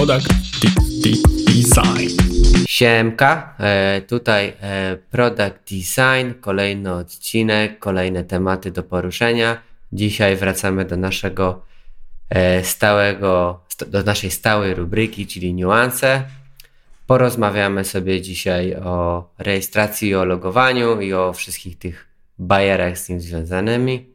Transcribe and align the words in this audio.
Product 0.00 0.32
Design. 1.46 2.08
Siemka, 2.66 3.54
e, 3.58 4.00
tutaj 4.00 4.52
e, 4.60 4.96
Product 5.10 5.70
Design, 5.70 6.40
kolejny 6.40 6.92
odcinek, 6.92 7.78
kolejne 7.78 8.24
tematy 8.24 8.70
do 8.70 8.82
poruszenia. 8.82 9.62
Dzisiaj 9.92 10.36
wracamy 10.36 10.84
do 10.84 10.96
naszego 10.96 11.62
e, 12.30 12.64
stałego, 12.64 13.60
do 13.86 14.02
naszej 14.02 14.30
stałej 14.30 14.74
rubryki, 14.74 15.26
czyli 15.26 15.54
niuanse. 15.54 16.22
Porozmawiamy 17.06 17.84
sobie 17.84 18.20
dzisiaj 18.20 18.74
o 18.74 19.28
rejestracji, 19.38 20.14
o 20.14 20.24
logowaniu 20.24 21.00
i 21.00 21.12
o 21.12 21.32
wszystkich 21.32 21.78
tych 21.78 22.06
bajerach 22.38 22.98
z 22.98 23.06
tym 23.06 23.20
związanymi. 23.20 24.06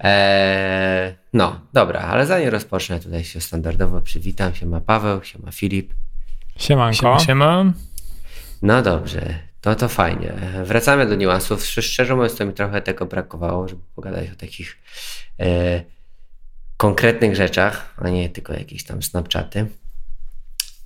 Eee, 0.00 1.14
no, 1.32 1.60
dobra, 1.72 2.00
ale 2.00 2.26
zanim 2.26 2.48
rozpocznę, 2.48 3.00
tutaj 3.00 3.24
się 3.24 3.40
standardowo 3.40 4.00
przywitam. 4.00 4.54
Siema 4.54 4.80
Paweł, 4.80 5.24
siema 5.24 5.52
Filip. 5.52 5.94
Siemanko. 6.56 6.96
Siema, 6.96 7.20
siema. 7.20 7.72
No 8.62 8.82
dobrze, 8.82 9.38
to 9.60 9.74
to 9.74 9.88
fajnie. 9.88 10.32
Wracamy 10.64 11.06
do 11.06 11.14
niuansów. 11.14 11.66
Szczerze 11.66 12.14
mówiąc, 12.14 12.36
to 12.36 12.46
mi 12.46 12.52
trochę 12.52 12.82
tego 12.82 13.06
brakowało, 13.06 13.68
żeby 13.68 13.82
pogadać 13.94 14.30
o 14.30 14.34
takich 14.34 14.78
e, 15.40 15.82
konkretnych 16.76 17.36
rzeczach, 17.36 17.94
a 17.96 18.08
nie 18.08 18.28
tylko 18.28 18.52
jakieś 18.52 18.84
tam 18.84 19.02
snapchaty. 19.02 19.66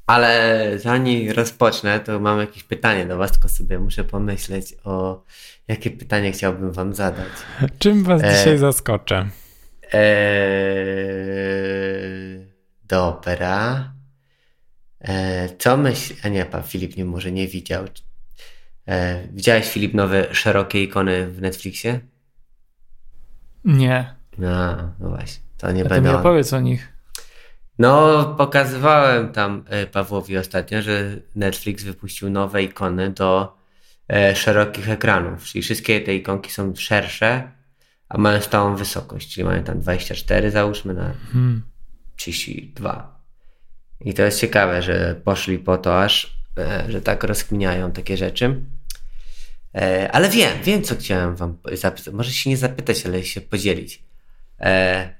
Ale 0.06 0.72
zanim 0.78 1.30
rozpocznę, 1.30 2.00
to 2.00 2.20
mam 2.20 2.40
jakieś 2.40 2.64
pytanie 2.64 3.06
do 3.06 3.16
Was, 3.16 3.32
tylko 3.32 3.48
sobie 3.48 3.78
muszę 3.78 4.04
pomyśleć 4.04 4.74
o 4.84 5.22
jakie 5.68 5.90
pytanie 5.90 6.32
chciałbym 6.32 6.72
Wam 6.72 6.94
zadać. 6.94 7.32
Czym 7.78 8.04
Was 8.04 8.22
e, 8.22 8.30
dzisiaj 8.30 8.58
zaskoczę? 8.58 9.28
E, 9.92 10.00
dobra. 12.84 13.92
E, 15.00 15.48
co 15.58 15.76
myśl... 15.76 16.14
A 16.24 16.28
nie, 16.28 16.44
pan 16.44 16.62
Filip 16.62 16.96
nie 16.96 17.04
może 17.04 17.32
nie 17.32 17.48
widział. 17.48 17.84
E, 18.86 19.22
widziałeś, 19.32 19.68
Filip, 19.68 19.94
nowe 19.94 20.34
szerokie 20.34 20.82
ikony 20.82 21.26
w 21.26 21.40
Netflixie? 21.40 22.00
Nie. 23.64 24.14
No, 24.38 24.76
no 25.00 25.08
właśnie. 25.08 25.42
To 25.58 25.72
nie 25.72 25.84
A 25.84 25.88
będę... 25.88 26.10
To 26.10 26.14
mi 26.14 26.20
opowiedz 26.20 26.52
o 26.52 26.60
nich. 26.60 26.92
No, 27.78 28.24
pokazywałem 28.38 29.32
tam 29.32 29.64
Pawłowi 29.92 30.38
ostatnio, 30.38 30.82
że 30.82 31.16
Netflix 31.36 31.82
wypuścił 31.82 32.30
nowe 32.30 32.62
ikony 32.62 33.10
do 33.10 33.57
szerokich 34.34 34.90
ekranów. 34.90 35.44
Czyli 35.44 35.62
wszystkie 35.62 36.00
te 36.00 36.14
ikonki 36.14 36.50
są 36.50 36.74
szersze, 36.76 37.52
a 38.08 38.18
mają 38.18 38.40
stałą 38.40 38.76
wysokość. 38.76 39.34
Czyli 39.34 39.44
mają 39.44 39.64
tam 39.64 39.80
24, 39.80 40.50
załóżmy 40.50 40.94
na 40.94 41.14
hmm. 41.32 41.62
32. 42.16 43.18
I 44.00 44.14
to 44.14 44.22
jest 44.22 44.40
ciekawe, 44.40 44.82
że 44.82 45.20
poszli 45.24 45.58
po 45.58 45.78
to 45.78 46.02
aż, 46.02 46.38
e, 46.58 46.84
że 46.88 47.00
tak 47.00 47.24
rozkminiają 47.24 47.92
takie 47.92 48.16
rzeczy. 48.16 48.64
E, 49.74 50.12
ale 50.12 50.28
wiem, 50.28 50.62
wiem, 50.62 50.82
co 50.82 50.96
chciałem 50.96 51.36
wam 51.36 51.58
zapytać. 51.72 52.14
Może 52.14 52.32
się 52.32 52.50
nie 52.50 52.56
zapytać, 52.56 53.06
ale 53.06 53.24
się 53.24 53.40
podzielić. 53.40 54.02
E, 54.60 55.18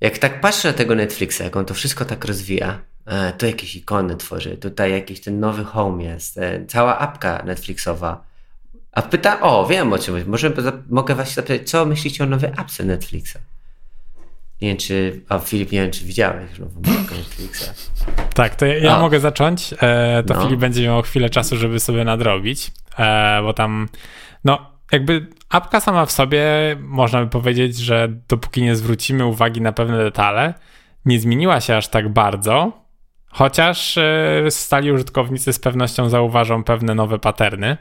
jak 0.00 0.18
tak 0.18 0.40
patrzę 0.40 0.68
na 0.68 0.74
tego 0.74 0.94
Netflixa, 0.94 1.40
jak 1.40 1.56
on 1.56 1.64
to 1.64 1.74
wszystko 1.74 2.04
tak 2.04 2.24
rozwija, 2.24 2.84
e, 3.06 3.32
to 3.32 3.46
jakieś 3.46 3.76
ikony 3.76 4.16
tworzy, 4.16 4.56
tutaj 4.56 4.92
jakiś 4.92 5.20
ten 5.20 5.40
nowy 5.40 5.64
home 5.64 6.04
jest, 6.04 6.38
e, 6.38 6.66
cała 6.66 6.98
apka 6.98 7.42
Netflixowa. 7.46 8.24
A 8.92 9.02
pyta, 9.02 9.40
o, 9.40 9.66
wiem 9.66 9.92
o 9.92 9.98
czym, 9.98 10.14
może 10.26 10.52
mogę 10.90 11.14
was 11.14 11.34
zapytać, 11.34 11.70
co 11.70 11.86
myślicie 11.86 12.24
o 12.24 12.26
nowej 12.26 12.50
apce 12.56 12.84
Netflixa? 12.84 13.36
Nie 14.62 14.68
wiem, 14.68 14.76
czy, 14.76 15.20
a 15.28 15.38
Filip, 15.38 15.72
nie 15.72 15.82
wiem, 15.82 15.90
czy 15.90 16.04
widziałeś 16.04 16.58
nową 16.58 16.80
apkę 16.80 17.14
Netflixa. 17.14 17.64
Tak, 18.34 18.54
to 18.54 18.66
ja, 18.66 18.74
ja 18.74 18.98
mogę 18.98 19.20
zacząć, 19.20 19.74
e, 19.80 20.22
to 20.26 20.34
no. 20.34 20.42
Filip 20.42 20.60
będzie 20.60 20.84
miał 20.84 21.02
chwilę 21.02 21.30
czasu, 21.30 21.56
żeby 21.56 21.80
sobie 21.80 22.04
nadrobić, 22.04 22.72
bo 23.42 23.52
tam, 23.52 23.88
no, 24.44 24.70
jakby 24.92 25.26
apka 25.48 25.80
sama 25.80 26.06
w 26.06 26.12
sobie, 26.12 26.42
można 26.80 27.24
by 27.24 27.30
powiedzieć, 27.30 27.76
że 27.76 28.08
dopóki 28.28 28.62
nie 28.62 28.76
zwrócimy 28.76 29.26
uwagi 29.26 29.60
na 29.60 29.72
pewne 29.72 29.98
detale, 29.98 30.54
nie 31.04 31.20
zmieniła 31.20 31.60
się 31.60 31.76
aż 31.76 31.88
tak 31.88 32.08
bardzo, 32.08 32.83
chociaż 33.34 33.98
e, 33.98 34.44
stali 34.50 34.92
użytkownicy 34.92 35.52
z 35.52 35.58
pewnością 35.58 36.08
zauważą 36.08 36.64
pewne 36.64 36.94
nowe 36.94 37.18
paterny. 37.18 37.76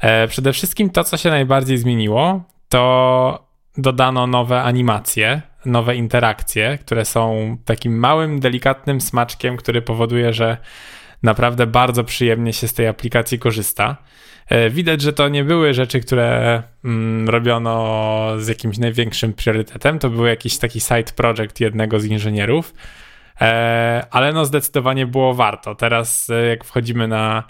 E, 0.00 0.28
przede 0.28 0.52
wszystkim 0.52 0.90
to, 0.90 1.04
co 1.04 1.16
się 1.16 1.30
najbardziej 1.30 1.78
zmieniło, 1.78 2.42
to 2.68 3.46
dodano 3.78 4.26
nowe 4.26 4.62
animacje, 4.62 5.42
nowe 5.64 5.96
interakcje, 5.96 6.78
które 6.78 7.04
są 7.04 7.56
takim 7.64 7.98
małym, 7.98 8.40
delikatnym 8.40 9.00
smaczkiem, 9.00 9.56
który 9.56 9.82
powoduje, 9.82 10.32
że 10.32 10.56
naprawdę 11.22 11.66
bardzo 11.66 12.04
przyjemnie 12.04 12.52
się 12.52 12.68
z 12.68 12.74
tej 12.74 12.86
aplikacji 12.86 13.38
korzysta. 13.38 13.96
E, 14.48 14.70
widać, 14.70 15.00
że 15.00 15.12
to 15.12 15.28
nie 15.28 15.44
były 15.44 15.74
rzeczy, 15.74 16.00
które 16.00 16.62
mm, 16.84 17.28
robiono 17.28 18.32
z 18.38 18.48
jakimś 18.48 18.78
największym 18.78 19.32
priorytetem. 19.32 19.98
To 19.98 20.10
był 20.10 20.26
jakiś 20.26 20.58
taki 20.58 20.80
side 20.80 21.12
project 21.16 21.60
jednego 21.60 22.00
z 22.00 22.04
inżynierów, 22.04 22.74
ale 24.10 24.32
no 24.32 24.44
zdecydowanie 24.44 25.06
było 25.06 25.34
warto. 25.34 25.74
Teraz, 25.74 26.30
e, 26.30 26.46
jak 26.46 26.64
wchodzimy 26.64 27.08
na 27.08 27.44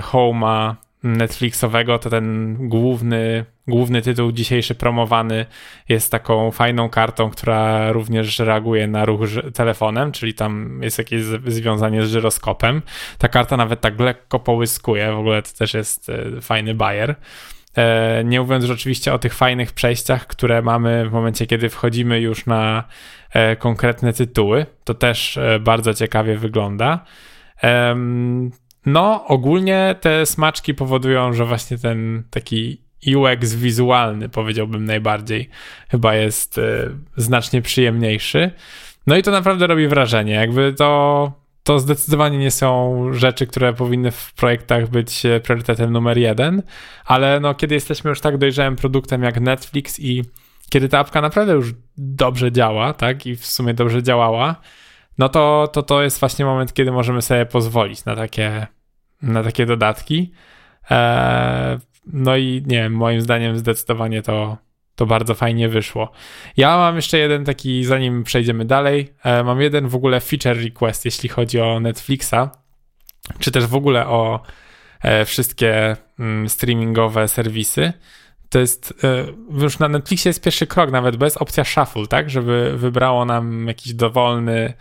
Home'a 0.00 0.74
Netflixowego, 1.02 1.98
to 1.98 2.10
ten 2.10 2.56
główny, 2.68 3.44
główny 3.68 4.02
tytuł 4.02 4.32
dzisiejszy 4.32 4.74
promowany 4.74 5.46
jest 5.88 6.12
taką 6.12 6.50
fajną 6.50 6.88
kartą, 6.88 7.30
która 7.30 7.92
również 7.92 8.38
reaguje 8.38 8.86
na 8.86 9.04
ruch 9.04 9.20
telefonem, 9.54 10.12
czyli 10.12 10.34
tam 10.34 10.80
jest 10.82 10.98
jakieś 10.98 11.22
związanie 11.46 12.06
z 12.06 12.10
żyroskopem. 12.10 12.82
Ta 13.18 13.28
karta 13.28 13.56
nawet 13.56 13.80
tak 13.80 14.00
lekko 14.00 14.38
połyskuje, 14.38 15.12
w 15.12 15.18
ogóle 15.18 15.42
to 15.42 15.50
też 15.58 15.74
jest 15.74 16.08
e, 16.08 16.40
fajny 16.40 16.74
bajer. 16.74 17.14
E, 17.76 18.24
nie 18.24 18.40
mówiąc 18.40 18.70
oczywiście 18.70 19.12
o 19.14 19.18
tych 19.18 19.34
fajnych 19.34 19.72
przejściach, 19.72 20.26
które 20.26 20.62
mamy 20.62 21.08
w 21.08 21.12
momencie, 21.12 21.46
kiedy 21.46 21.68
wchodzimy 21.68 22.20
już 22.20 22.46
na 22.46 22.84
e, 23.32 23.56
konkretne 23.56 24.12
tytuły. 24.12 24.66
To 24.84 24.94
też 24.94 25.38
bardzo 25.60 25.94
ciekawie 25.94 26.36
wygląda. 26.36 27.04
No, 28.86 29.26
ogólnie 29.26 29.94
te 30.00 30.26
smaczki 30.26 30.74
powodują, 30.74 31.32
że 31.32 31.44
właśnie 31.44 31.78
ten 31.78 32.22
taki 32.30 32.80
UX 33.16 33.54
wizualny, 33.54 34.28
powiedziałbym 34.28 34.84
najbardziej, 34.84 35.48
chyba 35.88 36.14
jest 36.14 36.60
znacznie 37.16 37.62
przyjemniejszy. 37.62 38.50
No 39.06 39.16
i 39.16 39.22
to 39.22 39.30
naprawdę 39.30 39.66
robi 39.66 39.88
wrażenie. 39.88 40.32
Jakby 40.32 40.72
to, 40.72 41.32
to 41.68 41.78
zdecydowanie 41.78 42.38
nie 42.38 42.50
są 42.50 42.98
rzeczy, 43.12 43.46
które 43.46 43.72
powinny 43.72 44.10
w 44.10 44.32
projektach 44.34 44.88
być 44.88 45.26
e, 45.26 45.40
priorytetem 45.40 45.92
numer 45.92 46.18
jeden, 46.18 46.62
ale 47.04 47.40
no, 47.40 47.54
kiedy 47.54 47.74
jesteśmy 47.74 48.10
już 48.10 48.20
tak 48.20 48.38
dojrzałym 48.38 48.76
produktem 48.76 49.22
jak 49.22 49.40
Netflix 49.40 50.00
i 50.00 50.24
kiedy 50.70 50.88
ta 50.88 50.98
apka 50.98 51.20
naprawdę 51.20 51.52
już 51.52 51.74
dobrze 51.96 52.52
działa, 52.52 52.92
tak, 52.92 53.26
i 53.26 53.36
w 53.36 53.46
sumie 53.46 53.74
dobrze 53.74 54.02
działała, 54.02 54.56
no 55.18 55.28
to, 55.28 55.68
to 55.72 55.82
to 55.82 56.02
jest 56.02 56.20
właśnie 56.20 56.44
moment, 56.44 56.74
kiedy 56.74 56.92
możemy 56.92 57.22
sobie 57.22 57.46
pozwolić 57.46 58.04
na 58.04 58.16
takie 58.16 58.66
na 59.22 59.42
takie 59.42 59.66
dodatki. 59.66 60.32
E, 60.90 61.78
no 62.06 62.36
i 62.36 62.62
nie 62.66 62.82
wiem, 62.82 62.92
moim 62.92 63.20
zdaniem 63.20 63.58
zdecydowanie 63.58 64.22
to, 64.22 64.56
to 64.98 65.06
bardzo 65.06 65.34
fajnie 65.34 65.68
wyszło. 65.68 66.10
Ja 66.56 66.76
mam 66.76 66.96
jeszcze 66.96 67.18
jeden 67.18 67.44
taki, 67.44 67.84
zanim 67.84 68.24
przejdziemy 68.24 68.64
dalej, 68.64 69.12
e, 69.24 69.44
mam 69.44 69.60
jeden 69.60 69.88
w 69.88 69.94
ogóle 69.94 70.20
feature 70.20 70.62
request, 70.64 71.04
jeśli 71.04 71.28
chodzi 71.28 71.60
o 71.60 71.80
Netflixa, 71.80 72.50
czy 73.38 73.50
też 73.50 73.66
w 73.66 73.74
ogóle 73.74 74.06
o 74.06 74.40
e, 75.02 75.24
wszystkie 75.24 75.96
mm, 76.18 76.48
streamingowe 76.48 77.28
serwisy 77.28 77.92
to 78.48 78.58
jest, 78.58 78.94
e, 79.04 79.24
już 79.62 79.78
na 79.78 79.88
Netflixie 79.88 80.28
jest 80.28 80.42
pierwszy 80.42 80.66
krok, 80.66 80.90
nawet 80.90 81.16
bez 81.16 81.36
opcja 81.36 81.64
shuffle, 81.64 82.06
tak, 82.06 82.30
żeby 82.30 82.72
wybrało 82.76 83.24
nam 83.24 83.66
jakiś 83.66 83.94
dowolny 83.94 84.72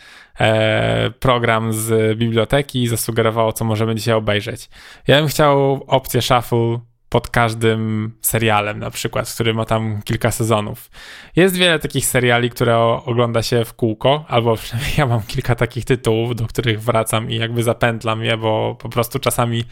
program 1.19 1.73
z 1.73 2.17
biblioteki 2.17 2.83
i 2.83 2.87
zasugerowało, 2.87 3.53
co 3.53 3.65
możemy 3.65 3.95
dzisiaj 3.95 4.13
obejrzeć. 4.13 4.69
Ja 5.07 5.19
bym 5.19 5.27
chciał 5.27 5.83
opcję 5.87 6.21
shuffle 6.21 6.79
pod 7.17 7.29
każdym 7.29 8.11
serialem, 8.21 8.79
na 8.79 8.91
przykład, 8.91 9.33
który 9.33 9.53
ma 9.53 9.65
tam 9.65 10.01
kilka 10.01 10.31
sezonów. 10.31 10.89
Jest 11.35 11.55
wiele 11.55 11.79
takich 11.79 12.05
seriali, 12.05 12.49
które 12.49 12.77
ogląda 12.77 13.43
się 13.43 13.65
w 13.65 13.73
kółko, 13.73 14.25
albo 14.27 14.55
przynajmniej 14.55 14.93
ja 14.97 15.05
mam 15.05 15.21
kilka 15.21 15.55
takich 15.55 15.85
tytułów, 15.85 16.35
do 16.35 16.47
których 16.47 16.81
wracam 16.81 17.31
i 17.31 17.35
jakby 17.35 17.63
zapętlam 17.63 18.23
je, 18.23 18.37
bo 18.37 18.75
po 18.79 18.89
prostu 18.89 19.19
czasami 19.19 19.63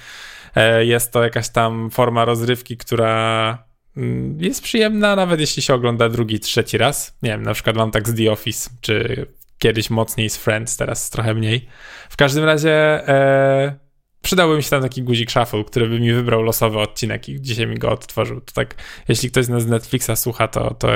e, 0.56 0.86
jest 0.86 1.14
to 1.14 1.24
jakaś 1.24 1.50
tam 1.50 1.90
forma 1.92 2.26
rozrywki, 2.26 2.78
która 2.78 3.58
Mm, 3.98 4.42
jest 4.42 4.64
przyjemna, 4.64 5.16
nawet 5.16 5.40
jeśli 5.40 5.62
się 5.62 5.74
ogląda 5.74 6.10
drugi, 6.10 6.40
trzeci 6.40 6.78
raz. 6.78 7.18
Nie 7.24 7.30
wiem, 7.30 7.44
na 7.44 7.54
przykład 7.54 7.76
mam 7.76 7.92
tak 7.92 8.10
z 8.10 8.16
The 8.16 8.32
Office, 8.32 8.70
czy 8.82 9.26
kiedyś 9.58 9.90
mocniej 9.90 10.30
z 10.30 10.38
Friends, 10.38 10.78
teraz 10.78 11.10
trochę 11.10 11.34
mniej. 11.34 11.68
W 12.10 12.18
każdym 12.18 12.44
razie 12.44 12.74
e, 13.08 13.85
przydałby 14.26 14.58
mi 14.58 14.64
się 14.64 14.70
tam 14.70 14.82
taki 14.82 15.04
guzik 15.04 15.32
shuffle, 15.32 15.64
który 15.64 15.90
by 15.90 16.00
mi 16.00 16.14
wybrał 16.14 16.42
losowy 16.42 16.80
odcinek 16.80 17.30
i 17.30 17.42
dzisiaj 17.42 17.68
mi 17.68 17.78
go 17.78 17.92
odtworzył. 17.92 18.42
To 18.42 18.54
tak, 18.54 18.76
jeśli 19.08 19.32
ktoś 19.32 19.46
z 19.46 19.68
Netflixa 19.68 20.12
słucha, 20.16 20.48
to, 20.48 20.74
to, 20.74 20.88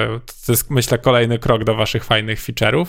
to 0.45 0.51
jest 0.51 0.69
myślę 0.69 0.97
kolejny 0.97 1.39
krok 1.39 1.63
do 1.63 1.75
waszych 1.75 2.03
fajnych 2.03 2.39
feature'ów. 2.39 2.85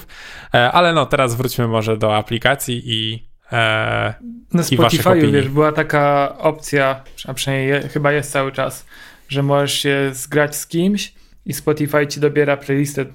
E, 0.55 0.73
ale 0.73 0.93
no, 0.93 1.07
teraz 1.07 1.35
wróćmy 1.35 1.69
może 1.69 1.97
do 1.97 2.17
aplikacji 2.17 2.83
i 2.85 3.29
e, 3.53 4.15
Na 4.53 4.63
Spotify, 4.63 5.31
wiesz, 5.33 5.49
była 5.49 5.73
taka 5.73 6.35
opcja, 6.39 7.05
a 7.25 7.35
przynajmniej 7.35 7.83
chyba 7.89 8.13
jest 8.13 8.33
cały 8.33 8.53
czas, 8.53 8.87
że 9.29 9.43
możesz 9.43 9.73
się 9.73 10.11
zgrać 10.13 10.57
z 10.57 10.67
kimś 10.67 11.13
i 11.47 11.53
Spotify 11.53 12.07
ci 12.07 12.21
dobiera 12.21 12.57
playlistę 12.57 13.07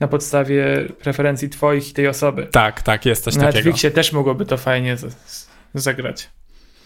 na 0.00 0.08
podstawie 0.08 0.88
preferencji 1.02 1.48
twoich 1.48 1.90
i 1.90 1.92
tej 1.92 2.08
osoby. 2.08 2.46
Tak, 2.46 2.82
tak, 2.82 3.06
jest 3.06 3.24
coś 3.24 3.34
na 3.34 3.40
takiego. 3.40 3.52
Na 3.52 3.56
Netflixie 3.56 3.90
też 3.90 4.12
mogłoby 4.12 4.46
to 4.46 4.56
fajnie 4.56 4.96
z, 4.96 5.14
z, 5.14 5.48
zagrać. 5.74 6.37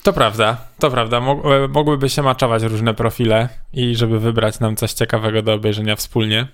To 0.02 0.12
prawda, 0.12 0.56
to 0.78 0.90
prawda. 0.90 1.16
E, 1.18 1.68
mogłyby 1.68 2.08
się 2.08 2.22
maczować 2.22 2.62
różne 2.62 2.94
profile 2.94 3.48
i 3.72 3.96
żeby 3.96 4.20
wybrać 4.20 4.60
nam 4.60 4.76
coś 4.76 4.92
ciekawego 4.92 5.42
do 5.42 5.54
obejrzenia 5.54 5.96
wspólnie. 5.96 6.46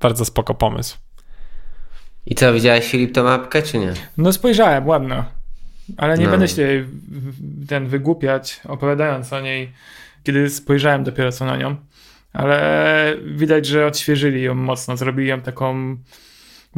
Bardzo 0.00 0.24
spoko 0.24 0.54
pomysł. 0.54 0.98
I 2.26 2.34
co, 2.34 2.52
widziałeś 2.52 2.90
Filip 2.90 3.14
tą 3.14 3.24
mapkę, 3.24 3.62
czy 3.62 3.78
nie? 3.78 3.92
No 4.16 4.32
spojrzałem, 4.32 4.86
ładno. 4.86 5.24
Ale 5.96 6.18
nie 6.18 6.24
no. 6.24 6.30
będę 6.30 6.48
się 6.48 6.88
ten 7.68 7.86
wygłupiać, 7.86 8.60
opowiadając 8.64 9.32
o 9.32 9.40
niej, 9.40 9.72
kiedy 10.24 10.50
spojrzałem 10.50 11.04
dopiero 11.04 11.32
co 11.32 11.44
na 11.44 11.56
nią. 11.56 11.76
Ale 12.32 13.16
widać, 13.26 13.66
że 13.66 13.86
odświeżyli 13.86 14.42
ją 14.42 14.54
mocno, 14.54 14.96
zrobili 14.96 15.28
ją 15.28 15.40
taką 15.40 15.96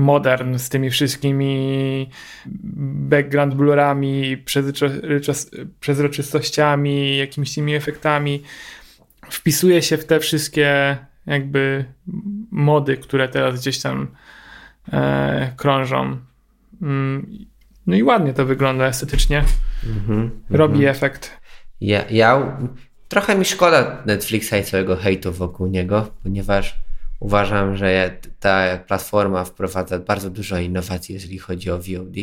modern 0.01 0.59
z 0.59 0.69
tymi 0.69 0.91
wszystkimi 0.91 2.11
background 3.11 3.55
blurami, 3.55 4.45
przezroczystościami, 5.81 7.17
jakimiś 7.17 7.55
tymi 7.55 7.75
efektami. 7.75 8.43
Wpisuje 9.31 9.83
się 9.83 9.97
w 9.97 10.05
te 10.05 10.21
wszystkie 10.21 10.97
jakby 11.27 11.85
mody, 12.51 12.97
które 12.97 13.29
teraz 13.29 13.61
gdzieś 13.61 13.79
tam 13.79 14.09
e, 14.93 15.53
krążą. 15.57 16.17
Mm, 16.83 17.47
no 17.87 17.97
i 17.97 18.03
ładnie 18.03 18.35
to 18.35 18.47
wygląda 18.47 18.87
estetycznie. 18.87 19.45
Mm-hmm, 19.85 20.29
Robi 20.51 20.79
mm-hmm. 20.79 20.91
efekt. 20.91 21.41
Ja, 21.81 22.05
ja, 22.11 22.59
trochę 23.09 23.39
mi 23.39 23.45
szkoda 23.45 24.03
Netflixa 24.07 24.53
i 24.61 24.65
całego 24.65 24.97
hejtu 24.97 25.33
wokół 25.33 25.67
niego, 25.67 26.11
ponieważ 26.23 26.79
Uważam, 27.21 27.77
że 27.77 28.19
ta 28.41 28.79
platforma 28.79 29.45
wprowadza 29.45 29.99
bardzo 29.99 30.31
dużo 30.31 30.59
innowacji, 30.59 31.15
jeżeli 31.15 31.39
chodzi 31.39 31.71
o 31.71 31.79
VOD, 31.79 32.17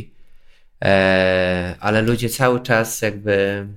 e, 0.83 1.75
ale 1.79 2.01
ludzie 2.01 2.29
cały 2.29 2.59
czas 2.59 3.01
jakby 3.01 3.67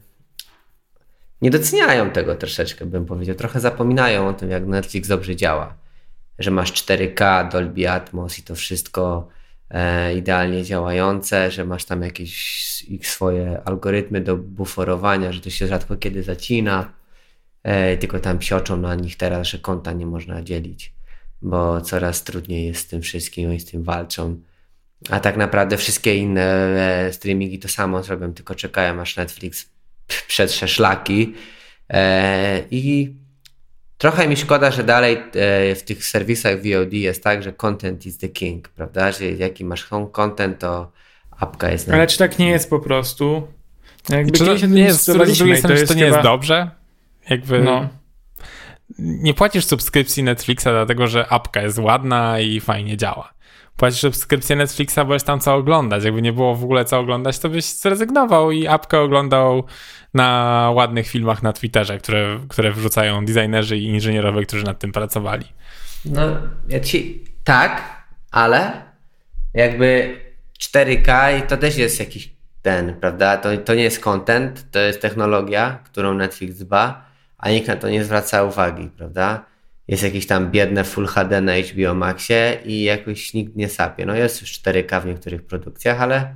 nie 1.43 1.51
doceniają 1.51 2.11
tego 2.11 2.37
troszeczkę, 2.37 2.87
bym 2.87 3.07
powiedział. 3.07 3.37
Trochę 3.37 3.61
zapominają 3.61 4.29
o 4.29 4.33
tym, 4.33 4.51
jak 4.51 4.67
Netflix 4.67 5.09
dobrze 5.09 5.37
działa. 5.37 5.75
Że 6.39 6.51
masz 6.51 6.73
4K, 6.73 7.51
Dolby 7.53 7.91
Atmos 7.91 8.39
i 8.39 8.43
to 8.43 8.55
wszystko 8.55 9.29
e, 9.71 10.15
idealnie 10.15 10.65
działające, 10.65 11.51
że 11.51 11.65
masz 11.65 11.85
tam 11.85 12.03
jakieś 12.03 12.83
ich 12.83 13.09
swoje 13.09 13.61
algorytmy 13.65 14.21
do 14.21 14.37
buforowania, 14.37 15.33
że 15.33 15.41
to 15.41 15.51
się 15.51 15.67
rzadko 15.67 15.97
kiedy 15.97 16.23
zacina, 16.23 16.93
e, 17.63 17.97
tylko 17.97 18.21
tam 18.21 18.39
psioczą 18.39 18.77
na 18.77 18.95
nich 18.95 19.17
teraz, 19.17 19.47
że 19.47 19.59
konta 19.59 19.93
nie 19.93 20.07
można 20.07 20.43
dzielić 20.43 21.00
bo 21.43 21.81
coraz 21.81 22.25
trudniej 22.25 22.67
jest 22.67 22.81
z 22.81 22.87
tym 22.87 23.03
wszystkim 23.03 23.55
i 23.55 23.61
z 23.61 23.65
tym 23.65 23.83
walczą. 23.83 24.41
A 25.11 25.21
tak 25.21 25.37
naprawdę 25.37 25.77
wszystkie 25.77 26.17
inne 26.17 26.43
e, 27.07 27.13
streamingi 27.13 27.59
to 27.59 27.69
samo 27.69 28.03
zrobią, 28.03 28.35
tylko 28.35 28.55
czekają 28.55 29.01
aż 29.01 29.17
Netflix 29.17 29.71
przetrze 30.29 30.69
szlaki. 30.69 31.35
E, 31.91 32.63
I 32.71 33.15
trochę 33.99 34.29
mi 34.29 34.37
szkoda, 34.37 34.71
że 34.71 34.85
dalej 34.85 35.15
e, 35.15 35.75
w 35.75 35.83
tych 35.83 36.05
serwisach 36.05 36.57
VOD 36.57 36.93
jest 36.93 37.25
tak, 37.25 37.43
że 37.43 37.53
content 37.53 38.07
is 38.07 38.19
the 38.19 38.29
king, 38.29 38.69
prawda? 38.69 39.13
Że 39.13 39.31
jaki 39.31 39.65
masz 39.65 39.85
home 39.85 40.07
content, 40.13 40.59
to 40.59 40.93
apka 41.31 41.71
jest... 41.71 41.89
Ale 41.89 42.07
czy 42.07 42.19
tak 42.19 42.39
nie 42.39 42.51
jest 42.51 42.71
po 42.71 42.81
prostu? 42.81 43.49
Jakby 44.09 44.33
czy 44.33 44.45
to 44.45 44.67
nie 44.67 44.83
jest, 44.83 45.03
z 45.03 45.07
drugiej 45.07 45.57
strony, 45.57 45.81
to, 45.81 45.87
to 45.87 45.95
nie 45.95 46.05
jest 46.05 46.21
dobrze? 46.21 46.71
Jakby... 47.31 47.61
No 47.63 48.00
nie 48.99 49.35
płacisz 49.35 49.65
subskrypcji 49.65 50.23
Netflixa 50.23 50.65
dlatego, 50.65 51.07
że 51.07 51.33
apka 51.33 51.63
jest 51.63 51.79
ładna 51.79 52.41
i 52.41 52.61
fajnie 52.61 52.97
działa. 52.97 53.33
Płacisz 53.77 54.01
subskrypcję 54.01 54.57
Netflixa, 54.57 54.99
bo 55.07 55.15
jest 55.15 55.27
tam 55.27 55.41
co 55.41 55.55
oglądać. 55.55 56.05
Jakby 56.05 56.23
nie 56.23 56.33
było 56.33 56.55
w 56.55 56.65
ogóle 56.65 56.85
co 56.85 56.99
oglądać, 56.99 57.39
to 57.39 57.49
byś 57.49 57.65
zrezygnował 57.65 58.51
i 58.51 58.67
apkę 58.67 59.01
oglądał 59.01 59.65
na 60.15 60.71
ładnych 60.75 61.09
filmach 61.09 61.43
na 61.43 61.53
Twitterze, 61.53 61.99
które, 61.99 62.39
które 62.49 62.73
wrzucają 62.73 63.25
designerzy 63.25 63.79
i 63.79 63.85
inżynierowie, 63.85 64.47
którzy 64.47 64.65
nad 64.65 64.79
tym 64.79 64.93
pracowali. 64.93 65.47
No, 66.05 66.23
ja 66.69 66.81
ci 66.81 67.25
tak, 67.45 67.83
ale 68.31 68.83
jakby 69.55 70.17
4K 70.61 71.39
i 71.39 71.43
to 71.43 71.57
też 71.57 71.77
jest 71.77 72.01
jakiś 72.01 72.35
ten, 72.63 72.95
prawda? 72.95 73.37
To, 73.37 73.57
to 73.57 73.75
nie 73.75 73.83
jest 73.83 74.01
content, 74.01 74.71
to 74.71 74.79
jest 74.79 75.03
technologia, 75.03 75.79
którą 75.85 76.15
Netflix 76.15 76.59
dba 76.59 77.10
a 77.41 77.51
nikt 77.51 77.69
na 77.69 77.77
to 77.77 77.89
nie 77.89 78.05
zwraca 78.05 78.45
uwagi, 78.45 78.91
prawda? 78.97 79.45
Jest 79.89 80.03
jakieś 80.03 80.27
tam 80.27 80.51
biedne 80.51 80.85
Full 80.85 81.07
HD 81.07 81.41
na 81.41 81.53
HBO 81.53 81.95
Maxie 81.95 82.59
i 82.65 82.83
jakoś 82.83 83.35
nikt 83.35 83.57
nie 83.57 83.69
sapie. 83.69 84.07
No 84.07 84.15
jest 84.15 84.41
już 84.41 84.51
4K 84.53 85.03
w 85.03 85.07
niektórych 85.07 85.47
produkcjach, 85.47 86.01
ale 86.01 86.35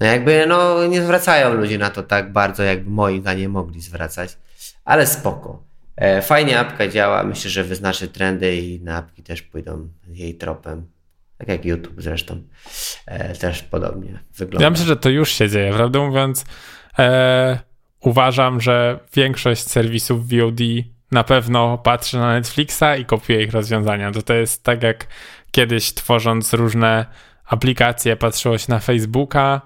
no 0.00 0.06
jakby 0.06 0.46
no 0.46 0.86
nie 0.86 1.02
zwracają 1.02 1.54
ludzie 1.54 1.78
na 1.78 1.90
to 1.90 2.02
tak 2.02 2.32
bardzo, 2.32 2.62
jakby 2.62 2.90
moi 2.90 3.20
zdaniem 3.20 3.52
mogli 3.52 3.80
zwracać. 3.80 4.38
Ale 4.84 5.06
spoko. 5.06 5.62
E, 5.96 6.22
fajnie 6.22 6.58
apka 6.58 6.88
działa, 6.88 7.24
myślę, 7.24 7.50
że 7.50 7.64
wyznaczy 7.64 8.08
trendy 8.08 8.56
i 8.56 8.80
na 8.80 8.96
apki 8.96 9.22
też 9.22 9.42
pójdą 9.42 9.88
jej 10.08 10.34
tropem. 10.34 10.86
Tak 11.38 11.48
jak 11.48 11.64
YouTube 11.64 11.94
zresztą 11.98 12.42
e, 13.06 13.34
też 13.34 13.62
podobnie 13.62 14.18
wygląda. 14.36 14.64
Ja 14.64 14.70
myślę, 14.70 14.86
że 14.86 14.96
to 14.96 15.08
już 15.08 15.32
się 15.32 15.48
dzieje. 15.48 15.72
Prawdę 15.72 15.98
mówiąc, 15.98 16.44
e, 16.98 17.58
uważam, 18.00 18.60
że 18.60 18.98
większość 19.14 19.62
serwisów 19.62 20.28
VOD 20.28 20.60
na 21.10 21.24
pewno 21.24 21.78
patrzy 21.78 22.18
na 22.18 22.32
Netflixa 22.32 22.84
i 23.00 23.04
kopiuje 23.04 23.42
ich 23.42 23.52
rozwiązania. 23.52 24.12
To 24.12 24.22
to 24.22 24.34
jest 24.34 24.64
tak 24.64 24.82
jak 24.82 25.06
kiedyś 25.50 25.94
tworząc 25.94 26.52
różne 26.52 27.06
aplikacje 27.44 28.16
patrzyło 28.16 28.58
się 28.58 28.66
na 28.68 28.78
Facebooka 28.78 29.60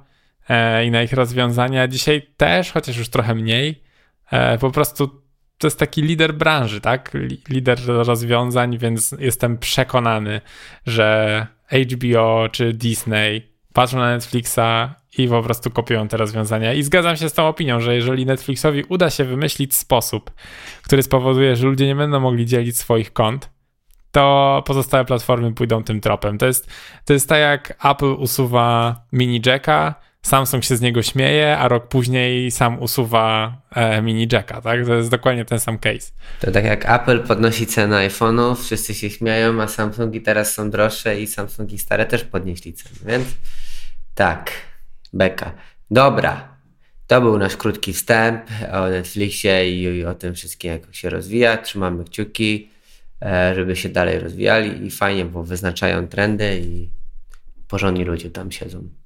e, 0.48 0.84
i 0.86 0.90
na 0.90 1.02
ich 1.02 1.12
rozwiązania. 1.12 1.88
Dzisiaj 1.88 2.22
też, 2.36 2.72
chociaż 2.72 2.96
już 2.96 3.08
trochę 3.08 3.34
mniej. 3.34 3.82
E, 4.30 4.58
po 4.58 4.70
prostu 4.70 5.22
to 5.58 5.66
jest 5.66 5.78
taki 5.78 6.02
lider 6.02 6.34
branży, 6.34 6.80
tak? 6.80 7.12
Lider 7.48 7.78
rozwiązań, 7.86 8.78
więc 8.78 9.14
jestem 9.18 9.58
przekonany, 9.58 10.40
że 10.86 11.46
HBO 11.72 12.48
czy 12.52 12.72
Disney 12.72 13.51
patrzą 13.72 13.98
na 13.98 14.10
Netflixa 14.10 14.94
i 15.18 15.28
po 15.28 15.42
prostu 15.42 15.70
kopiują 15.70 16.08
te 16.08 16.16
rozwiązania. 16.16 16.72
I 16.72 16.82
zgadzam 16.82 17.16
się 17.16 17.28
z 17.28 17.32
tą 17.32 17.48
opinią, 17.48 17.80
że 17.80 17.94
jeżeli 17.94 18.26
Netflixowi 18.26 18.84
uda 18.88 19.10
się 19.10 19.24
wymyślić 19.24 19.76
sposób, 19.76 20.30
który 20.82 21.02
spowoduje, 21.02 21.56
że 21.56 21.66
ludzie 21.66 21.86
nie 21.86 21.96
będą 21.96 22.20
mogli 22.20 22.46
dzielić 22.46 22.78
swoich 22.78 23.12
kont, 23.12 23.50
to 24.12 24.62
pozostałe 24.66 25.04
platformy 25.04 25.52
pójdą 25.52 25.84
tym 25.84 26.00
tropem. 26.00 26.38
To 26.38 26.46
jest, 26.46 26.70
to 27.04 27.12
jest 27.12 27.28
tak 27.28 27.40
jak 27.40 27.84
Apple 27.84 28.14
usuwa 28.18 28.96
mini 29.12 29.40
jacka, 29.46 29.94
Samsung 30.26 30.64
się 30.64 30.76
z 30.76 30.80
niego 30.80 31.02
śmieje, 31.02 31.58
a 31.58 31.68
rok 31.68 31.88
później 31.88 32.50
sam 32.50 32.82
usuwa 32.82 33.56
e, 33.70 34.02
mini 34.02 34.28
jacka, 34.32 34.60
tak? 34.60 34.86
To 34.86 34.94
jest 34.94 35.10
dokładnie 35.10 35.44
ten 35.44 35.60
sam 35.60 35.78
case. 35.78 36.12
To 36.40 36.50
tak 36.50 36.64
jak 36.64 36.90
Apple 36.90 37.20
podnosi 37.20 37.66
cenę 37.66 38.08
iPhone'ów, 38.08 38.56
wszyscy 38.64 38.94
się 38.94 39.10
śmieją, 39.10 39.62
a 39.62 39.68
Samsungi 39.68 40.20
teraz 40.20 40.54
są 40.54 40.70
droższe 40.70 41.20
i 41.20 41.26
Samsungi 41.26 41.78
stare 41.78 42.06
też 42.06 42.24
podnieśli 42.24 42.74
cenę, 42.74 42.96
więc 43.06 43.28
tak. 44.14 44.52
Beka. 45.12 45.52
Dobra. 45.90 46.56
To 47.06 47.20
był 47.20 47.38
nasz 47.38 47.56
krótki 47.56 47.92
wstęp 47.92 48.42
o 48.72 48.88
Netflixie 48.88 49.70
i 49.70 50.04
o 50.04 50.14
tym 50.14 50.34
wszystkim, 50.34 50.70
jak 50.70 50.94
się 50.94 51.10
rozwija. 51.10 51.56
Trzymamy 51.56 52.04
kciuki, 52.04 52.70
e, 53.22 53.54
żeby 53.54 53.76
się 53.76 53.88
dalej 53.88 54.18
rozwijali 54.18 54.86
i 54.86 54.90
fajnie, 54.90 55.24
bo 55.24 55.44
wyznaczają 55.44 56.08
trendy 56.08 56.60
i 56.64 56.90
porządni 57.68 58.04
ludzie 58.04 58.30
tam 58.30 58.52
siedzą. 58.52 59.01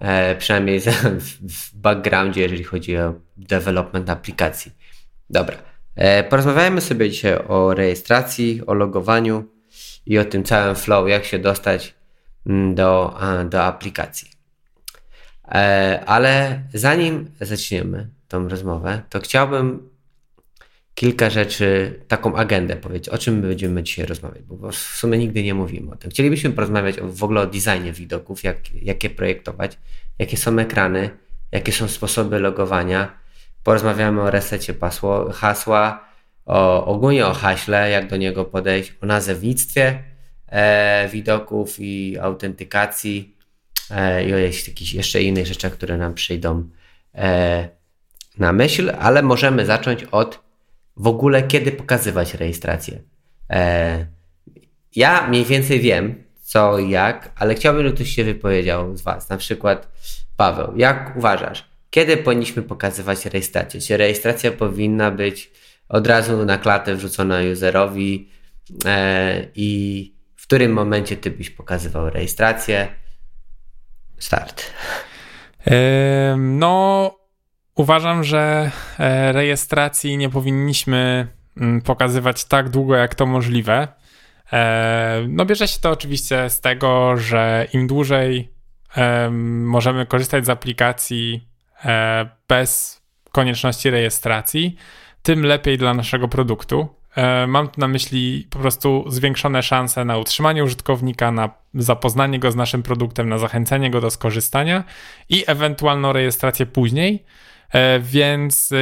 E, 0.00 0.36
przynajmniej 0.36 0.80
w 1.60 1.74
backgroundzie, 1.74 2.42
jeżeli 2.42 2.64
chodzi 2.64 2.96
o 2.96 3.14
development 3.36 4.10
aplikacji. 4.10 4.72
Dobra. 5.30 5.56
E, 5.96 6.24
porozmawiajmy 6.24 6.80
sobie 6.80 7.10
dzisiaj 7.10 7.38
o 7.48 7.74
rejestracji, 7.74 8.62
o 8.66 8.74
logowaniu 8.74 9.44
i 10.06 10.18
o 10.18 10.24
tym 10.24 10.44
całym 10.44 10.76
flow, 10.76 11.08
jak 11.08 11.24
się 11.24 11.38
dostać 11.38 11.94
mm, 12.46 12.74
do, 12.74 13.18
do 13.50 13.64
aplikacji. 13.64 14.30
E, 15.48 16.02
ale 16.06 16.62
zanim 16.74 17.30
zaczniemy 17.40 18.08
tą 18.28 18.48
rozmowę, 18.48 19.02
to 19.10 19.20
chciałbym 19.20 19.88
kilka 20.98 21.30
rzeczy, 21.30 22.00
taką 22.08 22.36
agendę 22.36 22.76
powiedzieć, 22.76 23.08
o 23.08 23.18
czym 23.18 23.42
będziemy 23.42 23.82
dzisiaj 23.82 24.06
rozmawiać, 24.06 24.42
bo 24.42 24.70
w 24.70 24.76
sumie 24.76 25.18
nigdy 25.18 25.42
nie 25.42 25.54
mówimy 25.54 25.92
o 25.92 25.96
tym. 25.96 26.10
Chcielibyśmy 26.10 26.50
porozmawiać 26.50 26.96
w 27.00 27.24
ogóle 27.24 27.40
o 27.40 27.46
designie 27.46 27.92
widoków, 27.92 28.44
jak, 28.44 28.74
jakie 28.74 29.10
projektować, 29.10 29.78
jakie 30.18 30.36
są 30.36 30.58
ekrany, 30.58 31.10
jakie 31.52 31.72
są 31.72 31.88
sposoby 31.88 32.38
logowania, 32.38 33.18
porozmawiamy 33.62 34.22
o 34.22 34.30
resecie 34.30 34.74
pasło, 34.74 35.32
hasła, 35.32 36.04
o, 36.46 36.84
ogólnie 36.86 37.26
o 37.26 37.32
haśle, 37.32 37.90
jak 37.90 38.08
do 38.08 38.16
niego 38.16 38.44
podejść, 38.44 38.94
o 39.02 39.06
nazewnictwie 39.06 40.02
e, 40.46 41.08
widoków 41.08 41.76
i 41.78 42.18
autentykacji 42.18 43.36
e, 43.90 44.24
i 44.24 44.34
o 44.34 44.38
jakichś 44.38 44.92
jeszcze 44.92 45.22
innych 45.22 45.46
rzeczach, 45.46 45.72
które 45.72 45.96
nam 45.96 46.14
przyjdą 46.14 46.68
e, 47.14 47.68
na 48.38 48.52
myśl, 48.52 48.92
ale 48.98 49.22
możemy 49.22 49.66
zacząć 49.66 50.04
od 50.04 50.47
w 50.98 51.06
ogóle 51.06 51.42
kiedy 51.42 51.72
pokazywać 51.72 52.34
rejestrację. 52.34 53.02
E, 53.50 54.06
ja 54.96 55.28
mniej 55.28 55.44
więcej 55.44 55.80
wiem, 55.80 56.24
co 56.42 56.78
i 56.78 56.90
jak, 56.90 57.32
ale 57.36 57.54
chciałbym, 57.54 57.82
żeby 57.82 57.96
ktoś 57.96 58.08
się 58.08 58.24
wypowiedział 58.24 58.96
z 58.96 59.02
Was. 59.02 59.28
Na 59.28 59.36
przykład 59.36 59.88
Paweł, 60.36 60.76
jak 60.76 61.16
uważasz, 61.16 61.68
kiedy 61.90 62.16
powinniśmy 62.16 62.62
pokazywać 62.62 63.26
rejestrację? 63.26 63.80
Czy 63.80 63.96
rejestracja 63.96 64.52
powinna 64.52 65.10
być 65.10 65.50
od 65.88 66.06
razu 66.06 66.44
na 66.44 66.58
klatę 66.58 66.94
wrzucona 66.94 67.38
userowi 67.52 68.28
e, 68.84 69.46
i 69.54 70.14
w 70.36 70.42
którym 70.42 70.72
momencie 70.72 71.16
Ty 71.16 71.30
byś 71.30 71.50
pokazywał 71.50 72.10
rejestrację? 72.10 72.88
Start. 74.18 74.70
No, 76.36 77.17
uważam, 77.78 78.24
że 78.24 78.70
e, 78.98 79.32
rejestracji 79.32 80.16
nie 80.16 80.28
powinniśmy 80.28 81.28
mm, 81.56 81.80
pokazywać 81.80 82.44
tak 82.44 82.68
długo, 82.68 82.96
jak 82.96 83.14
to 83.14 83.26
możliwe. 83.26 83.88
E, 84.52 85.24
no 85.28 85.44
bierze 85.44 85.68
się 85.68 85.80
to 85.80 85.90
oczywiście 85.90 86.50
z 86.50 86.60
tego, 86.60 87.16
że 87.16 87.66
im 87.72 87.86
dłużej 87.86 88.58
możemy 89.40 90.06
korzystać 90.06 90.46
z 90.46 90.48
aplikacji 90.48 91.48
e, 91.84 92.28
bez 92.48 93.02
konieczności 93.32 93.90
rejestracji, 93.90 94.76
tym 95.22 95.46
lepiej 95.46 95.78
dla 95.78 95.94
naszego 95.94 96.28
produktu. 96.28 96.88
E, 97.16 97.46
mam 97.46 97.68
tu 97.68 97.80
na 97.80 97.88
myśli 97.88 98.46
po 98.50 98.58
prostu 98.58 99.04
zwiększone 99.08 99.62
szanse 99.62 100.04
na 100.04 100.18
utrzymanie 100.18 100.64
użytkownika, 100.64 101.32
na 101.32 101.50
zapoznanie 101.74 102.38
go 102.38 102.52
z 102.52 102.56
naszym 102.56 102.82
produktem, 102.82 103.28
na 103.28 103.38
zachęcenie 103.38 103.90
go 103.90 104.00
do 104.00 104.10
skorzystania 104.10 104.84
i 105.28 105.44
ewentualną 105.46 106.12
rejestrację 106.12 106.66
później. 106.66 107.24
E, 107.72 108.00
więc 108.00 108.72
e, 108.72 108.76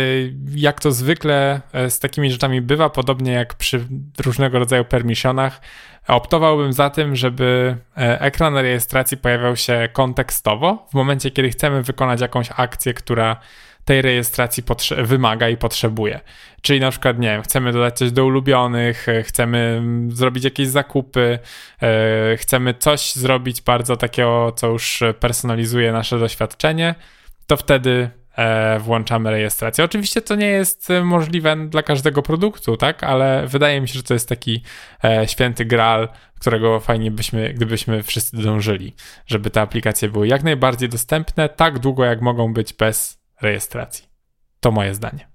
jak 0.54 0.80
to 0.80 0.92
zwykle 0.92 1.60
e, 1.72 1.90
z 1.90 1.98
takimi 1.98 2.30
rzeczami 2.30 2.60
bywa, 2.60 2.90
podobnie 2.90 3.32
jak 3.32 3.54
przy 3.54 3.86
różnego 4.24 4.58
rodzaju 4.58 4.84
permissionach, 4.84 5.60
optowałbym 6.08 6.72
za 6.72 6.90
tym, 6.90 7.16
żeby 7.16 7.76
ekran 7.96 8.56
rejestracji 8.56 9.16
pojawiał 9.16 9.56
się 9.56 9.88
kontekstowo 9.92 10.86
w 10.90 10.94
momencie, 10.94 11.30
kiedy 11.30 11.50
chcemy 11.50 11.82
wykonać 11.82 12.20
jakąś 12.20 12.48
akcję, 12.56 12.94
która 12.94 13.36
tej 13.84 14.02
rejestracji 14.02 14.62
wymaga 14.98 15.48
i 15.48 15.56
potrzebuje. 15.56 16.20
Czyli 16.62 16.80
na 16.80 16.90
przykład, 16.90 17.18
nie 17.18 17.28
wiem, 17.28 17.42
chcemy 17.42 17.72
dodać 17.72 17.98
coś 17.98 18.12
do 18.12 18.24
ulubionych, 18.24 19.06
chcemy 19.22 19.58
mm, 19.58 20.12
zrobić 20.12 20.44
jakieś 20.44 20.68
zakupy, 20.68 21.38
chcemy 22.36 22.74
coś 22.74 23.12
zrobić 23.12 23.62
bardzo 23.62 23.96
takiego, 23.96 24.52
co 24.56 24.66
już 24.66 25.02
personalizuje 25.20 25.92
nasze 25.92 26.18
doświadczenie, 26.18 26.94
to 27.46 27.56
wtedy 27.56 28.10
E, 28.25 28.25
włączamy 28.80 29.30
rejestrację. 29.30 29.84
Oczywiście 29.84 30.22
to 30.22 30.34
nie 30.34 30.46
jest 30.46 30.88
możliwe 31.04 31.56
dla 31.68 31.82
każdego 31.82 32.22
produktu, 32.22 32.76
tak, 32.76 33.04
ale 33.04 33.46
wydaje 33.46 33.80
mi 33.80 33.88
się, 33.88 33.94
że 33.94 34.02
to 34.02 34.14
jest 34.14 34.28
taki 34.28 34.62
e, 35.04 35.28
święty 35.28 35.64
graal, 35.64 36.08
którego 36.40 36.80
fajnie 36.80 37.10
byśmy, 37.10 37.54
gdybyśmy 37.54 38.02
wszyscy 38.02 38.36
dążyli, 38.36 38.94
żeby 39.26 39.50
te 39.50 39.60
aplikacje 39.60 40.08
były 40.08 40.28
jak 40.28 40.42
najbardziej 40.42 40.88
dostępne, 40.88 41.48
tak 41.48 41.78
długo 41.78 42.04
jak 42.04 42.20
mogą 42.20 42.52
być 42.52 42.72
bez 42.72 43.18
rejestracji. 43.42 44.04
To 44.60 44.70
moje 44.70 44.94
zdanie. 44.94 45.28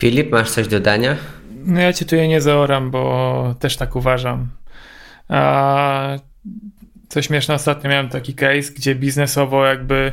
Filip, 0.00 0.32
masz 0.32 0.50
coś 0.50 0.68
do 0.68 0.80
dania? 0.80 1.16
No 1.64 1.80
ja 1.80 1.92
cię 1.92 2.04
tu 2.04 2.16
nie 2.16 2.40
zaoram, 2.40 2.90
bo 2.90 3.54
też 3.60 3.76
tak 3.76 3.96
uważam. 3.96 4.48
A 5.28 6.18
co 7.08 7.22
śmieszne, 7.22 7.54
ostatnio 7.54 7.90
miałem 7.90 8.08
taki 8.08 8.34
case, 8.34 8.72
gdzie 8.76 8.94
biznesowo 8.94 9.66
jakby 9.66 10.12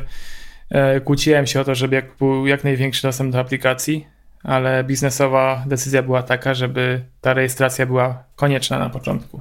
kłóciłem 1.04 1.46
się 1.46 1.60
o 1.60 1.64
to, 1.64 1.74
żeby 1.74 1.96
jak 1.96 2.16
był 2.18 2.46
jak 2.46 2.64
największy 2.64 3.02
dostęp 3.02 3.32
do 3.32 3.40
aplikacji, 3.40 4.06
ale 4.42 4.84
biznesowa 4.84 5.64
decyzja 5.66 6.02
była 6.02 6.22
taka, 6.22 6.54
żeby 6.54 7.04
ta 7.20 7.34
rejestracja 7.34 7.86
była 7.86 8.24
konieczna 8.36 8.78
na 8.78 8.90
początku. 8.90 9.40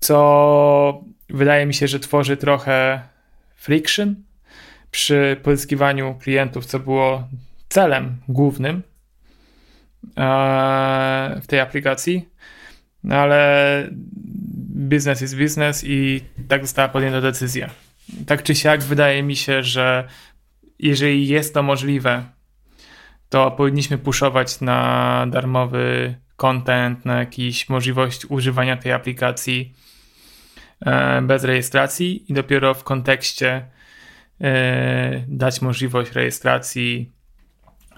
Co 0.00 1.04
wydaje 1.28 1.66
mi 1.66 1.74
się, 1.74 1.88
że 1.88 2.00
tworzy 2.00 2.36
trochę 2.36 3.00
friction 3.56 4.14
przy 4.90 5.36
pozyskiwaniu 5.42 6.14
klientów, 6.14 6.66
co 6.66 6.78
było 6.78 7.28
celem 7.68 8.16
głównym 8.28 8.82
e, 10.16 11.40
w 11.42 11.46
tej 11.46 11.60
aplikacji. 11.60 12.28
No 13.04 13.14
ale 13.14 13.88
biznes 14.74 15.20
jest 15.20 15.36
biznes 15.36 15.84
i 15.84 16.20
tak 16.48 16.62
została 16.62 16.88
podjęta 16.88 17.20
decyzja 17.20 17.70
tak 18.26 18.42
czy 18.42 18.54
siak 18.54 18.82
wydaje 18.82 19.22
mi 19.22 19.36
się, 19.36 19.62
że 19.62 20.08
jeżeli 20.78 21.28
jest 21.28 21.54
to 21.54 21.62
możliwe, 21.62 22.24
to 23.28 23.50
powinniśmy 23.50 23.98
puszować 23.98 24.60
na 24.60 25.26
darmowy 25.30 26.14
content, 26.36 27.04
na 27.04 27.18
jakąś 27.18 27.68
możliwość 27.68 28.26
używania 28.28 28.76
tej 28.76 28.92
aplikacji 28.92 29.74
e, 30.80 31.22
bez 31.22 31.44
rejestracji 31.44 32.32
i 32.32 32.34
dopiero 32.34 32.74
w 32.74 32.84
kontekście 32.84 33.66
e, 34.40 35.24
dać 35.28 35.62
możliwość 35.62 36.12
rejestracji, 36.12 37.12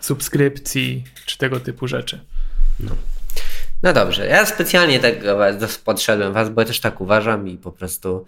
subskrypcji 0.00 1.04
czy 1.26 1.38
tego 1.38 1.60
typu 1.60 1.88
rzeczy. 1.88 2.24
No. 2.80 2.92
No 3.82 3.92
dobrze, 3.92 4.26
ja 4.26 4.46
specjalnie 4.46 5.00
tak 5.00 5.14
podszedłem 5.84 6.32
was, 6.32 6.50
bo 6.50 6.60
ja 6.60 6.66
też 6.66 6.80
tak 6.80 7.00
uważam 7.00 7.48
i 7.48 7.58
po 7.58 7.72
prostu 7.72 8.26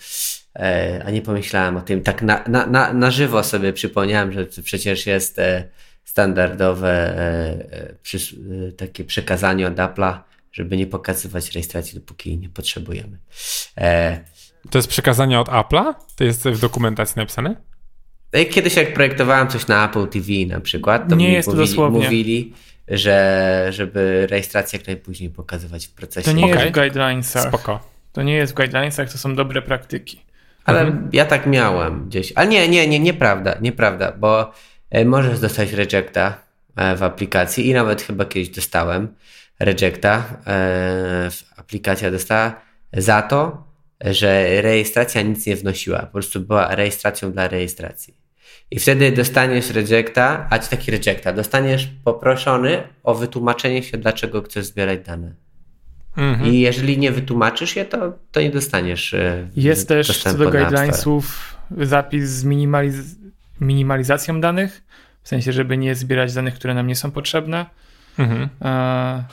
a 1.04 1.10
nie 1.10 1.22
pomyślałem 1.22 1.76
o 1.76 1.80
tym. 1.80 2.02
Tak 2.02 2.22
na, 2.22 2.44
na, 2.48 2.66
na, 2.66 2.92
na 2.92 3.10
żywo 3.10 3.44
sobie 3.44 3.72
przypomniałem, 3.72 4.32
że 4.32 4.46
to 4.46 4.62
przecież 4.62 5.06
jest 5.06 5.38
e, 5.38 5.64
standardowe 6.04 6.90
e, 6.90 7.94
przy, 8.02 8.18
takie 8.76 9.04
przekazanie 9.04 9.66
od 9.66 9.74
Apple'a, 9.74 10.18
żeby 10.52 10.76
nie 10.76 10.86
pokazywać 10.86 11.54
rejestracji, 11.54 12.00
dopóki 12.00 12.30
jej 12.30 12.38
nie 12.38 12.48
potrzebujemy. 12.48 13.18
To 14.70 14.78
jest 14.78 14.88
przekazanie 14.88 15.40
od 15.40 15.48
Apple'a? 15.48 15.94
To 16.16 16.24
jest 16.24 16.48
w 16.48 16.60
dokumentacji 16.60 17.14
napisane? 17.16 17.56
Kiedyś 18.50 18.76
jak 18.76 18.94
projektowałem 18.94 19.48
coś 19.48 19.66
na 19.66 19.88
Apple 19.88 20.08
TV 20.08 20.28
na 20.48 20.60
przykład, 20.60 21.08
to 21.08 21.14
nie 21.14 21.32
jest 21.32 21.48
mówili, 21.48 21.66
dosłownie. 21.66 22.04
mówili 22.04 22.52
że 22.88 23.66
żeby 23.70 24.26
rejestrację 24.30 24.78
jak 24.78 24.86
najpóźniej 24.86 25.30
pokazywać 25.30 25.86
w 25.86 25.90
procesie. 25.90 26.30
To 26.30 26.36
nie 26.36 26.44
okay. 26.44 26.56
jest 26.56 26.68
w 26.68 26.74
guidelinesach. 26.74 27.48
Spoko. 27.48 27.88
To 28.12 28.22
nie 28.22 28.34
jest 28.34 28.52
w 28.52 28.56
guidelinesach, 28.56 29.12
to 29.12 29.18
są 29.18 29.34
dobre 29.34 29.62
praktyki. 29.62 30.20
Ale 30.64 30.80
mhm. 30.80 31.08
ja 31.12 31.24
tak 31.24 31.46
miałem 31.46 32.08
gdzieś. 32.08 32.32
Ale 32.32 32.48
nie, 32.48 32.68
nie, 32.68 32.88
nie, 32.88 33.00
nieprawda, 33.00 33.58
nieprawda, 33.60 34.12
bo 34.12 34.52
e, 34.90 35.04
możesz 35.04 35.40
dostać 35.40 35.72
rejecta 35.72 36.38
e, 36.76 36.96
w 36.96 37.02
aplikacji 37.02 37.68
i 37.68 37.74
nawet 37.74 38.02
chyba 38.02 38.24
kiedyś 38.24 38.48
dostałem 38.48 39.08
rejecta. 39.60 40.24
E, 40.46 41.28
aplikacja 41.56 42.10
dostała 42.10 42.60
za 42.92 43.22
to, 43.22 43.64
że 44.00 44.62
rejestracja 44.62 45.22
nic 45.22 45.46
nie 45.46 45.56
wnosiła. 45.56 45.98
Po 45.98 46.12
prostu 46.12 46.40
była 46.40 46.74
rejestracją 46.74 47.32
dla 47.32 47.48
rejestracji. 47.48 48.24
I 48.70 48.78
wtedy 48.78 49.12
dostaniesz 49.12 49.70
rejecta, 49.70 50.46
a 50.50 50.58
ci 50.58 50.68
taki 50.68 50.90
rejecta, 50.90 51.32
dostaniesz 51.32 51.88
poproszony 52.04 52.82
o 53.02 53.14
wytłumaczenie 53.14 53.82
się, 53.82 53.98
dlaczego 53.98 54.42
chcesz 54.42 54.64
zbierać 54.64 55.00
dane. 55.00 55.43
Mhm. 56.16 56.50
I 56.50 56.60
jeżeli 56.60 56.98
nie 56.98 57.12
wytłumaczysz 57.12 57.76
je, 57.76 57.84
to, 57.84 58.18
to 58.32 58.40
nie 58.40 58.50
dostaniesz. 58.50 59.14
E, 59.14 59.48
Jest 59.56 59.88
też 59.88 60.22
co 60.22 60.34
do 60.34 60.50
guidelinesów 60.50 61.56
zapis 61.78 62.30
z 62.30 62.44
minimaliz 62.44 62.96
minimalizacją 63.60 64.40
danych, 64.40 64.82
w 65.22 65.28
sensie, 65.28 65.52
żeby 65.52 65.76
nie 65.76 65.94
zbierać 65.94 66.34
danych, 66.34 66.54
które 66.54 66.74
nam 66.74 66.86
nie 66.86 66.96
są 66.96 67.10
potrzebne. 67.10 67.66
Mhm. 68.18 68.48
E, 68.62 69.24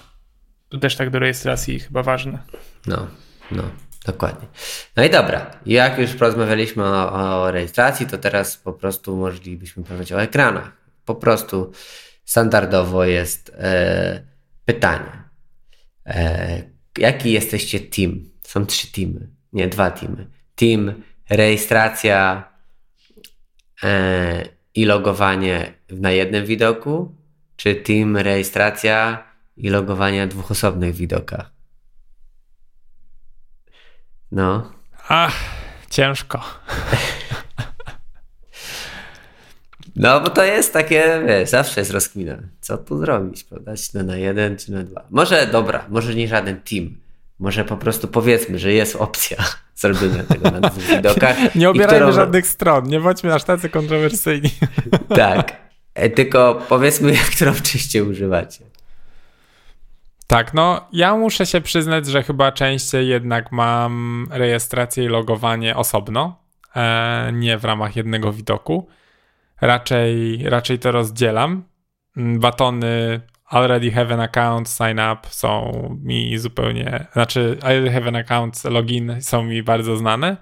to 0.70 0.78
też 0.78 0.96
tak 0.96 1.10
do 1.10 1.20
rejestracji 1.20 1.80
chyba 1.80 2.04
ważne. 2.04 2.40
No, 2.88 3.08
no. 3.52 3.64
Dokładnie. 4.06 4.48
No 4.96 5.04
i 5.04 5.10
dobra, 5.10 5.52
jak 5.66 5.98
już 6.00 6.14
porozmawialiśmy 6.14 6.84
o, 6.84 7.14
o 7.44 7.52
rejestracji, 7.52 8.06
to 8.06 8.18
teraz 8.18 8.58
po 8.58 8.74
prostu 8.74 9.18
moglibyśmy 9.18 9.84
powiedzieć 9.84 10.12
o 10.12 10.22
ekranach. 10.22 10.72
Po 11.06 11.16
prostu 11.16 11.72
standardowo 12.26 13.06
jest 13.06 13.52
e, 13.58 14.24
pytanie. 14.66 15.24
E, 16.06 16.62
jaki 16.98 17.32
jesteście 17.32 17.80
team? 17.80 18.30
Są 18.44 18.66
trzy 18.66 18.92
teamy, 18.92 19.30
nie 19.54 19.68
dwa 19.68 19.92
teamy. 19.92 20.28
Team 20.56 21.04
rejestracja 21.30 22.50
e, 23.84 24.46
i 24.76 24.86
logowanie 24.86 25.74
na 25.90 26.12
jednym 26.12 26.46
widoku, 26.46 27.16
czy 27.56 27.76
team 27.76 28.18
rejestracja 28.18 29.24
i 29.58 29.70
logowanie 29.70 30.20
na 30.20 30.28
dwóch 30.28 30.52
osobnych 30.52 30.96
widokach? 30.96 31.52
No. 34.32 34.72
Ach, 35.08 35.36
ciężko. 35.90 36.42
No, 39.96 40.22
bo 40.22 40.30
to 40.30 40.44
jest 40.44 40.74
takie, 40.74 41.22
wiesz, 41.28 41.50
zawsze 41.50 41.82
jest 41.82 41.92
rozkmina. 41.92 42.38
Co 42.62 42.78
tu 42.78 42.98
zrobić, 42.98 43.44
prawda? 43.44 43.76
Czy 43.78 43.90
no 43.94 44.04
na 44.04 44.18
jeden, 44.18 44.58
czy 44.58 44.72
na 44.72 44.84
dwa. 44.84 45.06
Może, 45.10 45.48
dobra, 45.48 45.86
może 45.90 46.16
nie 46.16 46.28
żaden 46.28 46.62
team. 46.62 46.98
Może 47.40 47.66
po 47.66 47.78
prostu 47.78 48.08
powiedzmy, 48.08 48.60
że 48.60 48.74
jest 48.74 48.96
opcja 48.96 49.38
zrobienia 49.76 50.24
tego 50.24 50.52
na 50.52 50.70
dwóch 50.70 50.84
widokach. 50.84 51.38
nie 51.56 51.70
obierajmy 51.70 52.06
którą... 52.06 52.12
żadnych 52.12 52.48
stron, 52.48 52.88
nie 52.88 53.00
bądźmy 53.00 53.34
aż 53.34 53.44
tacy 53.44 53.70
kontrowersyjni. 53.70 54.50
tak, 55.16 55.58
e, 55.94 56.10
tylko 56.10 56.62
powiedzmy, 56.70 57.14
którą 57.36 57.54
częściej 57.54 58.02
używacie. 58.02 58.66
Tak, 60.28 60.54
no 60.54 60.88
ja 60.94 61.16
muszę 61.16 61.46
się 61.46 61.62
przyznać, 61.62 62.08
że 62.08 62.24
chyba 62.24 62.52
częściej 62.52 63.08
jednak 63.08 63.52
mam 63.52 64.28
rejestrację 64.32 65.04
i 65.04 65.08
logowanie 65.08 65.76
osobno, 65.76 66.40
e, 66.76 67.32
nie 67.34 67.58
w 67.58 67.66
ramach 67.66 67.96
jednego 67.96 68.34
widoku. 68.34 68.88
Raczej, 69.62 70.44
raczej 70.50 70.80
to 70.80 70.92
rozdzielam. 70.92 71.64
Mm, 72.18 72.40
batony 72.40 73.22
already 73.46 73.92
have 73.92 74.14
an 74.14 74.20
account, 74.20 74.70
sign 74.70 75.00
up 75.14 75.30
są 75.30 75.72
mi 76.04 76.38
zupełnie, 76.38 77.08
znaczy 77.14 77.58
already 77.62 77.92
have 77.92 78.08
an 78.08 78.16
account, 78.16 78.64
login 78.64 79.22
są 79.22 79.44
mi 79.44 79.64
bardzo 79.64 79.98
znane. 79.98 80.38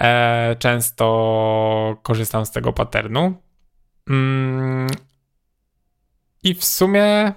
E, 0.00 0.56
często 0.58 1.96
korzystam 2.02 2.46
z 2.46 2.50
tego 2.50 2.72
patternu. 2.72 3.42
Mm, 4.10 4.86
I 6.42 6.54
w 6.54 6.64
sumie 6.64 7.32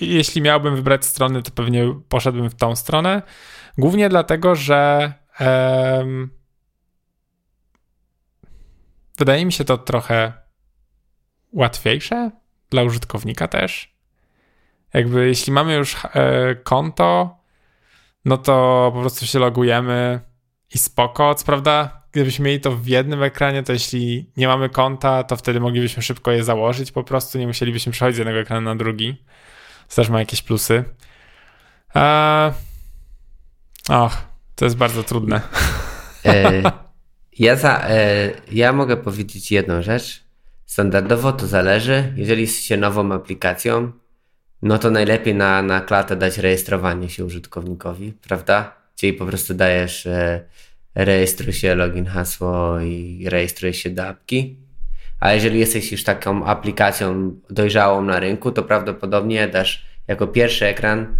jeśli 0.00 0.42
miałbym 0.42 0.76
wybrać 0.76 1.04
stronę, 1.04 1.42
to 1.42 1.50
pewnie 1.50 1.94
poszedłbym 2.08 2.50
w 2.50 2.54
tą 2.54 2.76
stronę. 2.76 3.22
Głównie 3.78 4.08
dlatego, 4.08 4.54
że 4.54 5.12
wydaje 9.22 9.46
mi 9.46 9.52
się 9.52 9.64
to 9.64 9.78
trochę 9.78 10.32
łatwiejsze 11.52 12.30
dla 12.70 12.82
użytkownika 12.82 13.48
też. 13.48 13.94
Jakby 14.94 15.28
jeśli 15.28 15.52
mamy 15.52 15.74
już 15.74 15.96
e, 16.04 16.54
konto, 16.54 17.38
no 18.24 18.36
to 18.36 18.90
po 18.94 19.00
prostu 19.00 19.26
się 19.26 19.38
logujemy 19.38 20.20
i 20.74 20.78
spoko. 20.78 21.34
Co 21.34 21.44
prawda, 21.46 22.02
gdybyśmy 22.12 22.44
mieli 22.44 22.60
to 22.60 22.72
w 22.72 22.86
jednym 22.86 23.22
ekranie, 23.22 23.62
to 23.62 23.72
jeśli 23.72 24.30
nie 24.36 24.48
mamy 24.48 24.68
konta, 24.68 25.24
to 25.24 25.36
wtedy 25.36 25.60
moglibyśmy 25.60 26.02
szybko 26.02 26.30
je 26.30 26.44
założyć 26.44 26.92
po 26.92 27.04
prostu, 27.04 27.38
nie 27.38 27.46
musielibyśmy 27.46 27.92
przechodzić 27.92 28.16
z 28.16 28.18
jednego 28.18 28.38
ekranu 28.38 28.60
na 28.60 28.76
drugi 28.76 29.24
też 29.94 30.08
ma 30.08 30.18
jakieś 30.18 30.42
plusy. 30.42 30.84
Eee... 31.94 32.52
Och, 33.88 34.16
to 34.54 34.64
jest 34.64 34.76
bardzo 34.76 35.02
trudne. 35.02 35.40
E, 36.24 36.62
ja, 37.38 37.56
za, 37.56 37.88
e, 37.88 38.30
ja 38.52 38.72
mogę 38.72 38.96
powiedzieć 38.96 39.52
jedną 39.52 39.82
rzecz. 39.82 40.22
Standardowo 40.66 41.32
to 41.32 41.46
zależy. 41.46 42.12
Jeżeli 42.16 42.42
jesteście 42.42 42.76
nową 42.76 43.12
aplikacją, 43.12 43.92
no 44.62 44.78
to 44.78 44.90
najlepiej 44.90 45.34
na, 45.34 45.62
na 45.62 45.80
klatę 45.80 46.16
dać 46.16 46.38
rejestrowanie 46.38 47.08
się 47.08 47.24
użytkownikowi, 47.24 48.12
prawda? 48.12 48.74
Czyli 48.96 49.12
po 49.12 49.26
prostu 49.26 49.54
dajesz 49.54 50.06
e, 50.06 50.44
rejestruj 50.94 51.52
się, 51.52 51.74
login, 51.74 52.06
hasło 52.06 52.80
i 52.80 53.26
rejestruj 53.28 53.72
się 53.72 53.90
do 53.90 54.06
apki. 54.06 54.56
A 55.20 55.32
jeżeli 55.32 55.58
jesteś 55.58 55.92
już 55.92 56.04
taką 56.04 56.44
aplikacją 56.44 57.36
dojrzałą 57.50 58.02
na 58.02 58.20
rynku, 58.20 58.52
to 58.52 58.62
prawdopodobnie 58.62 59.48
dasz 59.48 59.86
jako 60.08 60.26
pierwszy 60.26 60.66
ekran 60.66 61.16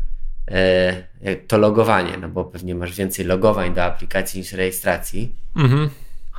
e, 0.48 1.36
to 1.46 1.58
logowanie, 1.58 2.16
no 2.20 2.28
bo 2.28 2.44
pewnie 2.44 2.74
masz 2.74 2.96
więcej 2.96 3.24
logowań 3.24 3.74
do 3.74 3.84
aplikacji 3.84 4.40
niż 4.40 4.52
rejestracji. 4.52 5.34
Mhm. 5.56 5.90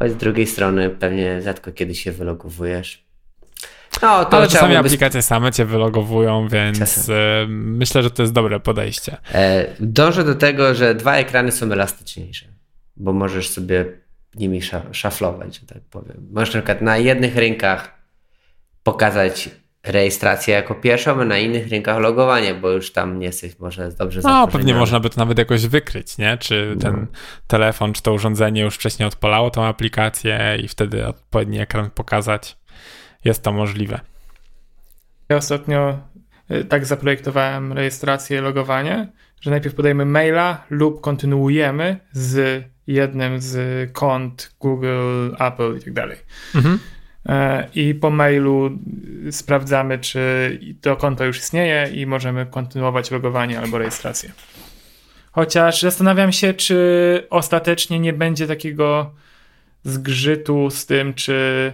Choć 0.03 0.11
z 0.11 0.15
drugiej 0.15 0.47
strony 0.47 0.89
pewnie 0.89 1.41
rzadko 1.41 1.71
kiedy 1.71 1.95
się 1.95 2.11
wylogowujesz. 2.11 3.05
No, 4.01 4.25
to 4.25 4.37
Ale 4.37 4.47
czasami 4.47 4.75
aplikacje 4.75 5.21
same 5.21 5.51
cię 5.51 5.65
wylogowują, 5.65 6.47
więc 6.47 6.79
Czasem. 6.79 7.15
E, 7.15 7.47
myślę, 7.47 8.03
że 8.03 8.11
to 8.11 8.23
jest 8.23 8.33
dobre 8.33 8.59
podejście. 8.59 9.17
E, 9.33 9.65
dążę 9.79 10.23
do 10.23 10.35
tego, 10.35 10.73
że 10.73 10.95
dwa 10.95 11.15
ekrany 11.15 11.51
są 11.51 11.71
elastyczniejsze, 11.71 12.45
bo 12.95 13.13
możesz 13.13 13.49
sobie 13.49 13.85
nimi 14.35 14.61
szaflować, 14.91 15.59
że 15.59 15.67
tak 15.67 15.83
powiem. 15.89 16.27
Możesz 16.31 16.53
na 16.53 16.61
przykład 16.61 16.81
na 16.81 16.97
jednych 16.97 17.35
rynkach 17.35 17.93
pokazać 18.83 19.49
rejestrację 19.83 20.53
jako 20.55 20.75
pierwszą, 20.75 21.21
a 21.21 21.25
na 21.25 21.37
innych 21.37 21.67
rynkach 21.67 21.99
logowanie, 21.99 22.53
bo 22.53 22.69
już 22.69 22.91
tam 22.91 23.19
nie 23.19 23.25
jesteś 23.25 23.59
może 23.59 23.91
dobrze 23.91 24.21
No, 24.23 24.47
pewnie 24.47 24.75
można 24.75 24.99
by 24.99 25.09
to 25.09 25.19
nawet 25.19 25.37
jakoś 25.37 25.67
wykryć, 25.67 26.17
nie? 26.17 26.37
Czy 26.37 26.75
ten 26.81 26.93
no. 26.93 27.07
telefon, 27.47 27.93
czy 27.93 28.01
to 28.01 28.13
urządzenie 28.13 28.61
już 28.61 28.75
wcześniej 28.75 29.07
odpalało 29.07 29.49
tą 29.49 29.65
aplikację 29.65 30.57
i 30.63 30.67
wtedy 30.67 31.07
odpowiedni 31.07 31.59
ekran 31.59 31.89
pokazać. 31.89 32.57
Jest 33.25 33.43
to 33.43 33.51
możliwe. 33.51 33.99
Ja 35.29 35.35
ostatnio 35.35 35.99
y, 36.51 36.65
tak 36.65 36.85
zaprojektowałem 36.85 37.73
rejestrację, 37.73 38.41
logowanie, 38.41 39.07
że 39.41 39.51
najpierw 39.51 39.75
podajemy 39.75 40.05
maila 40.05 40.65
lub 40.69 41.01
kontynuujemy 41.01 41.97
z 42.11 42.63
jednym 42.87 43.41
z 43.41 43.91
kont 43.93 44.55
Google, 44.59 45.35
Apple 45.39 45.77
i 45.77 45.83
tak 45.83 45.93
dalej. 45.93 46.17
Mhm. 46.55 46.79
E, 47.25 47.67
I 47.75 47.95
po 47.95 48.09
mailu 48.09 48.79
sprawdzamy, 49.31 49.99
czy 49.99 50.59
to 50.81 50.95
konto 50.95 51.25
już 51.25 51.37
istnieje 51.37 51.89
i 51.93 52.05
możemy 52.05 52.45
kontynuować 52.45 53.11
logowanie 53.11 53.59
albo 53.59 53.77
rejestrację. 53.77 54.31
Chociaż 55.31 55.81
zastanawiam 55.81 56.31
się, 56.31 56.53
czy 56.53 57.27
ostatecznie 57.29 57.99
nie 57.99 58.13
będzie 58.13 58.47
takiego 58.47 59.11
zgrzytu 59.83 60.69
z 60.69 60.85
tym, 60.85 61.13
czy 61.13 61.71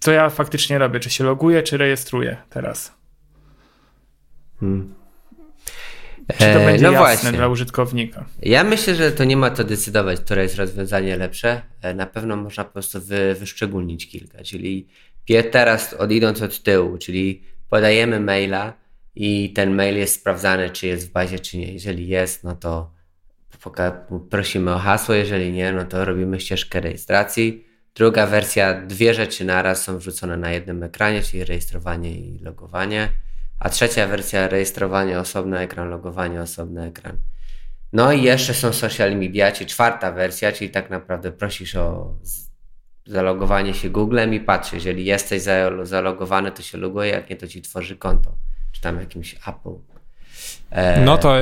co 0.00 0.12
ja 0.12 0.30
faktycznie 0.30 0.78
robię, 0.78 1.00
czy 1.00 1.10
się 1.10 1.24
loguję, 1.24 1.62
czy 1.62 1.76
rejestruję 1.76 2.36
teraz. 2.50 2.94
Hmm. 4.60 4.94
Czy 6.32 6.38
to 6.38 6.44
e, 6.44 6.66
będzie 6.66 6.84
no 6.84 6.92
jasne 6.92 7.06
właśnie. 7.06 7.32
dla 7.32 7.48
użytkownika? 7.48 8.24
Ja 8.42 8.64
myślę, 8.64 8.94
że 8.94 9.12
to 9.12 9.24
nie 9.24 9.36
ma 9.36 9.50
to 9.50 9.64
decydować, 9.64 10.20
które 10.20 10.42
jest 10.42 10.56
rozwiązanie 10.56 11.16
lepsze. 11.16 11.62
E, 11.82 11.94
na 11.94 12.06
pewno 12.06 12.36
można 12.36 12.64
po 12.64 12.72
prostu 12.72 13.00
wy, 13.00 13.34
wyszczególnić 13.34 14.08
kilka, 14.08 14.42
czyli 14.42 14.88
teraz 15.50 15.94
odidąc 15.94 16.42
od 16.42 16.62
tyłu, 16.62 16.98
czyli 16.98 17.42
podajemy 17.68 18.20
maila 18.20 18.72
i 19.14 19.52
ten 19.52 19.74
mail 19.74 19.96
jest 19.96 20.14
sprawdzany, 20.14 20.70
czy 20.70 20.86
jest 20.86 21.08
w 21.08 21.12
bazie, 21.12 21.38
czy 21.38 21.58
nie. 21.58 21.72
Jeżeli 21.72 22.08
jest, 22.08 22.44
no 22.44 22.56
to 22.56 22.94
prosimy 24.30 24.74
o 24.74 24.78
hasło, 24.78 25.14
jeżeli 25.14 25.52
nie, 25.52 25.72
no 25.72 25.84
to 25.84 26.04
robimy 26.04 26.40
ścieżkę 26.40 26.80
rejestracji. 26.80 27.64
Druga 27.94 28.26
wersja, 28.26 28.80
dwie 28.86 29.14
rzeczy 29.14 29.44
naraz 29.44 29.82
są 29.82 29.98
wrzucone 29.98 30.36
na 30.36 30.52
jednym 30.52 30.82
ekranie, 30.82 31.22
czyli 31.22 31.44
rejestrowanie 31.44 32.10
i 32.10 32.38
logowanie 32.38 33.08
a 33.58 33.68
trzecia 33.68 34.06
wersja 34.06 34.48
rejestrowanie 34.48 35.18
osobny 35.18 35.58
ekran, 35.58 35.88
logowanie 35.88 36.40
osobny 36.40 36.82
ekran. 36.82 37.18
No 37.92 38.12
i 38.12 38.22
jeszcze 38.22 38.54
są 38.54 38.72
social 38.72 39.16
media, 39.16 39.52
czyli 39.52 39.70
czwarta 39.70 40.12
wersja, 40.12 40.52
czyli 40.52 40.70
tak 40.70 40.90
naprawdę 40.90 41.32
prosisz 41.32 41.76
o 41.76 42.14
zalogowanie 43.06 43.74
się 43.74 43.90
Googlem 43.90 44.34
i 44.34 44.40
patrz, 44.40 44.72
jeżeli 44.72 45.04
jesteś 45.04 45.42
zalogowany, 45.82 46.52
to 46.52 46.62
się 46.62 46.78
loguje, 46.78 47.10
jak 47.10 47.30
nie, 47.30 47.36
to 47.36 47.46
ci 47.46 47.62
tworzy 47.62 47.96
konto, 47.96 48.36
czy 48.72 48.80
tam 48.80 49.00
jakimś 49.00 49.34
Apple. 49.34 49.74
E... 50.70 51.00
No 51.00 51.18
to 51.18 51.34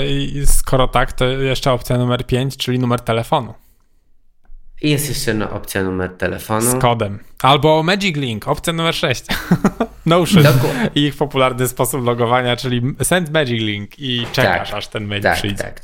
skoro 0.47 0.89
tak, 0.89 1.13
to 1.13 1.25
jeszcze 1.25 1.73
opcja 1.73 1.99
numer 1.99 2.27
5, 2.27 2.57
czyli 2.57 2.79
numer 2.79 3.01
telefonu. 3.01 3.55
I 4.83 4.91
jest 4.91 5.09
jeszcze 5.09 5.35
no, 5.35 5.51
opcja 5.51 5.83
numer 5.83 6.11
telefonu. 6.11 6.71
Z 6.71 6.75
kodem. 6.75 7.19
Albo 7.43 7.83
Magic 7.83 8.17
Link, 8.17 8.49
opcja 8.49 8.73
numer 8.73 8.95
6. 8.95 9.25
Notion 10.07 10.45
i 10.95 11.01
ich 11.01 11.17
popularny 11.17 11.69
sposób 11.69 12.05
logowania, 12.05 12.57
czyli 12.57 12.83
send 13.03 13.31
Magic 13.31 13.61
Link 13.61 13.99
i 13.99 14.27
czekasz, 14.33 14.69
tak, 14.69 14.79
aż 14.79 14.89
ten 14.89 15.07
mail 15.07 15.23
tak, 15.23 15.37
przyjdzie. 15.37 15.57
Tak. 15.57 15.81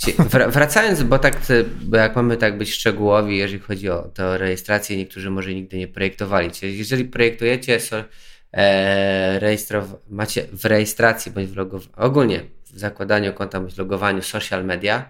Wracając, 0.50 1.02
bo 1.02 1.18
tak, 1.18 1.36
bo 1.82 1.96
jak 1.96 2.16
mamy 2.16 2.36
tak 2.36 2.58
być 2.58 2.74
szczegółowi, 2.74 3.36
jeżeli 3.36 3.62
chodzi 3.62 3.90
o 3.90 4.02
tę 4.02 4.38
rejestrację, 4.38 4.96
niektórzy 4.96 5.30
może 5.30 5.54
nigdy 5.54 5.78
nie 5.78 5.88
projektowali. 5.88 6.50
Czyli 6.50 6.78
jeżeli 6.78 7.04
projektujecie, 7.04 7.80
so, 7.80 8.04
e, 8.52 9.40
rejestrow- 9.40 9.96
macie 10.08 10.44
w 10.52 10.64
rejestracji 10.64 11.32
bądź 11.32 11.46
w 11.48 11.56
logowaniu, 11.56 11.90
ogólnie 11.96 12.40
w 12.64 12.78
zakładaniu 12.78 13.32
konta 13.32 13.60
bądź 13.60 13.76
logowaniu 13.76 14.22
social 14.22 14.64
media, 14.64 15.08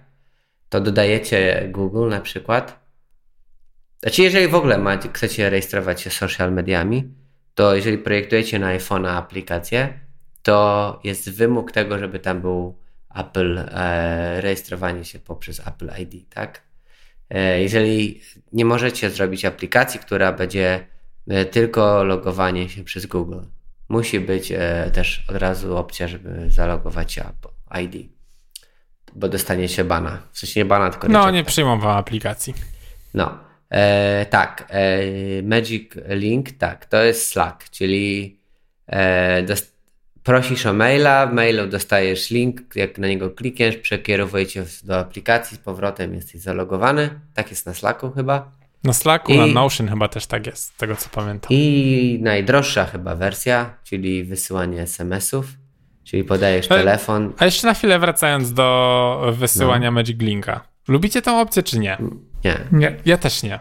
to 0.68 0.80
dodajecie 0.80 1.68
Google 1.72 2.08
na 2.08 2.20
przykład, 2.20 2.87
znaczy, 4.02 4.22
jeżeli 4.22 4.48
w 4.48 4.54
ogóle 4.54 4.78
macie, 4.78 5.08
chcecie 5.12 5.50
rejestrować 5.50 6.00
się 6.00 6.10
social 6.10 6.52
mediami, 6.52 7.14
to 7.54 7.74
jeżeli 7.74 7.98
projektujecie 7.98 8.58
na 8.58 8.78
iPhone'a 8.78 9.08
aplikację, 9.08 10.00
to 10.42 11.00
jest 11.04 11.30
wymóg 11.30 11.72
tego, 11.72 11.98
żeby 11.98 12.18
tam 12.18 12.40
był 12.40 12.78
Apple, 13.14 13.58
e, 13.58 14.40
rejestrowanie 14.40 15.04
się 15.04 15.18
poprzez 15.18 15.66
Apple 15.66 15.90
ID, 16.02 16.28
tak? 16.34 16.62
E, 17.30 17.62
jeżeli 17.62 18.20
nie 18.52 18.64
możecie 18.64 19.10
zrobić 19.10 19.44
aplikacji, 19.44 20.00
która 20.00 20.32
będzie 20.32 20.86
e, 21.28 21.44
tylko 21.44 22.04
logowanie 22.04 22.68
się 22.68 22.84
przez 22.84 23.06
Google, 23.06 23.40
musi 23.88 24.20
być 24.20 24.52
e, 24.52 24.90
też 24.94 25.24
od 25.28 25.36
razu 25.36 25.76
opcja, 25.76 26.08
żeby 26.08 26.50
zalogować 26.50 27.12
się 27.12 27.24
Apple 27.24 27.80
ID, 27.82 28.12
bo 29.14 29.28
dostaniecie 29.28 29.84
bana. 29.84 30.22
W 30.32 30.38
sensie 30.38 30.60
nie 30.60 30.64
bana, 30.64 30.90
tylko 30.90 31.08
No, 31.08 31.30
nie 31.30 31.44
przyjmą 31.44 31.80
wam 31.80 31.96
aplikacji. 31.96 32.54
No. 33.14 33.47
E, 33.70 34.26
tak, 34.26 34.66
e, 34.68 35.42
Magic 35.42 35.90
Link, 36.08 36.50
tak, 36.52 36.86
to 36.86 37.02
jest 37.02 37.28
Slack, 37.28 37.70
czyli 37.70 38.38
e, 38.88 39.42
prosisz 40.22 40.66
o 40.66 40.72
maila, 40.72 41.26
w 41.26 41.32
mailu 41.32 41.66
dostajesz 41.66 42.30
link, 42.30 42.60
jak 42.74 42.98
na 42.98 43.08
niego 43.08 43.30
klikniesz, 43.30 43.76
przekierowuje 43.76 44.46
cię 44.46 44.64
do 44.84 44.98
aplikacji, 44.98 45.56
z 45.56 45.60
powrotem 45.60 46.14
jesteś 46.14 46.40
zalogowany. 46.40 47.10
Tak 47.34 47.50
jest 47.50 47.66
na 47.66 47.74
Slacku 47.74 48.10
chyba. 48.10 48.52
Na 48.84 48.92
Slacku, 48.92 49.32
I, 49.32 49.38
na 49.38 49.46
Notion 49.46 49.88
chyba 49.88 50.08
też 50.08 50.26
tak 50.26 50.46
jest, 50.46 50.64
z 50.64 50.76
tego 50.76 50.96
co 50.96 51.08
pamiętam. 51.08 51.48
I 51.50 52.18
najdroższa 52.22 52.84
chyba 52.84 53.14
wersja, 53.14 53.74
czyli 53.84 54.24
wysyłanie 54.24 54.82
SMS-ów, 54.82 55.46
czyli 56.04 56.24
podajesz 56.24 56.66
e, 56.66 56.68
telefon. 56.68 57.32
A 57.38 57.44
jeszcze 57.44 57.66
na 57.66 57.74
chwilę 57.74 57.98
wracając 57.98 58.52
do 58.52 59.32
wysyłania 59.32 59.90
no. 59.90 59.94
Magic 59.94 60.20
Linka. 60.20 60.60
Lubicie 60.88 61.22
tę 61.22 61.40
opcję 61.40 61.62
czy 61.62 61.78
nie? 61.78 61.98
Nie. 62.44 62.58
nie. 62.72 62.96
Ja 63.04 63.16
też 63.16 63.42
nie. 63.42 63.60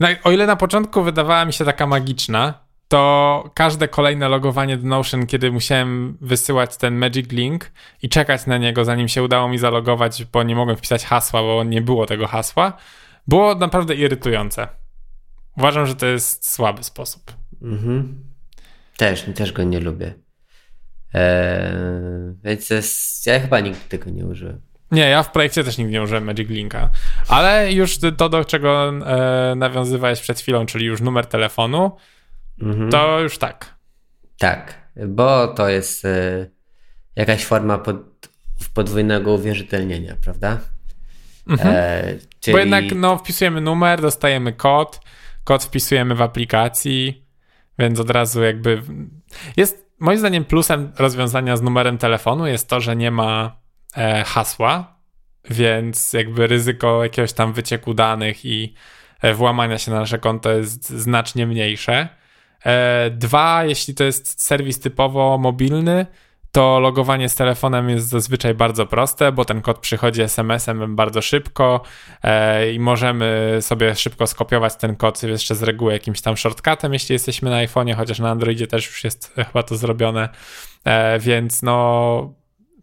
No, 0.00 0.08
o 0.24 0.30
ile 0.30 0.46
na 0.46 0.56
początku 0.56 1.02
wydawała 1.02 1.44
mi 1.44 1.52
się 1.52 1.64
taka 1.64 1.86
magiczna, 1.86 2.54
to 2.88 3.50
każde 3.54 3.88
kolejne 3.88 4.28
logowanie 4.28 4.76
do 4.76 4.88
Notion, 4.88 5.26
kiedy 5.26 5.52
musiałem 5.52 6.18
wysyłać 6.20 6.76
ten 6.76 6.96
Magic 6.96 7.32
Link 7.32 7.70
i 8.02 8.08
czekać 8.08 8.46
na 8.46 8.58
niego, 8.58 8.84
zanim 8.84 9.08
się 9.08 9.22
udało 9.22 9.48
mi 9.48 9.58
zalogować, 9.58 10.24
bo 10.24 10.42
nie 10.42 10.56
mogłem 10.56 10.76
wpisać 10.76 11.04
hasła, 11.04 11.42
bo 11.42 11.64
nie 11.64 11.82
było 11.82 12.06
tego 12.06 12.26
hasła, 12.26 12.72
było 13.28 13.54
naprawdę 13.54 13.94
irytujące. 13.94 14.68
Uważam, 15.56 15.86
że 15.86 15.94
to 15.94 16.06
jest 16.06 16.50
słaby 16.50 16.84
sposób. 16.84 17.32
Mhm. 17.62 18.24
Też, 18.96 19.24
też 19.34 19.52
go 19.52 19.62
nie 19.62 19.80
lubię. 19.80 20.14
Eee, 21.14 22.34
więc 22.44 22.70
jest, 22.70 23.26
ja 23.26 23.40
chyba 23.40 23.60
nigdy 23.60 23.80
tego 23.88 24.10
nie 24.10 24.26
użyłem. 24.26 24.60
Nie, 24.90 25.08
ja 25.08 25.22
w 25.22 25.32
projekcie 25.32 25.64
też 25.64 25.78
nigdy 25.78 25.92
nie 25.92 26.02
użyłem 26.02 26.24
Magic 26.24 26.48
Linka. 26.48 26.90
Ale 27.28 27.72
już 27.72 27.98
to, 28.16 28.28
do 28.28 28.44
czego 28.44 28.88
e, 28.88 29.54
nawiązywałeś 29.56 30.20
przed 30.20 30.40
chwilą, 30.40 30.66
czyli 30.66 30.86
już 30.86 31.00
numer 31.00 31.26
telefonu, 31.26 31.96
mhm. 32.62 32.90
to 32.90 33.20
już 33.20 33.38
tak. 33.38 33.74
Tak, 34.38 34.74
bo 35.06 35.48
to 35.48 35.68
jest 35.68 36.04
e, 36.04 36.46
jakaś 37.16 37.44
forma 37.44 37.78
pod, 37.78 37.96
podwójnego 38.74 39.32
uwierzytelnienia, 39.32 40.16
prawda? 40.24 40.58
Mhm. 41.48 41.74
E, 41.76 42.02
czyli... 42.40 42.52
Bo 42.52 42.58
jednak 42.58 42.84
no, 42.94 43.16
wpisujemy 43.16 43.60
numer, 43.60 44.00
dostajemy 44.00 44.52
kod, 44.52 45.00
kod 45.44 45.64
wpisujemy 45.64 46.14
w 46.14 46.22
aplikacji, 46.22 47.24
więc 47.78 48.00
od 48.00 48.10
razu 48.10 48.42
jakby 48.42 48.82
jest 49.56 49.88
moim 49.98 50.18
zdaniem 50.18 50.44
plusem 50.44 50.92
rozwiązania 50.98 51.56
z 51.56 51.62
numerem 51.62 51.98
telefonu 51.98 52.46
jest 52.46 52.68
to, 52.68 52.80
że 52.80 52.96
nie 52.96 53.10
ma 53.10 53.56
hasła, 54.26 54.98
więc 55.50 56.12
jakby 56.12 56.46
ryzyko 56.46 57.02
jakiegoś 57.02 57.32
tam 57.32 57.52
wycieku 57.52 57.94
danych 57.94 58.44
i 58.44 58.74
e, 59.22 59.34
włamania 59.34 59.78
się 59.78 59.90
na 59.90 60.00
nasze 60.00 60.18
konto 60.18 60.50
jest 60.50 60.90
znacznie 60.90 61.46
mniejsze. 61.46 62.08
E, 62.64 63.10
dwa, 63.10 63.64
jeśli 63.64 63.94
to 63.94 64.04
jest 64.04 64.42
serwis 64.42 64.80
typowo 64.80 65.38
mobilny, 65.38 66.06
to 66.52 66.80
logowanie 66.80 67.28
z 67.28 67.34
telefonem 67.34 67.90
jest 67.90 68.08
zazwyczaj 68.08 68.54
bardzo 68.54 68.86
proste, 68.86 69.32
bo 69.32 69.44
ten 69.44 69.62
kod 69.62 69.78
przychodzi 69.78 70.22
SMS-em 70.22 70.96
bardzo 70.96 71.22
szybko 71.22 71.82
e, 72.22 72.72
i 72.72 72.80
możemy 72.80 73.58
sobie 73.60 73.94
szybko 73.94 74.26
skopiować 74.26 74.76
ten 74.76 74.96
kod 74.96 75.22
jeszcze 75.22 75.54
z 75.54 75.62
reguły 75.62 75.92
jakimś 75.92 76.20
tam 76.20 76.36
shortcutem, 76.36 76.92
jeśli 76.92 77.12
jesteśmy 77.12 77.50
na 77.50 77.56
iPhone'ie, 77.56 77.94
chociaż 77.96 78.18
na 78.18 78.30
Androidzie 78.30 78.66
też 78.66 78.86
już 78.86 79.04
jest 79.04 79.34
chyba 79.34 79.62
to 79.62 79.76
zrobione, 79.76 80.28
e, 80.84 81.18
więc 81.18 81.62
no 81.62 82.37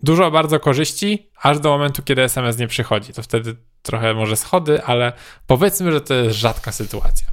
dużo 0.05 0.31
bardzo 0.31 0.59
korzyści, 0.59 1.29
aż 1.41 1.59
do 1.59 1.69
momentu, 1.69 2.03
kiedy 2.03 2.21
SMS 2.23 2.57
nie 2.57 2.67
przychodzi. 2.67 3.13
To 3.13 3.23
wtedy 3.23 3.55
trochę 3.81 4.13
może 4.13 4.35
schody, 4.35 4.83
ale 4.83 5.13
powiedzmy, 5.47 5.91
że 5.91 6.01
to 6.01 6.13
jest 6.13 6.35
rzadka 6.35 6.71
sytuacja. 6.71 7.27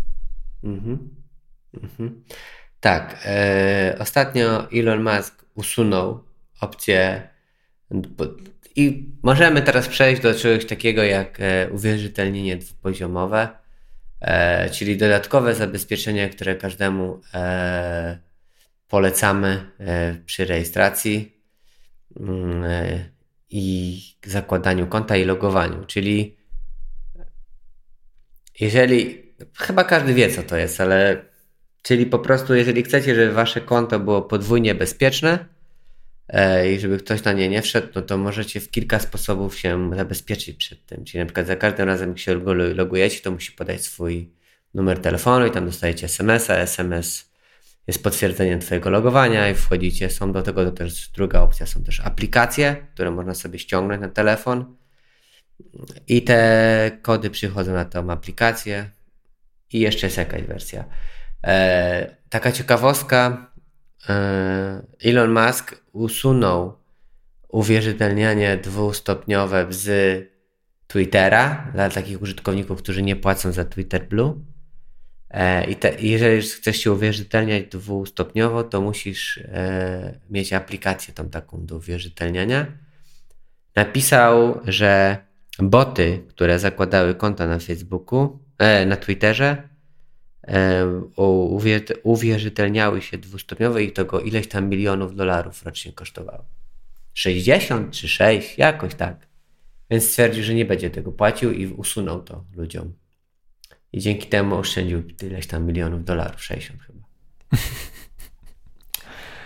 Mhm. 0.65 1.09
Mhm. 1.83 2.25
Tak. 2.81 3.23
E, 3.25 3.97
ostatnio 3.99 4.71
Elon 4.71 5.03
Musk 5.03 5.45
usunął 5.55 6.25
opcję 6.61 7.29
i 8.77 9.13
możemy 9.23 9.63
teraz 9.63 9.89
przejść 9.89 10.23
do 10.23 10.35
czegoś 10.35 10.67
takiego 10.67 11.03
jak 11.03 11.41
e, 11.41 11.71
uwierzytelnienie 11.71 12.57
dwupoziomowe, 12.57 13.49
e, 14.21 14.71
czyli 14.71 14.97
dodatkowe 14.97 15.55
zabezpieczenie, 15.55 16.29
które 16.29 16.55
każdemu 16.55 17.21
e, 17.35 18.19
polecamy 18.89 19.71
e, 19.81 20.15
przy 20.27 20.45
rejestracji 20.45 21.42
i 23.51 24.01
zakładaniu 24.27 24.87
konta 24.87 25.17
i 25.17 25.25
logowaniu. 25.25 25.85
Czyli 25.85 26.37
jeżeli, 28.61 29.23
chyba 29.57 29.85
każdy 29.85 30.15
wie 30.15 30.31
co 30.31 30.43
to 30.43 30.57
jest, 30.57 30.81
ale 30.81 31.25
czyli 31.83 32.07
po 32.07 32.19
prostu 32.19 32.55
jeżeli 32.55 32.83
chcecie, 32.83 33.15
żeby 33.15 33.33
wasze 33.33 33.61
konto 33.61 34.01
było 34.01 34.23
podwójnie 34.23 34.75
bezpieczne 34.75 35.47
e, 36.29 36.73
i 36.73 36.81
żeby 36.81 36.99
ktoś 36.99 37.25
na 37.25 37.33
nie 37.33 37.49
nie 37.49 37.63
wszedł, 37.63 37.89
no 37.95 38.03
to 38.03 38.19
możecie 38.19 38.61
w 38.61 38.71
kilka 38.71 38.99
sposobów 38.99 39.59
się 39.59 39.91
zabezpieczyć 39.97 40.57
przed 40.57 40.87
tym. 40.87 41.05
Czyli 41.05 41.19
na 41.19 41.27
przykład 41.27 41.47
za 41.47 41.57
każdym 41.57 41.87
razem 41.87 42.09
jak 42.09 42.19
się 42.19 42.35
logujecie, 42.75 43.21
to 43.21 43.31
musi 43.31 43.53
podać 43.53 43.81
swój 43.81 44.31
numer 44.75 44.99
telefonu 44.99 45.47
i 45.47 45.51
tam 45.51 45.67
dostajecie 45.67 46.07
SMS-a, 46.07 46.57
SMS 46.57 47.32
jest 47.87 48.03
potwierdzenie 48.03 48.59
Twojego 48.59 48.91
logowania 48.91 49.51
i 49.51 49.55
wchodzicie. 49.55 50.11
Są 50.11 50.33
do 50.33 50.43
tego 50.43 50.73
też 50.73 51.09
druga 51.09 51.41
opcja, 51.41 51.67
są 51.67 51.85
też 51.85 52.01
aplikacje, 52.01 52.87
które 52.95 53.11
można 53.11 53.35
sobie 53.35 53.59
ściągnąć 53.59 54.01
na 54.01 54.09
telefon 54.09 54.77
i 56.09 56.23
te 56.23 56.91
kody 57.03 57.31
przychodzą 57.31 57.73
na 57.73 57.85
tą 57.85 58.11
aplikację 58.11 58.91
i 59.73 59.81
jeszcze 59.81 60.07
jest 60.07 60.17
jakaś 60.17 60.43
wersja. 60.43 60.85
E, 61.45 62.17
taka 62.29 62.53
ciekawostka, 62.53 63.53
e, 64.09 64.83
Elon 65.05 65.33
Musk 65.33 65.83
usunął 65.93 66.79
uwierzytelnianie 67.49 68.57
dwustopniowe 68.57 69.67
z 69.71 69.89
Twittera 70.87 71.71
dla 71.75 71.91
takich 71.91 72.23
użytkowników, 72.23 72.83
którzy 72.83 73.03
nie 73.03 73.17
płacą 73.17 73.53
za 73.53 73.65
Twitter 73.65 74.09
Blue 74.09 74.52
I 75.69 75.77
te, 75.77 75.95
jeżeli 76.01 76.43
chcesz 76.43 76.77
się 76.77 76.93
uwierzytelniać 76.93 77.65
dwustopniowo, 77.67 78.65
to 78.65 78.81
musisz 78.81 79.39
e, 79.39 80.19
mieć 80.31 80.53
aplikację 80.53 81.15
tą 81.15 81.29
taką 81.31 81.67
do 81.67 81.77
uwierzytelniania. 81.77 82.67
Napisał, 83.77 84.61
że 84.65 85.17
boty, 85.59 86.23
które 86.29 86.59
zakładały 86.59 87.15
konta 87.15 87.47
na 87.47 87.59
Facebooku, 87.59 88.39
e, 88.59 88.87
na 88.87 88.97
Twitterze, 88.97 89.69
uwierzytelniały 92.03 93.03
się 93.03 93.19
dwustopniowo 93.19 93.79
i 93.79 93.93
to 93.93 94.05
go 94.05 94.21
ileś 94.21 94.49
tam 94.49 94.69
milionów 94.69 95.15
dolarów 95.15 95.63
rocznie 95.63 95.93
kosztowało. 95.93 96.45
60 97.15 97.91
czy 97.91 98.09
6, 98.09 98.59
jakoś 98.59 98.95
tak. 98.95 99.27
Więc 99.91 100.05
stwierdził, 100.05 100.45
że 100.45 100.55
nie 100.55 100.65
będzie 100.65 100.91
tego 100.91 101.13
płacił 101.13 101.53
i 101.53 101.67
usunął 101.67 102.23
to 102.23 102.45
ludziom. 102.57 103.02
I 103.93 104.01
dzięki 104.01 104.27
temu 104.27 104.57
oszczędził 104.57 105.03
ileś 105.23 105.47
tam 105.47 105.67
milionów 105.67 106.05
dolarów, 106.05 106.45
60 106.45 106.83
chyba. 106.83 107.03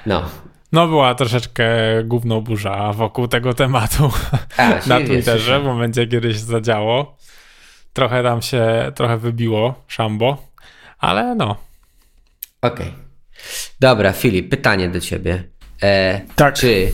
No. 0.06 0.28
No 0.72 0.88
była 0.88 1.14
troszeczkę 1.14 1.66
główną 2.04 2.40
burza 2.40 2.92
wokół 2.92 3.28
tego 3.28 3.54
tematu 3.54 4.10
A, 4.56 4.68
na 4.88 5.00
Twitterze 5.00 5.60
w 5.60 5.64
momencie, 5.64 6.06
kiedy 6.06 6.32
się 6.32 6.38
zadziało. 6.38 7.16
Trochę 7.92 8.22
tam 8.22 8.42
się, 8.42 8.92
trochę 8.94 9.18
wybiło 9.18 9.84
szambo, 9.86 10.48
ale 10.98 11.34
no. 11.34 11.56
Okej. 12.62 12.86
Okay. 12.86 13.06
Dobra, 13.80 14.12
Filip, 14.12 14.50
pytanie 14.50 14.88
do 14.88 15.00
ciebie. 15.00 15.44
E, 15.82 16.20
tak. 16.36 16.54
Czy 16.54 16.92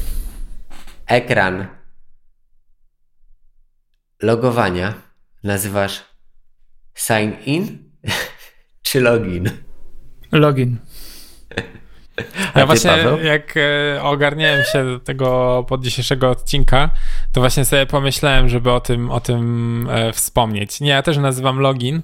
ekran 1.07 1.67
logowania 4.23 4.95
nazywasz 5.45 6.12
Sign 6.95 7.31
in 7.47 7.79
czy 8.87 9.01
login? 9.01 9.51
Login. 10.33 10.79
Ja 12.57 12.67
właśnie 12.67 12.91
Paweł? 12.91 13.19
jak 13.19 13.55
e, 13.57 14.03
ogarniałem 14.03 14.65
się 14.73 14.85
do 14.85 15.01
tego 15.01 15.65
pod 15.69 15.85
dzisiejszego 15.85 16.31
odcinka, 16.31 16.91
to 17.33 17.41
właśnie 17.41 17.65
sobie 17.65 17.87
pomyślałem, 17.87 18.49
żeby 18.49 18.71
o 18.71 18.81
tym, 18.81 19.11
o 19.11 19.21
tym 19.21 19.89
e, 19.91 20.13
wspomnieć. 20.13 20.81
Nie, 20.81 20.91
ja 20.91 21.03
też 21.03 21.19
nazywam 21.19 21.59
login. 21.59 22.03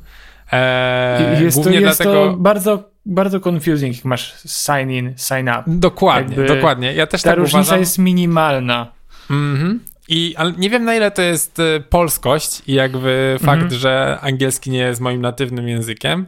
E, 0.52 1.42
jest 1.42 1.64
to, 1.64 1.70
jest 1.70 1.82
dlatego... 1.82 2.12
to 2.12 2.36
bardzo, 2.36 2.90
bardzo 3.06 3.40
confusing, 3.48 3.96
jak 3.96 4.04
masz 4.04 4.34
sign 4.46 4.90
in, 4.90 5.14
sign 5.16 5.48
up. 5.48 5.62
Dokładnie, 5.66 6.36
Jakby 6.36 6.54
dokładnie. 6.54 6.94
Ja 6.94 7.06
też 7.06 7.22
ta 7.22 7.30
tak 7.30 7.38
różnica 7.38 7.60
uważam. 7.60 7.80
jest 7.80 7.98
minimalna. 7.98 8.92
Mhm. 9.30 9.80
I 10.08 10.34
ale 10.36 10.52
nie 10.52 10.70
wiem 10.70 10.84
na 10.84 10.94
ile 10.94 11.10
to 11.10 11.22
jest 11.22 11.58
y, 11.58 11.80
polskość 11.90 12.62
i 12.66 12.72
jakby 12.72 13.36
fakt, 13.40 13.62
mhm. 13.62 13.80
że 13.80 14.18
angielski 14.20 14.70
nie 14.70 14.78
jest 14.78 15.00
moim 15.00 15.20
natywnym 15.20 15.68
językiem. 15.68 16.26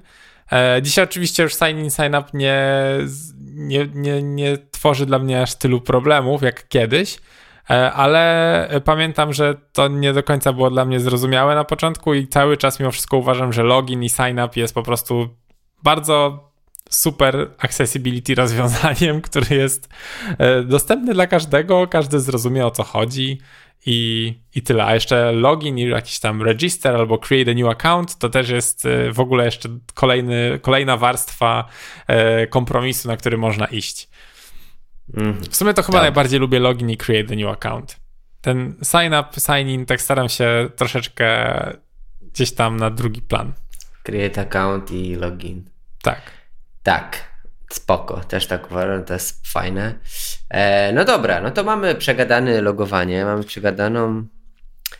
E, 0.52 0.82
dzisiaj 0.82 1.04
oczywiście 1.04 1.42
już 1.42 1.54
sign 1.54 1.78
in, 1.78 1.90
sign 1.90 2.14
up 2.14 2.24
nie, 2.34 2.64
nie, 3.54 3.88
nie, 3.94 4.22
nie 4.22 4.58
tworzy 4.70 5.06
dla 5.06 5.18
mnie 5.18 5.42
aż 5.42 5.54
tylu 5.54 5.80
problemów 5.80 6.42
jak 6.42 6.68
kiedyś, 6.68 7.18
E, 7.70 7.92
ale 7.92 8.68
pamiętam, 8.84 9.32
że 9.32 9.54
to 9.72 9.88
nie 9.88 10.12
do 10.12 10.22
końca 10.22 10.52
było 10.52 10.70
dla 10.70 10.84
mnie 10.84 11.00
zrozumiałe 11.00 11.54
na 11.54 11.64
początku 11.64 12.14
i 12.14 12.28
cały 12.28 12.56
czas 12.56 12.80
mimo 12.80 12.90
wszystko 12.90 13.16
uważam, 13.16 13.52
że 13.52 13.62
login 13.62 14.02
i 14.02 14.08
sign 14.08 14.40
up 14.40 14.60
jest 14.60 14.74
po 14.74 14.82
prostu 14.82 15.28
bardzo 15.82 16.44
super 16.90 17.50
accessibility 17.58 18.34
rozwiązaniem, 18.34 19.20
który 19.28 19.56
jest 19.56 19.88
e, 20.38 20.62
dostępny 20.62 21.14
dla 21.14 21.26
każdego, 21.26 21.86
każdy 21.86 22.20
zrozumie 22.20 22.66
o 22.66 22.70
co 22.70 22.82
chodzi 22.82 23.38
i, 23.86 24.34
i 24.54 24.62
tyle. 24.62 24.84
A 24.84 24.94
jeszcze 24.94 25.32
login 25.32 25.78
i 25.78 25.88
jakiś 25.88 26.18
tam 26.18 26.42
register 26.42 26.96
albo 26.96 27.18
create 27.18 27.50
a 27.50 27.54
new 27.54 27.68
account 27.68 28.18
to 28.18 28.28
też 28.28 28.48
jest 28.48 28.86
e, 28.86 29.12
w 29.12 29.20
ogóle 29.20 29.44
jeszcze 29.44 29.68
kolejny, 29.94 30.58
kolejna 30.62 30.96
warstwa 30.96 31.68
kompromisu, 32.50 33.08
na 33.08 33.16
który 33.16 33.38
można 33.38 33.66
iść. 33.66 34.08
Mhm. 35.14 35.44
W 35.50 35.56
sumie 35.56 35.74
to 35.74 35.82
chyba 35.82 35.98
tak. 35.98 36.04
najbardziej 36.04 36.40
lubię 36.40 36.58
login 36.58 36.90
i 36.90 36.96
create 36.96 37.34
a 37.34 37.36
new 37.36 37.48
account. 37.48 38.00
Ten 38.40 38.74
sign 38.82 39.14
up, 39.14 39.40
sign 39.40 39.68
in, 39.68 39.86
tak 39.86 40.00
staram 40.00 40.28
się 40.28 40.70
troszeczkę 40.76 41.54
gdzieś 42.22 42.52
tam 42.52 42.76
na 42.76 42.90
drugi 42.90 43.22
plan. 43.22 43.52
Create 44.02 44.40
account 44.40 44.90
i 44.90 45.14
login. 45.14 45.64
Tak. 46.02 46.39
Tak. 46.82 47.30
Spoko, 47.72 48.20
też 48.20 48.46
tak 48.46 48.70
uważam, 48.70 49.04
to 49.04 49.14
jest 49.14 49.52
fajne. 49.52 49.94
E, 50.48 50.92
no 50.92 51.04
dobra, 51.04 51.40
no 51.40 51.50
to 51.50 51.64
mamy 51.64 51.94
przegadane 51.94 52.60
logowanie, 52.60 53.24
mamy 53.24 53.44
przegadaną. 53.44 54.24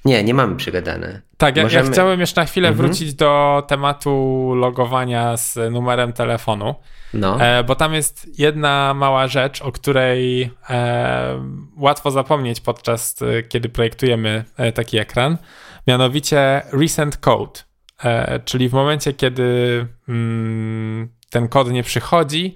Nie, 0.05 0.25
nie 0.25 0.35
mamy 0.35 0.57
przegadane. 0.57 1.21
Tak, 1.37 1.57
ja, 1.57 1.63
Możemy... 1.63 1.87
ja 1.87 1.93
chciałem 1.93 2.21
jeszcze 2.21 2.41
na 2.41 2.47
chwilę 2.47 2.69
mhm. 2.69 2.87
wrócić 2.87 3.15
do 3.15 3.63
tematu 3.69 4.53
logowania 4.57 5.37
z 5.37 5.73
numerem 5.73 6.13
telefonu. 6.13 6.75
No. 7.15 7.41
E, 7.41 7.65
bo 7.65 7.75
tam 7.75 7.95
jest 7.95 8.39
jedna 8.39 8.95
mała 8.95 9.29
rzecz, 9.29 9.63
o 9.63 9.73
której 9.73 10.51
e, 10.71 11.43
łatwo 11.77 12.11
zapomnieć 12.11 12.61
podczas 12.61 13.23
e, 13.23 13.43
kiedy 13.43 13.69
projektujemy 13.69 14.45
e, 14.57 14.73
taki 14.73 14.99
ekran, 14.99 15.39
mianowicie 15.87 16.63
recent 16.73 17.17
code. 17.17 17.61
E, 18.05 18.41
czyli 18.41 18.69
w 18.69 18.73
momencie, 18.73 19.13
kiedy 19.13 19.87
mm, 20.09 21.20
ten 21.31 21.49
kod 21.49 21.71
nie 21.71 21.83
przychodzi, 21.83 22.55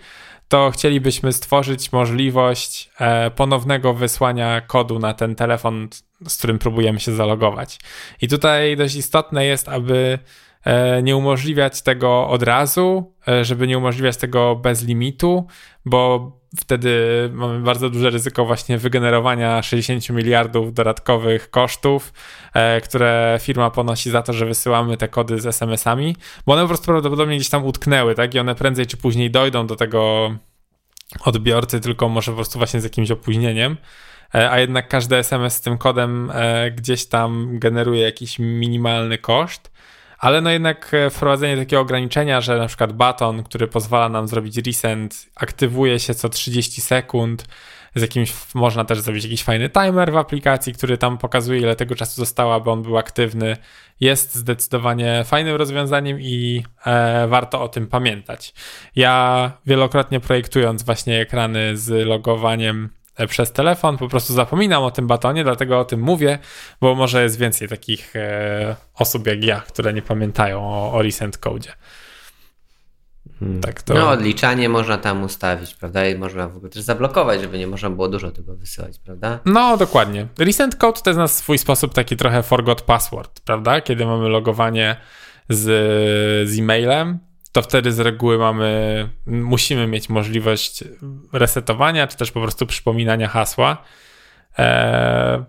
to 0.49 0.71
chcielibyśmy 0.71 1.33
stworzyć 1.33 1.93
możliwość 1.93 2.91
e, 3.01 3.31
ponownego 3.31 3.95
wysłania 3.95 4.61
kodu 4.61 4.99
na 4.99 5.15
ten 5.15 5.35
telefon, 5.35 5.89
z 6.29 6.39
którym 6.39 6.59
próbujemy 6.59 7.01
się 7.01 7.13
zalogować. 7.13 7.79
I 8.21 8.29
tutaj 8.29 8.77
dość 8.77 8.95
istotne 8.95 9.47
jest, 9.47 9.69
aby 9.69 10.19
nie 11.03 11.17
umożliwiać 11.17 11.83
tego 11.83 12.29
od 12.29 12.43
razu, 12.43 13.13
e, 13.29 13.45
żeby 13.45 13.67
nie 13.67 13.79
umożliwiać 13.79 14.17
tego 14.17 14.57
bez 14.57 14.85
limitu, 14.85 15.47
bo 15.85 16.33
wtedy 16.57 17.01
mamy 17.33 17.61
bardzo 17.61 17.91
duże 17.91 18.11
ryzyko 18.11 18.45
właśnie 18.45 18.79
wygenerowania 18.79 19.63
60 19.63 20.11
miliardów 20.11 20.75
dodatkowych 20.75 21.51
kosztów, 21.51 22.13
e, 22.55 22.81
które 22.81 23.39
firma 23.43 23.71
ponosi 23.71 24.11
za 24.11 24.23
to, 24.23 24.33
że 24.33 24.47
wysyłamy 24.47 24.97
te 24.97 25.09
kody 25.09 25.41
z 25.41 25.47
SMS-ami, 25.47 26.17
bo 26.47 26.53
one 26.53 26.63
po 26.63 26.69
prostu 26.69 26.87
prawdopodobnie 26.87 27.37
gdzieś 27.37 27.51
tam 27.51 27.65
utknęły, 27.65 28.15
tak? 28.15 28.35
I 28.35 28.39
one 28.39 28.55
prędzej 28.55 28.87
czy 28.87 28.97
później 28.97 29.31
dojdą 29.31 29.67
do 29.67 29.77
tego 29.77 30.31
odbiorcy, 31.25 31.81
tylko 31.81 32.09
może 32.09 32.33
po 32.33 32.37
prostu 32.37 32.59
właśnie 32.59 32.81
z 32.81 32.85
jakimś 32.85 33.11
opóźnieniem 33.11 33.77
a 34.51 34.59
jednak 34.59 34.89
każdy 34.89 35.17
SMS 35.17 35.55
z 35.55 35.61
tym 35.61 35.79
kodem 35.79 36.33
gdzieś 36.77 37.07
tam 37.07 37.59
generuje 37.59 38.03
jakiś 38.03 38.39
minimalny 38.39 39.19
koszt 39.19 39.74
ale 40.19 40.41
no 40.41 40.51
jednak 40.51 40.95
e, 40.95 41.11
wprowadzenie 41.11 41.57
takiego 41.57 41.83
ograniczenia, 41.83 42.41
że 42.41 42.59
na 42.59 42.67
przykład 42.67 42.93
baton, 42.93 43.43
który 43.43 43.69
pozwala 43.69 44.09
nam 44.09 44.29
zrobić 44.29 44.57
resend, 44.57 45.27
aktywuje 45.37 45.99
się 45.99 46.15
co 46.15 46.29
30 46.29 46.81
sekund, 46.81 47.47
z 47.95 48.03
jakimś, 48.03 48.33
można 48.55 48.85
też 48.85 49.01
zrobić 49.01 49.25
jakiś 49.25 49.43
fajny 49.43 49.71
timer 49.71 50.13
w 50.13 50.17
aplikacji, 50.17 50.75
który 50.75 50.99
tam 50.99 51.19
pokazuje, 51.19 51.61
ile 51.61 51.77
tego 51.77 51.95
czasu 51.95 52.17
zostało, 52.17 52.55
aby 52.55 52.71
on 52.71 52.83
był 52.83 52.99
aktywny. 52.99 53.57
Jest 54.01 54.35
zdecydowanie 54.35 55.25
fajnym 55.27 55.57
rozwiązaniem 55.57 56.21
i 56.21 56.65
e, 56.87 57.27
warto 57.29 57.63
o 57.63 57.69
tym 57.69 57.87
pamiętać. 57.87 58.55
Ja 58.97 59.53
wielokrotnie 59.67 60.21
projektując 60.21 60.83
właśnie 60.83 61.21
ekrany 61.21 61.77
z 61.77 62.07
logowaniem 62.07 62.91
przez 63.29 63.53
telefon, 63.53 63.99
po 63.99 64.09
prostu 64.09 64.33
zapominam 64.33 64.83
o 64.83 64.91
tym 64.91 65.07
batonie, 65.07 65.45
dlatego 65.45 65.81
o 65.81 65.85
tym 65.85 66.01
mówię, 66.01 66.39
bo 66.81 66.95
może 66.95 67.23
jest 67.23 67.39
więcej 67.39 67.69
takich 67.69 68.17
e, 68.17 68.77
osób 68.95 69.27
jak 69.27 69.45
ja, 69.45 69.61
które 69.61 69.93
nie 69.93 70.03
pamiętają 70.03 70.61
o, 70.61 70.93
o 70.93 71.03
recent 71.03 71.39
code. 71.39 71.73
Hmm. 73.41 73.61
Tak 73.61 73.83
to... 73.83 73.95
No, 73.95 74.11
odliczanie 74.11 74.69
można 74.69 74.99
tam 74.99 75.23
ustawić, 75.23 75.75
prawda? 75.75 76.09
I 76.09 76.19
można 76.19 76.49
w 76.49 76.57
ogóle 76.57 76.71
też 76.71 76.83
zablokować, 76.83 77.41
żeby 77.41 77.59
nie 77.59 77.67
można 77.67 77.91
było 77.91 78.09
dużo 78.09 78.31
tego 78.31 78.57
wysyłać, 78.57 78.99
prawda? 78.99 79.39
No, 79.45 79.77
dokładnie. 79.77 80.27
Recent 80.39 80.77
code 80.77 81.01
to 81.01 81.11
jest 81.11 81.19
na 81.19 81.29
swój 81.29 81.59
sposób 81.59 81.95
taki 81.95 82.17
trochę 82.17 82.43
forgot 82.43 82.83
password, 82.83 83.41
prawda? 83.41 83.81
Kiedy 83.81 84.07
mamy 84.07 84.29
logowanie 84.29 84.97
z, 85.49 85.61
z 86.51 86.59
e-mailem, 86.59 87.19
to 87.55 87.63
wtedy 87.63 87.93
z 87.93 88.01
reguły 88.01 88.39
mamy, 88.39 89.09
musimy 89.27 89.87
mieć 89.87 90.09
możliwość 90.09 90.85
resetowania, 91.33 92.07
czy 92.07 92.17
też 92.17 92.33
po 92.33 92.41
prostu 92.41 92.67
przypominania 92.67 93.29
hasła. 93.29 93.85
Eee, 94.59 95.45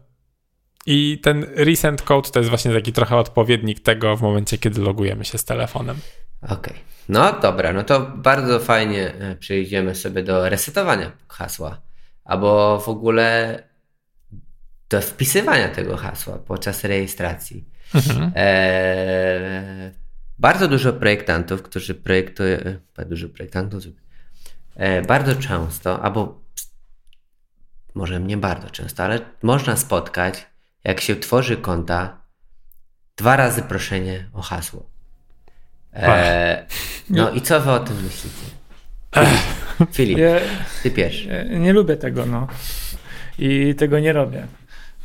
I 0.86 1.20
ten 1.24 1.46
recent 1.56 2.02
code 2.02 2.30
to 2.30 2.40
jest 2.40 2.50
właśnie 2.50 2.74
taki 2.74 2.94
trochę 2.94 3.18
odpowiednik 3.18 3.80
tego 3.80 4.18
w 4.18 4.22
momencie, 4.22 4.58
kiedy 4.58 4.82
logujemy 4.82 5.26
się 5.26 5.38
z 5.38 5.46
telefonem. 5.46 5.98
Okej. 6.42 6.58
Okay. 6.58 6.74
No 7.10 7.40
dobra, 7.40 7.74
no 7.74 7.84
to 7.84 8.00
bardzo 8.16 8.60
fajnie 8.60 9.14
e, 9.14 9.36
przejdziemy 9.36 9.96
sobie 9.96 10.24
do 10.24 10.50
resetowania 10.50 11.12
hasła, 11.28 11.82
albo 12.24 12.80
w 12.80 12.90
ogóle 12.90 13.60
do 14.90 15.02
wpisywania 15.02 15.70
tego 15.70 15.98
hasła 15.98 16.38
podczas 16.38 16.84
rejestracji. 16.84 17.66
Mhm. 17.96 18.32
Eee, 18.36 20.05
bardzo 20.40 20.68
dużo 20.68 20.94
projektantów, 20.94 21.62
którzy 21.62 21.96
projektują, 21.96 22.58
e, 22.98 23.06
dużo 23.06 23.30
projektantów, 23.30 23.84
e, 24.76 25.02
bardzo 25.02 25.36
często, 25.36 26.04
albo 26.04 26.42
może 27.96 28.20
nie 28.20 28.38
bardzo 28.38 28.70
często, 28.70 29.04
ale 29.04 29.20
można 29.42 29.78
spotkać, 29.78 30.46
jak 30.84 31.02
się 31.02 31.16
tworzy 31.16 31.58
konta, 31.58 32.22
dwa 33.18 33.36
razy 33.36 33.62
proszenie 33.62 34.30
o 34.34 34.42
hasło. 34.42 34.90
E, 35.94 36.66
no 37.10 37.32
i 37.32 37.42
co 37.42 37.62
wy 37.62 37.72
o 37.72 37.80
tym 37.80 38.04
myślicie? 38.04 38.46
Filip, 39.94 40.18
ja, 40.18 40.36
ty 40.84 40.92
pierwszy. 40.92 41.48
Nie 41.50 41.74
lubię 41.74 41.98
tego, 41.98 42.26
no. 42.26 42.48
I 43.40 43.76
tego 43.76 44.00
nie 44.00 44.14
robię. 44.14 44.48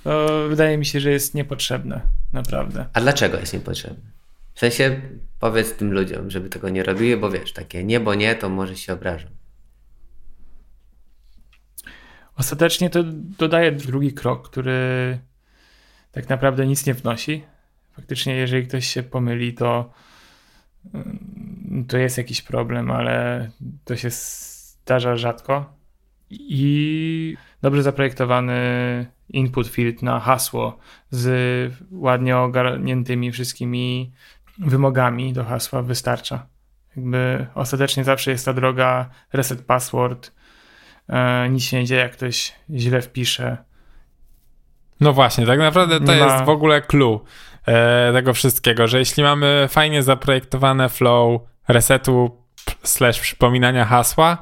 To 0.04 0.28
wydaje 0.48 0.78
mi 0.78 0.86
się, 0.86 1.00
że 1.00 1.10
jest 1.10 1.34
niepotrzebne, 1.34 2.00
naprawdę. 2.32 2.86
A 2.92 3.00
dlaczego 3.00 3.38
jest 3.38 3.52
niepotrzebne? 3.52 4.19
W 4.54 4.60
sensie 4.60 5.00
powiedz 5.38 5.74
tym 5.74 5.92
ludziom, 5.92 6.30
żeby 6.30 6.48
tego 6.48 6.68
nie 6.68 6.82
robili, 6.82 7.16
bo 7.16 7.30
wiesz, 7.30 7.52
takie 7.52 7.84
nie, 7.84 8.00
bo 8.00 8.14
nie, 8.14 8.34
to 8.34 8.48
może 8.48 8.76
się 8.76 8.92
obrażą. 8.92 9.28
Ostatecznie 12.36 12.90
to 12.90 13.02
dodaje 13.38 13.72
drugi 13.72 14.12
krok, 14.12 14.50
który 14.50 15.18
tak 16.12 16.28
naprawdę 16.28 16.66
nic 16.66 16.86
nie 16.86 16.94
wnosi. 16.94 17.44
Faktycznie, 17.92 18.36
jeżeli 18.36 18.66
ktoś 18.66 18.86
się 18.86 19.02
pomyli, 19.02 19.54
to, 19.54 19.92
mm, 20.94 21.84
to 21.88 21.98
jest 21.98 22.18
jakiś 22.18 22.42
problem, 22.42 22.90
ale 22.90 23.50
to 23.84 23.96
się 23.96 24.08
zdarza 24.10 25.16
rzadko. 25.16 25.74
I 26.30 27.36
dobrze 27.62 27.82
zaprojektowany 27.82 28.56
input 29.28 29.68
field 29.68 30.02
na 30.02 30.20
hasło 30.20 30.78
z 31.10 31.72
ładnie 31.90 32.36
ogarniętymi 32.36 33.32
wszystkimi 33.32 34.12
wymogami 34.60 35.32
do 35.32 35.44
hasła 35.44 35.82
wystarcza. 35.82 36.46
Jakby 36.96 37.46
ostatecznie 37.54 38.04
zawsze 38.04 38.30
jest 38.30 38.44
ta 38.44 38.52
droga 38.52 39.08
reset 39.32 39.62
password, 39.62 40.32
e, 41.08 41.48
nic 41.48 41.64
się 41.64 41.78
nie 41.78 41.84
dzieje, 41.84 42.00
jak 42.00 42.12
ktoś 42.12 42.52
źle 42.70 43.02
wpisze. 43.02 43.56
No 45.00 45.12
właśnie, 45.12 45.46
tak 45.46 45.58
naprawdę 45.58 46.00
to 46.00 46.12
jest 46.12 46.44
w 46.44 46.48
ogóle 46.48 46.82
clue 46.82 47.20
e, 47.66 48.12
tego 48.12 48.34
wszystkiego, 48.34 48.86
że 48.86 48.98
jeśli 48.98 49.22
mamy 49.22 49.66
fajnie 49.70 50.02
zaprojektowane 50.02 50.88
flow 50.88 51.40
resetu 51.68 52.44
slash 52.82 53.20
przypominania 53.20 53.84
hasła, 53.84 54.38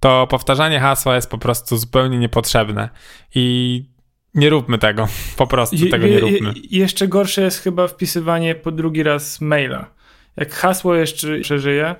to 0.00 0.26
powtarzanie 0.26 0.80
hasła 0.80 1.14
jest 1.16 1.30
po 1.30 1.38
prostu 1.38 1.76
zupełnie 1.76 2.18
niepotrzebne. 2.18 2.88
I 3.34 3.84
nie 4.34 4.50
róbmy 4.50 4.78
tego. 4.78 5.08
Po 5.36 5.46
prostu 5.46 5.76
je, 5.76 5.90
tego 5.90 6.06
nie 6.06 6.20
róbmy. 6.20 6.52
Je, 6.56 6.78
jeszcze 6.78 7.08
gorsze 7.08 7.42
jest 7.42 7.62
chyba 7.62 7.88
wpisywanie 7.88 8.54
po 8.54 8.72
drugi 8.72 9.02
raz 9.02 9.40
maila. 9.40 9.90
Jak 10.36 10.54
hasło 10.54 10.94
jeszcze 10.94 11.40
przeżyje, 11.40 11.94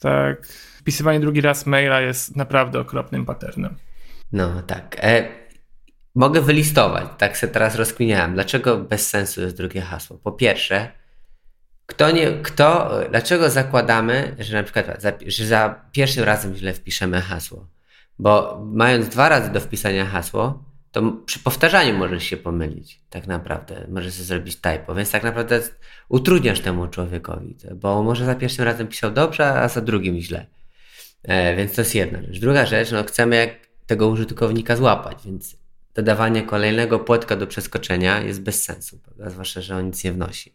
tak 0.00 0.46
wpisywanie 0.46 1.20
drugi 1.20 1.40
raz 1.40 1.66
maila 1.66 2.00
jest 2.00 2.36
naprawdę 2.36 2.80
okropnym 2.80 3.26
patternem. 3.26 3.76
No 4.32 4.62
tak. 4.62 4.96
E, 5.00 5.28
mogę 6.14 6.40
wylistować, 6.40 7.04
tak 7.18 7.36
się 7.36 7.48
teraz 7.48 7.74
rozkminiałem. 7.74 8.34
Dlaczego 8.34 8.76
bez 8.76 9.08
sensu 9.08 9.40
jest 9.40 9.56
drugie 9.56 9.80
hasło? 9.80 10.18
Po 10.18 10.32
pierwsze, 10.32 10.90
kto 11.86 12.10
nie, 12.10 12.32
kto, 12.42 12.90
dlaczego 13.10 13.50
zakładamy, 13.50 14.36
że 14.38 14.56
na 14.56 14.62
przykład 14.62 15.02
za, 15.02 15.12
że 15.26 15.46
za 15.46 15.80
pierwszym 15.92 16.24
razem 16.24 16.54
źle 16.54 16.72
wpiszemy 16.72 17.20
hasło? 17.20 17.66
Bo 18.18 18.62
mając 18.72 19.08
dwa 19.08 19.28
razy 19.28 19.50
do 19.52 19.60
wpisania 19.60 20.06
hasło, 20.06 20.64
to 20.96 21.12
przy 21.26 21.38
powtarzaniu 21.38 21.98
możesz 21.98 22.24
się 22.24 22.36
pomylić, 22.36 23.00
tak 23.10 23.26
naprawdę. 23.26 23.86
Możesz 23.88 24.12
sobie 24.12 24.24
zrobić 24.24 24.56
typo, 24.56 24.94
więc 24.94 25.10
tak 25.10 25.22
naprawdę 25.22 25.60
utrudniasz 26.08 26.60
temu 26.60 26.88
człowiekowi, 26.88 27.56
bo 27.74 28.02
może 28.02 28.24
za 28.24 28.34
pierwszym 28.34 28.64
razem 28.64 28.88
pisał 28.88 29.10
dobrze, 29.10 29.46
a 29.46 29.68
za 29.68 29.80
drugim 29.80 30.20
źle. 30.20 30.46
E, 31.22 31.56
więc 31.56 31.74
to 31.74 31.80
jest 31.80 31.94
jedna 31.94 32.22
rzecz. 32.22 32.38
Druga 32.38 32.66
rzecz, 32.66 32.92
no 32.92 33.04
chcemy 33.04 33.36
jak 33.36 33.50
tego 33.86 34.08
użytkownika 34.08 34.76
złapać, 34.76 35.18
więc 35.24 35.56
dodawanie 35.94 36.42
kolejnego 36.42 36.98
płotka 36.98 37.36
do 37.36 37.46
przeskoczenia 37.46 38.20
jest 38.20 38.42
bez 38.42 38.64
sensu, 38.64 38.98
prawda? 38.98 39.30
zwłaszcza, 39.30 39.60
że 39.60 39.76
on 39.76 39.86
nic 39.86 40.04
nie 40.04 40.12
wnosi. 40.12 40.54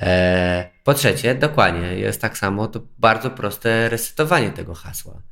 E, 0.00 0.70
po 0.84 0.94
trzecie, 0.94 1.34
dokładnie, 1.34 1.94
jest 1.94 2.20
tak 2.20 2.38
samo 2.38 2.68
to 2.68 2.80
bardzo 2.98 3.30
proste 3.30 3.88
resetowanie 3.88 4.50
tego 4.50 4.74
hasła. 4.74 5.22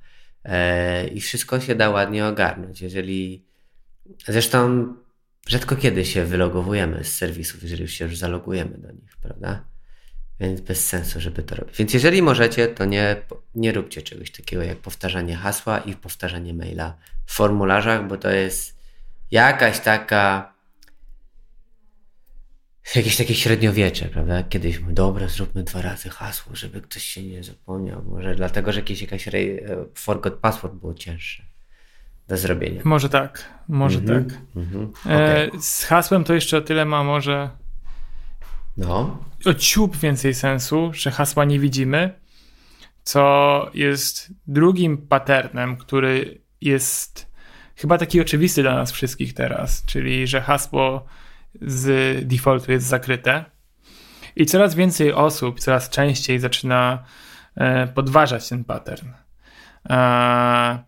E, 0.45 1.09
I 1.09 1.21
wszystko 1.21 1.61
się 1.61 1.75
da 1.75 1.91
ładnie 1.91 2.27
ogarnąć. 2.27 2.81
Jeżeli 2.81 3.47
zresztą 4.29 4.87
rzadko 5.49 5.77
kiedy 5.77 6.05
się 6.05 6.25
wylogowujemy 6.25 7.05
z 7.05 7.17
serwisów, 7.17 7.63
jeżeli 7.63 7.83
już 7.83 7.93
się 7.93 8.05
już 8.05 8.17
zalogujemy 8.17 8.79
do 8.79 8.93
nich, 8.93 9.17
prawda? 9.23 9.65
Więc 10.41 10.61
bez 10.61 10.87
sensu, 10.87 11.21
żeby 11.21 11.43
to 11.43 11.55
robić. 11.55 11.77
Więc 11.77 11.95
jeżeli 11.95 12.23
możecie, 12.23 12.69
to 12.69 12.85
nie, 12.85 13.17
nie 13.55 13.73
róbcie 13.73 14.03
czegoś 14.03 14.31
takiego 14.31 14.63
jak 14.63 14.79
powtarzanie 14.79 15.37
hasła 15.37 15.79
i 15.79 15.95
powtarzanie 15.95 16.55
maila 16.55 16.99
w 17.27 17.33
formularzach, 17.33 18.09
bo 18.09 18.17
to 18.17 18.31
jest 18.31 18.79
jakaś 19.31 19.81
taka 19.81 20.57
jakieś 22.95 23.17
takie 23.17 23.35
średniowiecze, 23.35 24.09
prawda? 24.09 24.43
Kiedyś 24.43 24.81
my, 24.81 24.93
dobra, 24.93 25.29
zróbmy 25.29 25.63
dwa 25.63 25.83
razy 25.83 26.09
hasło, 26.09 26.57
żeby 26.57 26.81
ktoś 26.81 27.03
się 27.03 27.23
nie 27.23 27.45
zapomniał. 27.45 28.03
Może 28.05 28.35
dlatego, 28.35 28.73
że 28.73 28.81
jakieś 28.81 29.03
jakaś 29.03 29.29
re... 29.29 29.39
forgot 29.95 30.35
password 30.35 30.75
było 30.75 30.95
cięższe 30.95 31.46
do 32.29 32.37
zrobienia. 32.37 32.81
Może 32.85 33.09
tak, 33.09 33.45
może 33.69 33.99
mm 33.99 34.25
-hmm. 34.25 34.31
tak. 34.31 34.39
Mm 34.57 34.69
-hmm. 34.69 34.89
okay. 35.05 35.51
e, 35.57 35.61
z 35.61 35.85
hasłem 35.85 36.25
to 36.25 36.35
jeszcze 36.35 36.59
o 36.59 36.61
tyle 36.61 36.85
ma 36.85 37.05
może 37.05 37.51
no. 38.77 39.19
o 39.45 39.55
ciup 39.55 39.97
więcej 39.97 40.35
sensu, 40.35 40.91
że 40.95 41.11
hasła 41.11 41.45
nie 41.45 41.59
widzimy, 41.59 42.21
co 43.03 43.71
jest 43.75 44.33
drugim 44.47 44.99
patternem, 44.99 45.77
który 45.77 46.41
jest 46.61 47.33
chyba 47.77 47.99
taki 47.99 48.21
oczywisty 48.21 48.63
dla 48.63 48.75
nas 48.75 48.93
wszystkich 48.93 49.35
teraz, 49.35 49.85
czyli 49.85 50.27
że 50.27 50.41
hasło 50.41 51.07
z 51.63 52.19
defaultu 52.29 52.73
jest 52.73 52.87
zakryte. 52.87 53.45
I 54.37 54.47
coraz 54.47 54.75
więcej 54.75 55.13
osób, 55.13 55.61
coraz 55.61 55.91
częściej 55.91 56.39
zaczyna 56.39 57.05
e, 57.55 57.87
podważać 57.87 58.49
ten 58.49 58.65
pattern. 58.65 59.09
E, 59.91 60.85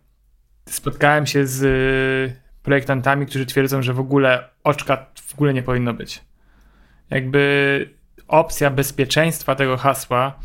spotkałem 0.70 1.26
się 1.26 1.46
z 1.46 2.38
projektantami, 2.62 3.26
którzy 3.26 3.46
twierdzą, 3.46 3.82
że 3.82 3.94
w 3.94 4.00
ogóle 4.00 4.48
oczka 4.64 5.06
w 5.26 5.34
ogóle 5.34 5.54
nie 5.54 5.62
powinno 5.62 5.94
być. 5.94 6.24
Jakby 7.10 7.94
opcja 8.28 8.70
bezpieczeństwa 8.70 9.54
tego 9.54 9.76
hasła 9.76 10.38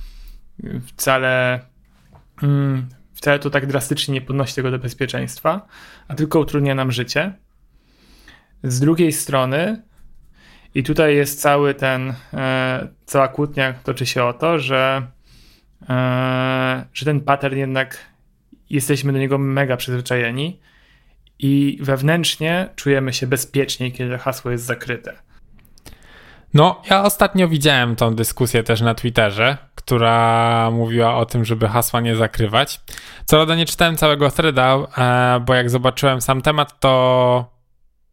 wcale, 0.86 1.60
mm, 2.44 2.90
wcale 3.14 3.40
to 3.40 3.50
tak 3.50 3.66
drastycznie 3.66 4.14
nie 4.14 4.22
podnosi 4.22 4.56
tego 4.56 4.72
do 4.72 4.80
bezpieczeństwa, 4.80 5.68
a 6.08 6.16
tylko 6.16 6.40
utrudnia 6.40 6.76
nam 6.76 6.92
życie. 6.92 7.34
Z 8.64 8.80
drugiej 8.80 9.12
strony, 9.12 9.84
i 10.76 10.84
tutaj 10.84 11.16
jest 11.16 11.42
cały 11.42 11.74
ten, 11.74 12.14
e, 12.34 12.88
cała 13.06 13.28
kłótnia 13.28 13.74
toczy 13.74 14.06
się 14.06 14.24
o 14.24 14.34
to, 14.34 14.60
że, 14.60 15.08
e, 15.90 16.86
że 16.94 17.06
ten 17.06 17.22
pattern 17.22 17.58
jednak 17.58 17.98
jesteśmy 18.74 19.14
do 19.14 19.20
niego 19.20 19.38
mega 19.38 19.78
przyzwyczajeni 19.78 20.60
i 21.40 21.78
wewnętrznie 21.82 22.70
czujemy 22.76 23.14
się 23.14 23.28
bezpieczniej, 23.28 23.92
kiedy 23.92 24.18
hasło 24.18 24.52
jest 24.52 24.66
zakryte. 24.66 25.14
No, 26.54 26.82
ja 26.90 27.04
ostatnio 27.04 27.48
widziałem 27.48 27.96
tą 27.96 28.16
dyskusję 28.16 28.64
też 28.64 28.82
na 28.82 28.96
Twitterze, 28.96 29.58
która 29.76 30.72
mówiła 30.72 31.16
o 31.18 31.26
tym, 31.26 31.46
żeby 31.46 31.68
hasła 31.68 32.02
nie 32.02 32.16
zakrywać. 32.16 32.82
Co 33.26 33.38
prawda 33.38 33.56
nie 33.56 33.66
czytałem 33.66 33.98
całego 33.98 34.32
threada, 34.32 34.78
e, 34.98 35.40
bo 35.40 35.54
jak 35.54 35.70
zobaczyłem 35.70 36.22
sam 36.22 36.42
temat, 36.42 36.80
to 36.80 37.54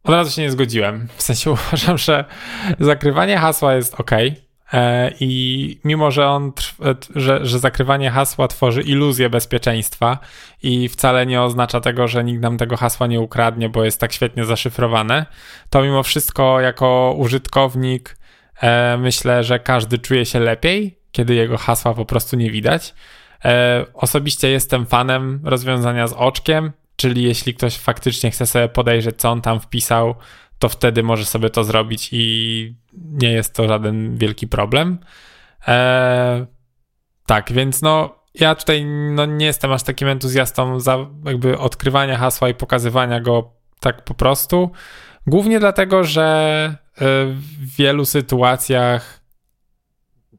od 0.03 0.13
razu 0.13 0.31
się 0.31 0.41
nie 0.41 0.51
zgodziłem. 0.51 1.07
W 1.17 1.21
sensie 1.21 1.51
uważam, 1.67 1.97
że 1.97 2.25
zakrywanie 2.79 3.37
hasła 3.37 3.73
jest 3.73 3.99
ok. 3.99 4.11
E, 4.73 5.11
I 5.19 5.79
mimo, 5.83 6.11
że 6.11 6.27
on, 6.27 6.51
e, 6.85 6.95
że, 7.15 7.45
że 7.45 7.59
zakrywanie 7.59 8.11
hasła 8.11 8.47
tworzy 8.47 8.81
iluzję 8.81 9.29
bezpieczeństwa 9.29 10.19
i 10.63 10.89
wcale 10.89 11.25
nie 11.25 11.41
oznacza 11.41 11.81
tego, 11.81 12.07
że 12.07 12.23
nikt 12.23 12.41
nam 12.41 12.57
tego 12.57 12.77
hasła 12.77 13.07
nie 13.07 13.19
ukradnie, 13.19 13.69
bo 13.69 13.83
jest 13.83 13.99
tak 13.99 14.13
świetnie 14.13 14.45
zaszyfrowane, 14.45 15.25
to 15.69 15.81
mimo 15.81 16.03
wszystko 16.03 16.59
jako 16.59 17.15
użytkownik 17.17 18.17
e, 18.61 18.97
myślę, 18.97 19.43
że 19.43 19.59
każdy 19.59 19.99
czuje 19.99 20.25
się 20.25 20.39
lepiej, 20.39 20.97
kiedy 21.11 21.35
jego 21.35 21.57
hasła 21.57 21.93
po 21.93 22.05
prostu 22.05 22.35
nie 22.35 22.51
widać. 22.51 22.93
Osobiście 23.93 24.49
jestem 24.49 24.85
fanem 24.85 25.39
rozwiązania 25.43 26.07
z 26.07 26.13
oczkiem 26.13 26.71
Czyli 27.01 27.23
jeśli 27.23 27.53
ktoś 27.53 27.77
faktycznie 27.77 28.31
chce 28.31 28.45
sobie 28.45 28.69
podejrzeć, 28.69 29.15
co 29.17 29.29
on 29.29 29.41
tam 29.41 29.59
wpisał, 29.59 30.15
to 30.61 30.69
wtedy 30.69 31.03
może 31.03 31.25
sobie 31.25 31.49
to 31.49 31.63
zrobić 31.63 32.09
i 32.11 32.75
nie 32.93 33.31
jest 33.31 33.55
to 33.55 33.67
żaden 33.67 34.17
wielki 34.17 34.47
problem. 34.47 34.99
Eee, 35.67 36.45
tak, 37.25 37.51
więc 37.51 37.81
no 37.81 38.15
ja 38.33 38.55
tutaj 38.55 38.85
no, 38.85 39.25
nie 39.25 39.45
jestem 39.45 39.71
aż 39.71 39.83
takim 39.83 40.07
entuzjastą 40.07 40.79
za 40.79 40.97
jakby 41.25 41.57
odkrywania 41.57 42.17
hasła 42.17 42.49
i 42.49 42.53
pokazywania 42.53 43.19
go 43.19 43.53
tak 43.79 44.03
po 44.03 44.13
prostu. 44.13 44.71
Głównie 45.27 45.59
dlatego, 45.59 46.03
że 46.03 46.25
e, 46.63 47.05
w 47.25 47.75
wielu 47.77 48.05
sytuacjach, 48.05 49.21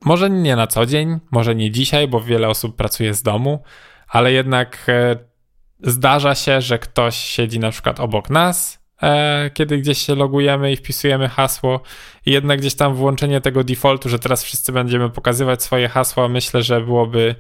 może 0.04 0.30
nie 0.30 0.56
na 0.56 0.66
co 0.66 0.86
dzień, 0.86 1.18
może 1.30 1.54
nie 1.54 1.70
dzisiaj, 1.70 2.08
bo 2.08 2.20
wiele 2.20 2.48
osób 2.48 2.76
pracuje 2.76 3.14
z 3.14 3.22
domu, 3.22 3.62
ale 4.08 4.32
jednak 4.32 4.84
e, 4.88 5.16
zdarza 5.80 6.34
się, 6.34 6.60
że 6.60 6.78
ktoś 6.78 7.16
siedzi 7.16 7.58
na 7.58 7.70
przykład 7.70 8.00
obok 8.00 8.30
nas, 8.30 8.81
kiedy 9.54 9.78
gdzieś 9.78 9.98
się 9.98 10.14
logujemy 10.14 10.72
i 10.72 10.76
wpisujemy 10.76 11.28
hasło 11.28 11.80
i 12.26 12.30
jednak 12.32 12.60
gdzieś 12.60 12.74
tam 12.74 12.94
włączenie 12.94 13.40
tego 13.40 13.64
defaultu, 13.64 14.08
że 14.08 14.18
teraz 14.18 14.44
wszyscy 14.44 14.72
będziemy 14.72 15.10
pokazywać 15.10 15.62
swoje 15.62 15.88
hasła, 15.88 16.28
myślę, 16.28 16.62
że 16.62 16.80
byłoby 16.80 17.34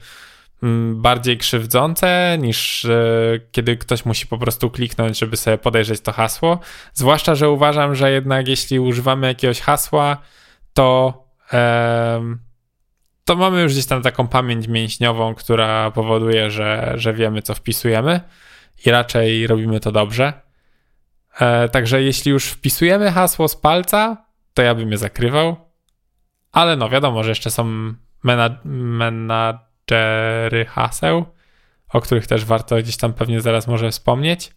mm, 0.62 1.02
bardziej 1.02 1.38
krzywdzące 1.38 2.38
niż 2.40 2.84
e, 2.84 3.40
kiedy 3.52 3.76
ktoś 3.76 4.04
musi 4.04 4.26
po 4.26 4.38
prostu 4.38 4.70
kliknąć, 4.70 5.18
żeby 5.18 5.36
sobie 5.36 5.58
podejrzeć 5.58 6.00
to 6.00 6.12
hasło. 6.12 6.58
Zwłaszcza, 6.94 7.34
że 7.34 7.50
uważam, 7.50 7.94
że 7.94 8.12
jednak 8.12 8.48
jeśli 8.48 8.80
używamy 8.80 9.26
jakiegoś 9.26 9.60
hasła, 9.60 10.16
to 10.74 11.22
to 13.24 13.36
mamy 13.36 13.62
już 13.62 13.72
gdzieś 13.72 13.86
tam 13.86 14.02
taką 14.02 14.28
pamięć 14.28 14.68
mięśniową, 14.68 15.34
która 15.34 15.90
powoduje, 15.90 16.50
że, 16.50 16.92
że 16.96 17.14
wiemy, 17.14 17.42
co 17.42 17.54
wpisujemy 17.54 18.20
i 18.86 18.90
raczej 18.90 19.46
robimy 19.46 19.80
to 19.80 19.92
dobrze. 19.92 20.32
E, 21.40 21.68
także 21.68 22.02
jeśli 22.02 22.32
już 22.32 22.46
wpisujemy 22.46 23.12
hasło 23.12 23.48
z 23.48 23.56
palca, 23.56 24.26
to 24.54 24.62
ja 24.62 24.74
bym 24.74 24.92
je 24.92 24.98
zakrywał. 24.98 25.56
Ale 26.52 26.76
no 26.76 26.88
wiadomo, 26.88 27.22
że 27.22 27.28
jeszcze 27.28 27.50
są 27.50 27.94
menadżery 28.64 30.64
haseł, 30.64 31.24
o 31.88 32.00
których 32.00 32.26
też 32.26 32.44
warto 32.44 32.76
gdzieś 32.76 32.96
tam 32.96 33.12
pewnie 33.12 33.40
zaraz 33.40 33.66
może 33.66 33.90
wspomnieć. 33.90 34.52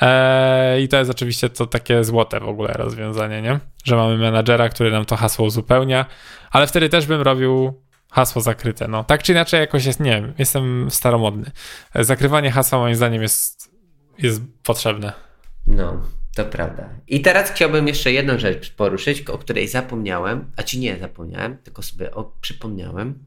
E, 0.00 0.80
I 0.80 0.88
to 0.88 0.96
jest 0.96 1.10
oczywiście 1.10 1.48
to 1.48 1.66
takie 1.66 2.04
złote 2.04 2.40
w 2.40 2.48
ogóle 2.48 2.72
rozwiązanie, 2.72 3.42
nie? 3.42 3.60
Że 3.84 3.96
mamy 3.96 4.16
menadżera, 4.16 4.68
który 4.68 4.90
nam 4.90 5.04
to 5.04 5.16
hasło 5.16 5.46
uzupełnia, 5.46 6.06
ale 6.50 6.66
wtedy 6.66 6.88
też 6.88 7.06
bym 7.06 7.20
robił 7.20 7.82
hasło 8.10 8.42
zakryte. 8.42 8.88
No, 8.88 9.04
tak 9.04 9.22
czy 9.22 9.32
inaczej 9.32 9.60
jakoś 9.60 9.84
jest, 9.84 10.00
nie 10.00 10.10
wiem, 10.10 10.34
jestem 10.38 10.90
staromodny. 10.90 11.50
Zakrywanie 11.94 12.50
hasła 12.50 12.78
moim 12.78 12.94
zdaniem 12.94 13.22
jest, 13.22 13.74
jest 14.18 14.42
potrzebne. 14.62 15.29
No, 15.66 16.02
to 16.34 16.44
prawda. 16.44 16.90
I 17.08 17.20
teraz 17.20 17.50
chciałbym 17.50 17.88
jeszcze 17.88 18.12
jedną 18.12 18.38
rzecz 18.38 18.72
poruszyć, 18.72 19.22
o 19.22 19.38
której 19.38 19.68
zapomniałem, 19.68 20.52
a 20.56 20.62
ci 20.62 20.78
nie 20.78 20.98
zapomniałem, 20.98 21.58
tylko 21.58 21.82
sobie 21.82 22.14
o, 22.14 22.24
przypomniałem. 22.40 23.24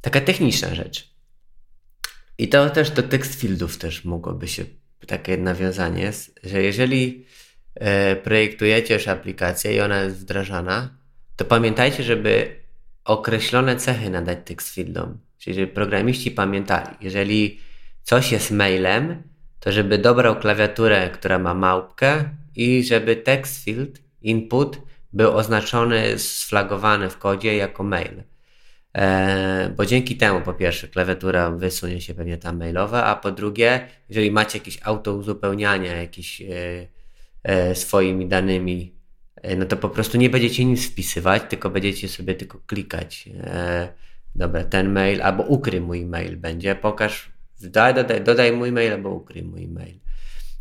Taka 0.00 0.20
techniczna 0.20 0.74
rzecz. 0.74 1.14
I 2.38 2.48
to 2.48 2.70
też 2.70 2.90
do 2.90 3.02
text 3.02 3.40
fieldów 3.40 3.78
też 3.78 4.04
mogłoby 4.04 4.48
się 4.48 4.64
takie 5.06 5.36
nawiązanie, 5.36 6.12
że 6.42 6.62
jeżeli 6.62 7.26
e, 7.74 8.16
projektujecie 8.16 8.94
już 8.94 9.08
aplikację 9.08 9.74
i 9.74 9.80
ona 9.80 10.02
jest 10.02 10.16
wdrażana, 10.16 10.96
to 11.36 11.44
pamiętajcie, 11.44 12.02
żeby 12.02 12.56
określone 13.04 13.76
cechy 13.76 14.10
nadać 14.10 14.38
text 14.44 14.74
fieldom. 14.74 15.18
Czyli 15.38 15.54
żeby 15.54 15.72
programiści 15.72 16.30
pamiętali, 16.30 16.96
jeżeli 17.00 17.60
coś 18.02 18.32
jest 18.32 18.50
mailem, 18.50 19.22
to 19.64 19.72
żeby 19.72 19.98
dobrał 19.98 20.36
klawiaturę, 20.36 21.10
która 21.10 21.38
ma 21.38 21.54
małpkę 21.54 22.24
i 22.56 22.84
żeby 22.84 23.16
text 23.16 23.64
field, 23.64 24.00
input 24.22 24.78
był 25.12 25.36
oznaczony, 25.36 26.18
sflagowany 26.18 27.10
w 27.10 27.18
kodzie 27.18 27.56
jako 27.56 27.82
mail. 27.82 28.22
E, 28.94 29.72
bo 29.76 29.86
dzięki 29.86 30.16
temu, 30.16 30.40
po 30.40 30.54
pierwsze, 30.54 30.88
klawiatura 30.88 31.50
wysunie 31.50 32.00
się 32.00 32.14
pewnie 32.14 32.38
tam 32.38 32.58
mailowa, 32.58 33.04
a 33.04 33.16
po 33.16 33.30
drugie, 33.30 33.88
jeżeli 34.08 34.30
macie 34.30 34.58
jakieś 34.58 34.78
auto 34.82 35.14
uzupełniania, 35.14 35.92
e, 35.92 36.08
e, 37.42 37.74
swoimi 37.74 38.26
danymi, 38.26 38.94
e, 39.42 39.56
no 39.56 39.64
to 39.64 39.76
po 39.76 39.88
prostu 39.88 40.18
nie 40.18 40.30
będziecie 40.30 40.64
nic 40.64 40.86
wpisywać, 40.90 41.42
tylko 41.48 41.70
będziecie 41.70 42.08
sobie 42.08 42.34
tylko 42.34 42.58
klikać. 42.66 43.28
E, 43.44 43.88
dobra, 44.34 44.64
ten 44.64 44.92
mail, 44.92 45.22
albo 45.22 45.42
ukryj 45.42 45.80
mój 45.80 46.06
mail 46.06 46.36
będzie, 46.36 46.74
pokaż, 46.74 47.33
dodaj, 47.70 47.94
dodaj, 47.94 48.24
dodaj 48.24 48.52
mój 48.52 48.72
mail, 48.72 48.92
albo 48.92 49.10
ukryj 49.10 49.42
mój 49.42 49.68
mail. 49.68 49.98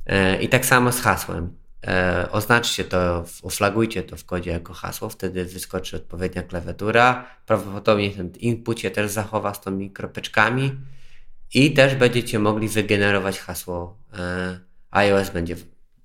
E, 0.06 0.42
I 0.42 0.50
tak 0.50 0.66
samo 0.66 0.92
z 0.92 1.00
hasłem. 1.02 1.56
E, 1.88 2.28
oznaczcie 2.32 2.84
to, 2.84 3.26
oflagujcie 3.44 4.04
to 4.04 4.18
w 4.18 4.26
kodzie 4.26 4.52
jako 4.52 4.74
hasło, 4.74 5.10
wtedy 5.10 5.46
wyskoczy 5.46 5.96
odpowiednia 5.96 6.44
klawiatura. 6.44 7.26
Prawdopodobnie 7.46 8.12
ten 8.12 8.32
input 8.40 8.80
się 8.80 8.92
też 8.92 9.12
zachowa 9.12 9.54
z 9.54 9.62
tymi 9.62 9.92
kropeczkami 9.92 10.72
i 11.54 11.74
też 11.74 11.96
będziecie 11.96 12.40
mogli 12.40 12.70
wygenerować 12.70 13.40
hasło. 13.40 13.98
E, 14.14 14.60
iOS 14.92 15.30
będzie, 15.30 15.56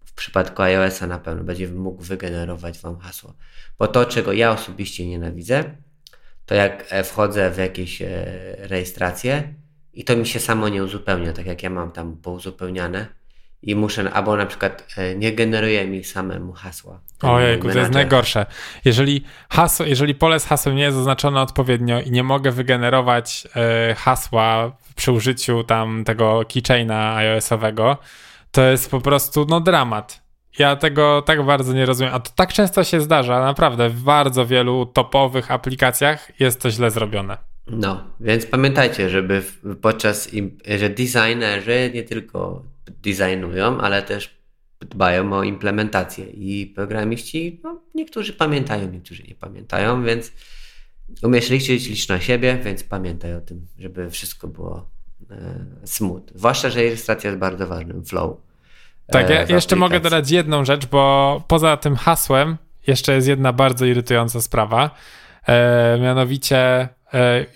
w 0.04 0.12
przypadku 0.14 0.62
iOS-a 0.62 1.06
na 1.06 1.18
pewno 1.18 1.44
będzie 1.44 1.68
mógł 1.68 2.02
wygenerować 2.02 2.78
Wam 2.78 2.98
hasło. 2.98 3.34
Bo 3.78 3.88
to, 3.88 4.06
czego 4.06 4.32
ja 4.32 4.50
osobiście 4.50 5.06
nienawidzę, 5.06 5.64
to 6.46 6.54
jak 6.54 6.94
wchodzę 7.04 7.50
w 7.50 7.58
jakieś 7.58 8.02
rejestracje 8.58 9.54
i 9.98 10.04
to 10.04 10.16
mi 10.16 10.26
się 10.26 10.40
samo 10.40 10.68
nie 10.68 10.84
uzupełnia, 10.84 11.32
tak 11.32 11.46
jak 11.46 11.62
ja 11.62 11.70
mam 11.70 11.92
tam 11.92 12.16
pouzupełniane 12.16 13.06
i 13.62 13.74
muszę, 13.76 14.12
albo 14.12 14.36
na 14.36 14.46
przykład 14.46 14.94
e, 14.96 15.14
nie 15.14 15.32
generuje 15.32 15.86
mi 15.86 16.04
samemu 16.04 16.52
hasła. 16.52 17.00
Ojej, 17.22 17.58
to 17.58 17.78
jest 17.78 17.92
najgorsze. 17.92 18.46
Jeżeli, 18.84 19.24
hasło, 19.50 19.86
jeżeli 19.86 20.14
pole 20.14 20.40
z 20.40 20.44
hasłem 20.44 20.76
nie 20.76 20.82
jest 20.82 20.96
oznaczone 20.96 21.40
odpowiednio 21.40 22.00
i 22.00 22.10
nie 22.10 22.22
mogę 22.22 22.50
wygenerować 22.50 23.48
e, 23.56 23.94
hasła 23.94 24.76
przy 24.96 25.12
użyciu 25.12 25.64
tam 25.64 26.04
tego 26.04 26.42
keychaina 26.54 27.16
iOS-owego, 27.16 27.96
to 28.50 28.62
jest 28.62 28.90
po 28.90 29.00
prostu 29.00 29.46
no 29.48 29.60
dramat. 29.60 30.22
Ja 30.58 30.76
tego 30.76 31.22
tak 31.22 31.42
bardzo 31.42 31.72
nie 31.72 31.86
rozumiem, 31.86 32.14
a 32.14 32.20
to 32.20 32.30
tak 32.34 32.52
często 32.52 32.84
się 32.84 33.00
zdarza, 33.00 33.40
naprawdę 33.40 33.88
w 33.88 34.02
bardzo 34.02 34.46
wielu 34.46 34.86
topowych 34.86 35.50
aplikacjach 35.50 36.40
jest 36.40 36.62
to 36.62 36.70
źle 36.70 36.90
zrobione. 36.90 37.47
No, 37.70 38.04
więc 38.20 38.46
pamiętajcie, 38.46 39.10
żeby 39.10 39.42
podczas, 39.80 40.30
że 40.78 40.90
designerzy 40.90 41.90
nie 41.94 42.02
tylko 42.02 42.62
designują, 43.02 43.80
ale 43.80 44.02
też 44.02 44.38
dbają 44.80 45.32
o 45.32 45.42
implementację 45.42 46.24
i 46.24 46.66
programiści, 46.66 47.60
no, 47.64 47.80
niektórzy 47.94 48.32
pamiętają, 48.32 48.90
niektórzy 48.90 49.22
nie 49.22 49.34
pamiętają, 49.34 50.04
więc 50.04 50.32
umiesz 51.22 51.50
liczyć, 51.50 51.88
licz 51.88 52.08
na 52.08 52.20
siebie, 52.20 52.58
więc 52.64 52.84
pamiętaj 52.84 53.34
o 53.34 53.40
tym, 53.40 53.66
żeby 53.78 54.10
wszystko 54.10 54.48
było 54.48 54.90
e, 55.30 55.64
smooth. 55.84 56.22
Zwłaszcza, 56.34 56.70
że 56.70 56.80
rejestracja 56.80 57.30
jest 57.30 57.40
bardzo 57.40 57.66
ważnym 57.66 58.04
flow. 58.04 58.36
Tak, 59.06 59.30
ja 59.30 59.42
jeszcze 59.42 59.76
mogę 59.76 60.00
dodać 60.00 60.30
jedną 60.30 60.64
rzecz, 60.64 60.86
bo 60.86 61.44
poza 61.48 61.76
tym 61.76 61.96
hasłem 61.96 62.56
jeszcze 62.86 63.14
jest 63.14 63.28
jedna 63.28 63.52
bardzo 63.52 63.84
irytująca 63.84 64.40
sprawa. 64.40 64.90
E, 65.46 65.98
mianowicie 66.00 66.58
e, 66.58 66.88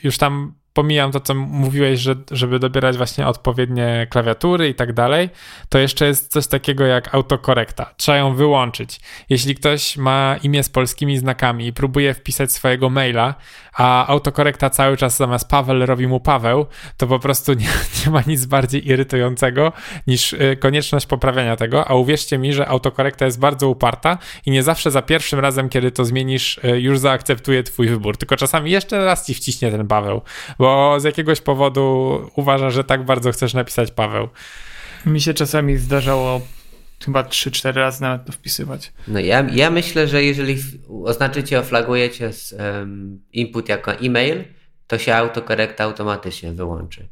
już 0.03 0.19
tam 0.19 0.55
pomijam 0.73 1.13
to, 1.13 1.21
co 1.21 1.35
mówiłeś, 1.35 2.01
że, 2.01 2.15
żeby 2.31 2.59
dobierać 2.59 2.97
właśnie 2.97 3.27
odpowiednie 3.27 4.07
klawiatury 4.11 4.69
i 4.69 4.75
tak 4.75 4.93
dalej, 4.93 5.31
to 5.69 5.79
jeszcze 5.79 6.07
jest 6.07 6.33
coś 6.33 6.47
takiego 6.47 6.85
jak 6.85 7.15
autokorekta. 7.15 7.95
Trzeba 7.97 8.19
ją 8.19 8.35
wyłączyć. 8.35 9.01
Jeśli 9.29 9.55
ktoś 9.55 9.97
ma 9.97 10.37
imię 10.43 10.63
z 10.63 10.69
polskimi 10.69 11.19
znakami 11.19 11.67
i 11.67 11.73
próbuje 11.73 12.15
wpisać 12.15 12.53
swojego 12.53 12.91
maila, 12.91 13.35
a 13.75 14.07
autokorekta 14.07 14.71
cały 14.71 14.97
czas 14.97 15.17
zamiast 15.17 15.49
Paweł 15.49 15.87
robi 15.87 16.07
mu 16.07 16.21
Paweł, 16.21 16.67
to 16.97 17.07
po 17.07 17.19
prostu 17.19 17.53
nie, 17.53 17.69
nie 18.07 18.13
ma 18.13 18.23
nic 18.27 18.47
bardziej 18.47 18.89
irytującego 18.89 19.73
niż 20.07 20.33
y, 20.33 20.57
konieczność 20.61 21.07
poprawiania 21.07 21.57
tego, 21.57 21.89
a 21.89 21.95
uwierzcie 21.95 22.39
mi, 22.39 22.53
że 22.53 22.69
autokorekta 22.69 23.25
jest 23.25 23.41
bardzo 23.41 23.69
uparta 23.69 24.19
i 24.47 24.51
nie 24.51 24.63
zawsze 24.63 24.91
za 24.91 25.03
pierwszym 25.03 25.41
razem, 25.41 25.69
kiedy 25.69 25.91
to 25.91 26.05
zmienisz, 26.05 26.61
y, 26.65 26.81
już 26.81 26.99
zaakceptuje 26.99 27.63
twój 27.63 27.89
wybór, 27.89 28.17
tylko 28.17 28.37
czasami 28.37 28.71
jeszcze 28.71 29.05
raz 29.05 29.27
ci 29.27 29.35
wciśnie 29.35 29.71
ten 29.71 29.87
Paweł, 29.89 30.23
bo 30.63 31.01
z 31.01 31.05
jakiegoś 31.05 31.41
powodu 31.41 32.19
uważa, 32.37 32.71
że 32.71 32.85
tak 32.85 33.05
bardzo 33.05 33.33
chcesz 33.33 33.55
napisać 33.55 33.91
Paweł. 33.91 34.29
Mi 35.07 35.21
się 35.21 35.35
czasami 35.35 35.77
zdarzało 35.77 36.41
chyba 37.05 37.23
3-4 37.23 37.73
razy 37.73 38.03
nawet 38.03 38.25
to 38.25 38.33
wpisywać. 38.33 38.93
No 39.09 39.21
ja, 39.21 39.47
ja 39.53 39.71
myślę, 39.71 40.09
że 40.09 40.25
jeżeli 40.25 40.57
oznaczycie, 41.05 41.59
oflagujecie 41.59 42.33
z, 42.33 42.53
um, 42.53 43.21
input 43.33 43.69
jako 43.69 43.93
e-mail, 43.93 44.45
to 44.87 44.99
się 44.99 45.15
autokorekta 45.15 45.85
automatycznie 45.85 46.53
wyłączy. 46.53 47.09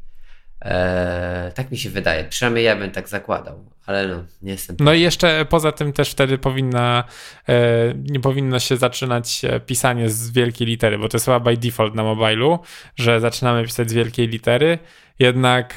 Eee, 0.60 1.52
tak 1.52 1.70
mi 1.70 1.78
się 1.78 1.90
wydaje. 1.90 2.24
Przynajmniej 2.24 2.64
ja 2.64 2.76
bym 2.76 2.90
tak 2.90 3.08
zakładał, 3.08 3.70
ale 3.90 4.08
no, 4.08 4.24
nie 4.42 4.52
jestem. 4.52 4.76
No 4.80 4.92
i 4.92 5.00
jeszcze 5.00 5.44
poza 5.44 5.72
tym 5.72 5.92
też 5.92 6.10
wtedy 6.10 6.38
powinna, 6.38 7.04
e, 7.48 7.94
nie 7.94 8.20
powinno 8.20 8.58
się 8.58 8.76
zaczynać 8.76 9.44
e, 9.44 9.60
pisanie 9.60 10.10
z 10.10 10.30
wielkiej 10.30 10.66
litery, 10.66 10.98
bo 10.98 11.08
to 11.08 11.16
jest 11.16 11.24
chyba 11.24 11.40
by 11.40 11.56
default 11.56 11.94
na 11.94 12.02
mobilu, 12.02 12.58
że 12.96 13.20
zaczynamy 13.20 13.64
pisać 13.64 13.90
z 13.90 13.92
wielkiej 13.92 14.28
litery, 14.28 14.78
jednak 15.18 15.72
e, 15.72 15.76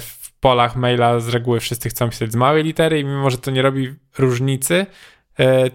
w 0.00 0.32
polach 0.40 0.76
maila 0.76 1.20
z 1.20 1.28
reguły 1.28 1.60
wszyscy 1.60 1.88
chcą 1.88 2.10
pisać 2.10 2.32
z 2.32 2.36
małej 2.36 2.64
litery 2.64 3.00
i 3.00 3.04
mimo, 3.04 3.30
że 3.30 3.38
to 3.38 3.50
nie 3.50 3.62
robi 3.62 3.94
różnicy, 4.18 4.86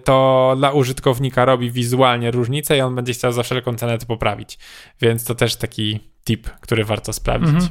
to 0.04 0.54
dla 0.58 0.72
użytkownika 0.72 1.44
robi 1.44 1.70
wizualnie 1.70 2.30
różnicę 2.30 2.76
i 2.76 2.80
on 2.80 2.94
będzie 2.94 3.12
chciał 3.12 3.32
za 3.32 3.42
wszelką 3.42 3.74
cenę 3.74 3.98
to 3.98 4.06
poprawić. 4.06 4.58
Więc 5.00 5.24
to 5.24 5.34
też 5.34 5.56
taki 5.56 6.00
tip, 6.24 6.50
który 6.60 6.84
warto 6.84 7.12
sprawdzić. 7.12 7.54
Mhm. 7.54 7.70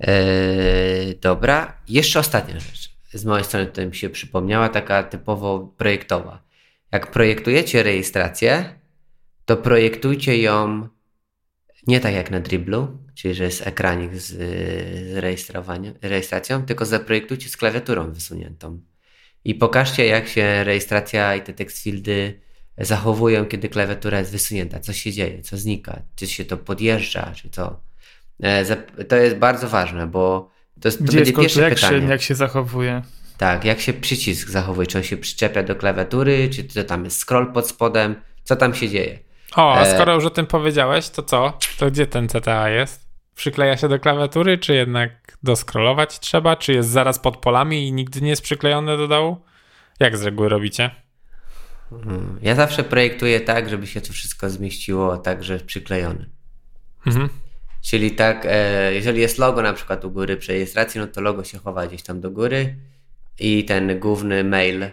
Eee, 0.00 1.18
dobra, 1.20 1.72
jeszcze 1.88 2.18
ostatnia 2.20 2.60
rzecz. 2.60 2.95
Z 3.12 3.24
mojej 3.24 3.44
strony 3.44 3.66
to 3.66 3.86
mi 3.86 3.94
się 3.94 4.10
przypomniała, 4.10 4.68
taka 4.68 5.02
typowo 5.02 5.74
projektowa. 5.76 6.42
Jak 6.92 7.10
projektujecie 7.10 7.82
rejestrację, 7.82 8.78
to 9.44 9.56
projektujcie 9.56 10.38
ją 10.38 10.88
nie 11.86 12.00
tak 12.00 12.14
jak 12.14 12.30
na 12.30 12.40
Dribblu, 12.40 12.98
czyli 13.14 13.34
że 13.34 13.44
jest 13.44 13.66
ekranik 13.66 14.14
z, 14.14 14.26
z 15.12 15.16
rejestracją, 16.02 16.62
tylko 16.62 16.84
zaprojektujcie 16.84 17.48
z 17.48 17.56
klawiaturą 17.56 18.12
wysuniętą. 18.12 18.80
I 19.44 19.54
pokażcie, 19.54 20.06
jak 20.06 20.28
się 20.28 20.64
rejestracja 20.64 21.36
i 21.36 21.42
te 21.42 21.52
text 21.52 21.82
fieldy 21.82 22.40
zachowują, 22.78 23.46
kiedy 23.46 23.68
klawiatura 23.68 24.18
jest 24.18 24.32
wysunięta. 24.32 24.80
Co 24.80 24.92
się 24.92 25.12
dzieje, 25.12 25.42
co 25.42 25.56
znika, 25.56 26.02
czy 26.16 26.26
się 26.26 26.44
to 26.44 26.56
podjeżdża, 26.56 27.32
czy 27.34 27.50
co. 27.50 27.80
E, 28.42 28.76
to 29.04 29.16
jest 29.16 29.36
bardzo 29.36 29.68
ważne, 29.68 30.06
bo 30.06 30.50
to, 30.80 30.88
jest, 30.88 30.98
to 30.98 31.04
Gdzie 31.04 31.18
będzie 31.18 31.42
jest 31.42 31.56
pierwsze 31.56 31.88
pytanie. 31.88 32.06
jak 32.08 32.22
się 32.22 32.34
zachowuje? 32.34 33.02
Tak, 33.38 33.64
jak 33.64 33.80
się 33.80 33.92
przycisk 33.92 34.48
zachowuje, 34.48 34.86
czy 34.86 34.98
on 34.98 35.04
się 35.04 35.16
przyczepia 35.16 35.62
do 35.62 35.76
klawiatury, 35.76 36.50
czy 36.50 36.64
to 36.64 36.84
tam 36.84 37.04
jest 37.04 37.20
scroll 37.20 37.52
pod 37.52 37.68
spodem, 37.68 38.14
co 38.44 38.56
tam 38.56 38.74
się 38.74 38.88
dzieje. 38.88 39.18
O, 39.56 39.74
a 39.74 39.82
e, 39.82 39.94
skoro 39.94 40.14
już 40.14 40.24
o 40.24 40.30
tym 40.30 40.46
powiedziałeś, 40.46 41.08
to 41.08 41.22
co? 41.22 41.58
To 41.78 41.90
gdzie 41.90 42.06
ten 42.06 42.28
CTA 42.28 42.68
jest? 42.68 43.06
Przykleja 43.34 43.76
się 43.76 43.88
do 43.88 43.98
klawiatury, 43.98 44.58
czy 44.58 44.74
jednak 44.74 45.38
doskrolować 45.42 46.18
trzeba? 46.18 46.56
Czy 46.56 46.72
jest 46.72 46.88
zaraz 46.88 47.18
pod 47.18 47.36
polami 47.36 47.88
i 47.88 47.92
nigdy 47.92 48.20
nie 48.20 48.30
jest 48.30 48.42
przyklejony 48.42 48.96
do 48.96 49.08
dołu? 49.08 49.36
Jak 50.00 50.16
z 50.16 50.22
reguły 50.22 50.48
robicie? 50.48 50.90
Hmm, 51.90 52.38
ja 52.42 52.54
zawsze 52.54 52.84
projektuję 52.84 53.40
tak, 53.40 53.68
żeby 53.68 53.86
się 53.86 54.00
to 54.00 54.12
wszystko 54.12 54.50
zmieściło 54.50 55.16
także 55.16 55.58
przyklejone. 55.60 56.26
Mhm. 57.06 57.28
Czyli 57.86 58.10
tak, 58.10 58.46
e, 58.48 58.94
jeżeli 58.94 59.20
jest 59.20 59.38
logo 59.38 59.62
na 59.62 59.72
przykład 59.72 60.04
u 60.04 60.10
góry 60.10 60.36
przy 60.36 60.52
rejestracji, 60.52 61.00
no 61.00 61.06
to 61.06 61.20
logo 61.20 61.44
się 61.44 61.58
chowa 61.58 61.86
gdzieś 61.86 62.02
tam 62.02 62.20
do 62.20 62.30
góry 62.30 62.76
i 63.38 63.64
ten 63.64 64.00
główny 64.00 64.44
mail, 64.44 64.82
e, 64.82 64.92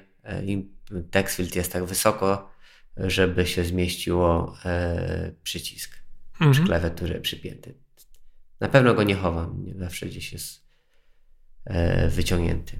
text 1.11 1.35
field 1.35 1.55
jest 1.55 1.73
tak 1.73 1.85
wysoko, 1.85 2.51
żeby 2.97 3.47
się 3.47 3.63
zmieściło 3.63 4.57
e, 4.65 5.31
przycisk 5.43 5.97
mhm. 6.33 6.51
przy 6.51 6.63
klawiaturze 6.63 7.19
przypięty. 7.19 7.73
Na 8.59 8.67
pewno 8.69 8.93
go 8.93 9.03
nie 9.03 9.15
chowam, 9.15 9.63
nie 9.65 9.73
zawsze 9.73 10.05
gdzieś 10.05 10.33
jest 10.33 10.63
wyciągnięty. 12.09 12.79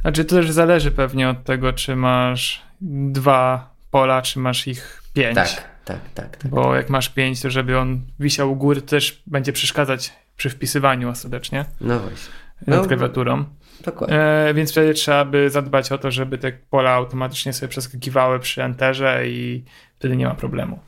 Znaczy 0.00 0.24
to 0.24 0.36
też 0.36 0.50
zależy 0.50 0.90
pewnie 0.90 1.28
od 1.28 1.44
tego, 1.44 1.72
czy 1.72 1.96
masz 1.96 2.62
dwa 3.10 3.74
pola, 3.90 4.22
czy 4.22 4.38
masz 4.38 4.66
ich 4.66 5.02
pięć. 5.12 5.34
Tak 5.34 5.75
tak, 5.86 6.00
tak, 6.14 6.36
tak. 6.36 6.50
Bo 6.50 6.64
tak. 6.64 6.76
jak 6.76 6.90
masz 6.90 7.08
pięć, 7.08 7.42
to 7.42 7.50
żeby 7.50 7.78
on 7.78 8.00
wisiał 8.20 8.52
u 8.52 8.56
góry, 8.56 8.82
to 8.82 8.88
też 8.88 9.22
będzie 9.26 9.52
przeszkadzać 9.52 10.12
przy 10.36 10.50
wpisywaniu 10.50 11.08
ostatecznie. 11.08 11.64
No 11.80 11.98
właśnie. 11.98 12.34
Nad 12.66 12.82
no, 12.82 12.86
klawiaturą. 12.86 13.44
Dokładnie. 13.84 14.20
E, 14.20 14.54
więc 14.54 14.72
wtedy 14.72 14.94
trzeba 14.94 15.24
by 15.24 15.50
zadbać 15.50 15.92
o 15.92 15.98
to, 15.98 16.10
żeby 16.10 16.38
te 16.38 16.52
pola 16.52 16.90
automatycznie 16.90 17.52
sobie 17.52 17.68
przeskakiwały 17.68 18.40
przy 18.40 18.62
enterze 18.62 19.28
i 19.28 19.64
wtedy 19.98 20.16
nie 20.16 20.26
ma 20.26 20.34
problemu. 20.34 20.78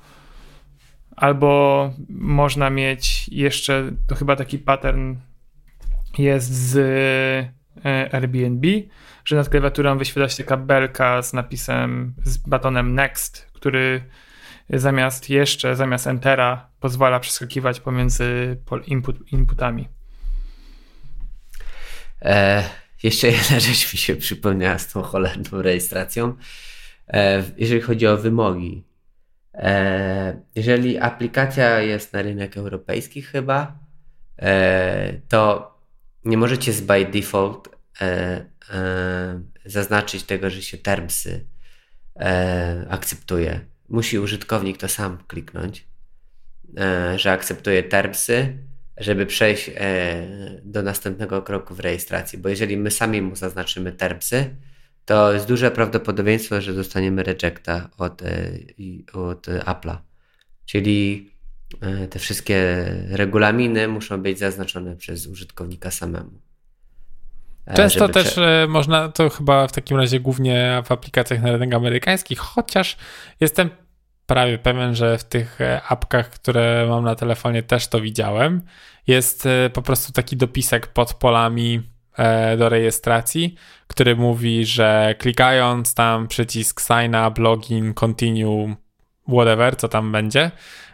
Albo 1.17 1.93
można 2.09 2.71
mieć 2.71 3.29
jeszcze, 3.29 3.91
to 4.07 4.15
chyba 4.15 4.37
taki 4.37 4.59
pattern 4.59 5.15
jest 6.19 6.53
z 6.53 6.77
e, 7.85 8.15
Airbnb, 8.15 8.67
że 9.25 9.37
nad 9.37 9.49
klawiaturą 9.49 9.99
wyświetla 9.99 10.29
się 10.29 10.45
taka 10.45 10.57
belka 10.57 11.23
z 11.23 11.33
napisem, 11.33 12.15
z 12.25 12.37
batonem 12.37 12.95
next, 12.95 13.51
który 13.53 14.03
zamiast 14.71 15.31
jeszcze, 15.31 15.77
zamiast 15.77 16.07
entera 16.07 16.71
pozwala 16.81 17.21
przeskakiwać 17.21 17.81
pomiędzy 17.81 18.57
input, 18.87 19.33
inputami. 19.33 19.89
E, 22.23 22.65
jeszcze 23.03 23.27
jedna 23.27 23.61
rzecz 23.67 23.93
mi 23.93 23.99
się 23.99 24.17
przypomniała 24.17 24.79
z 24.79 24.93
tą 24.93 25.03
cholerną 25.03 25.63
rejestracją. 25.63 26.37
E, 27.09 27.43
jeżeli 27.57 27.81
chodzi 27.81 28.07
o 28.07 28.17
wymogi. 28.17 28.85
E, 29.55 30.41
jeżeli 30.55 30.99
aplikacja 30.99 31.81
jest 31.81 32.13
na 32.13 32.23
rynek 32.23 32.57
europejski 32.57 33.23
chyba, 33.23 33.79
e, 34.39 35.13
to 35.29 35.75
nie 36.25 36.37
możecie 36.37 36.73
z 36.73 36.81
by 36.81 37.05
default 37.05 37.79
zaznaczyć 39.65 40.23
tego, 40.23 40.51
że 40.51 40.63
się 40.63 40.79
termsy 40.79 41.47
akceptuje. 42.89 43.61
Musi 43.89 44.19
użytkownik 44.19 44.79
to 44.79 44.89
sam 44.89 45.19
kliknąć, 45.27 45.89
że 47.17 47.33
akceptuje 47.33 47.83
termsy 47.83 48.59
żeby 49.01 49.27
przejść 49.27 49.71
do 50.63 50.83
następnego 50.83 51.43
kroku 51.43 51.75
w 51.75 51.81
rejestracji, 51.81 52.39
bo 52.39 52.49
jeżeli 52.49 52.77
my 52.77 52.91
sami 52.91 53.23
mu 53.23 53.37
zaznaczymy 53.37 53.93
termsy, 53.93 54.57
to 55.05 55.33
jest 55.33 55.47
duże 55.47 55.71
prawdopodobieństwo, 55.71 56.61
że 56.61 56.75
dostaniemy 56.75 57.23
rejecta 57.23 57.91
od, 57.99 58.23
e, 58.23 58.51
od 59.13 59.47
Apple'a. 59.47 59.97
Czyli 60.65 61.31
e, 61.81 62.09
te 62.09 62.19
wszystkie 62.19 62.87
regulaminy 63.11 63.89
muszą 63.89 64.23
być 64.23 64.39
zaznaczone 64.39 64.97
przez 64.97 65.27
użytkownika 65.27 65.91
samemu. 65.91 66.41
E, 67.69 67.75
Często 67.75 68.09
też 68.09 68.31
prze... 68.31 68.67
można, 68.69 69.09
to 69.09 69.31
chyba 69.31 69.67
w 69.67 69.73
takim 69.73 69.97
razie 69.97 70.21
głównie 70.21 70.83
w 70.85 70.93
aplikacjach 70.93 71.43
na 71.43 71.53
rynek 71.53 71.75
amerykański, 71.75 72.37
chociaż 72.37 72.97
jestem 73.41 73.71
prawie 74.27 74.59
pewien, 74.59 74.95
że 74.95 75.19
w 75.19 75.25
tych 75.25 75.59
apkach, 75.89 76.31
które 76.31 76.87
mam 76.89 77.05
na 77.05 77.15
telefonie 77.15 77.63
też 77.63 77.89
to 77.89 78.01
widziałem, 78.01 78.63
jest 79.07 79.49
po 79.73 79.83
prostu 79.83 80.13
taki 80.13 80.37
dopisek 80.37 80.87
pod 80.87 81.15
polami 81.15 81.83
E, 82.19 82.57
do 82.57 82.69
rejestracji, 82.69 83.55
który 83.87 84.17
mówi, 84.17 84.67
że 84.67 85.15
klikając 85.19 85.95
tam 85.95 86.29
przycisk 86.29 86.81
sign 86.81 87.17
up, 87.29 87.43
login, 87.43 87.95
continue, 87.95 88.75
whatever, 89.29 89.77
co 89.77 89.89
tam 89.89 90.13
będzie, 90.13 90.41
e, 90.45 90.51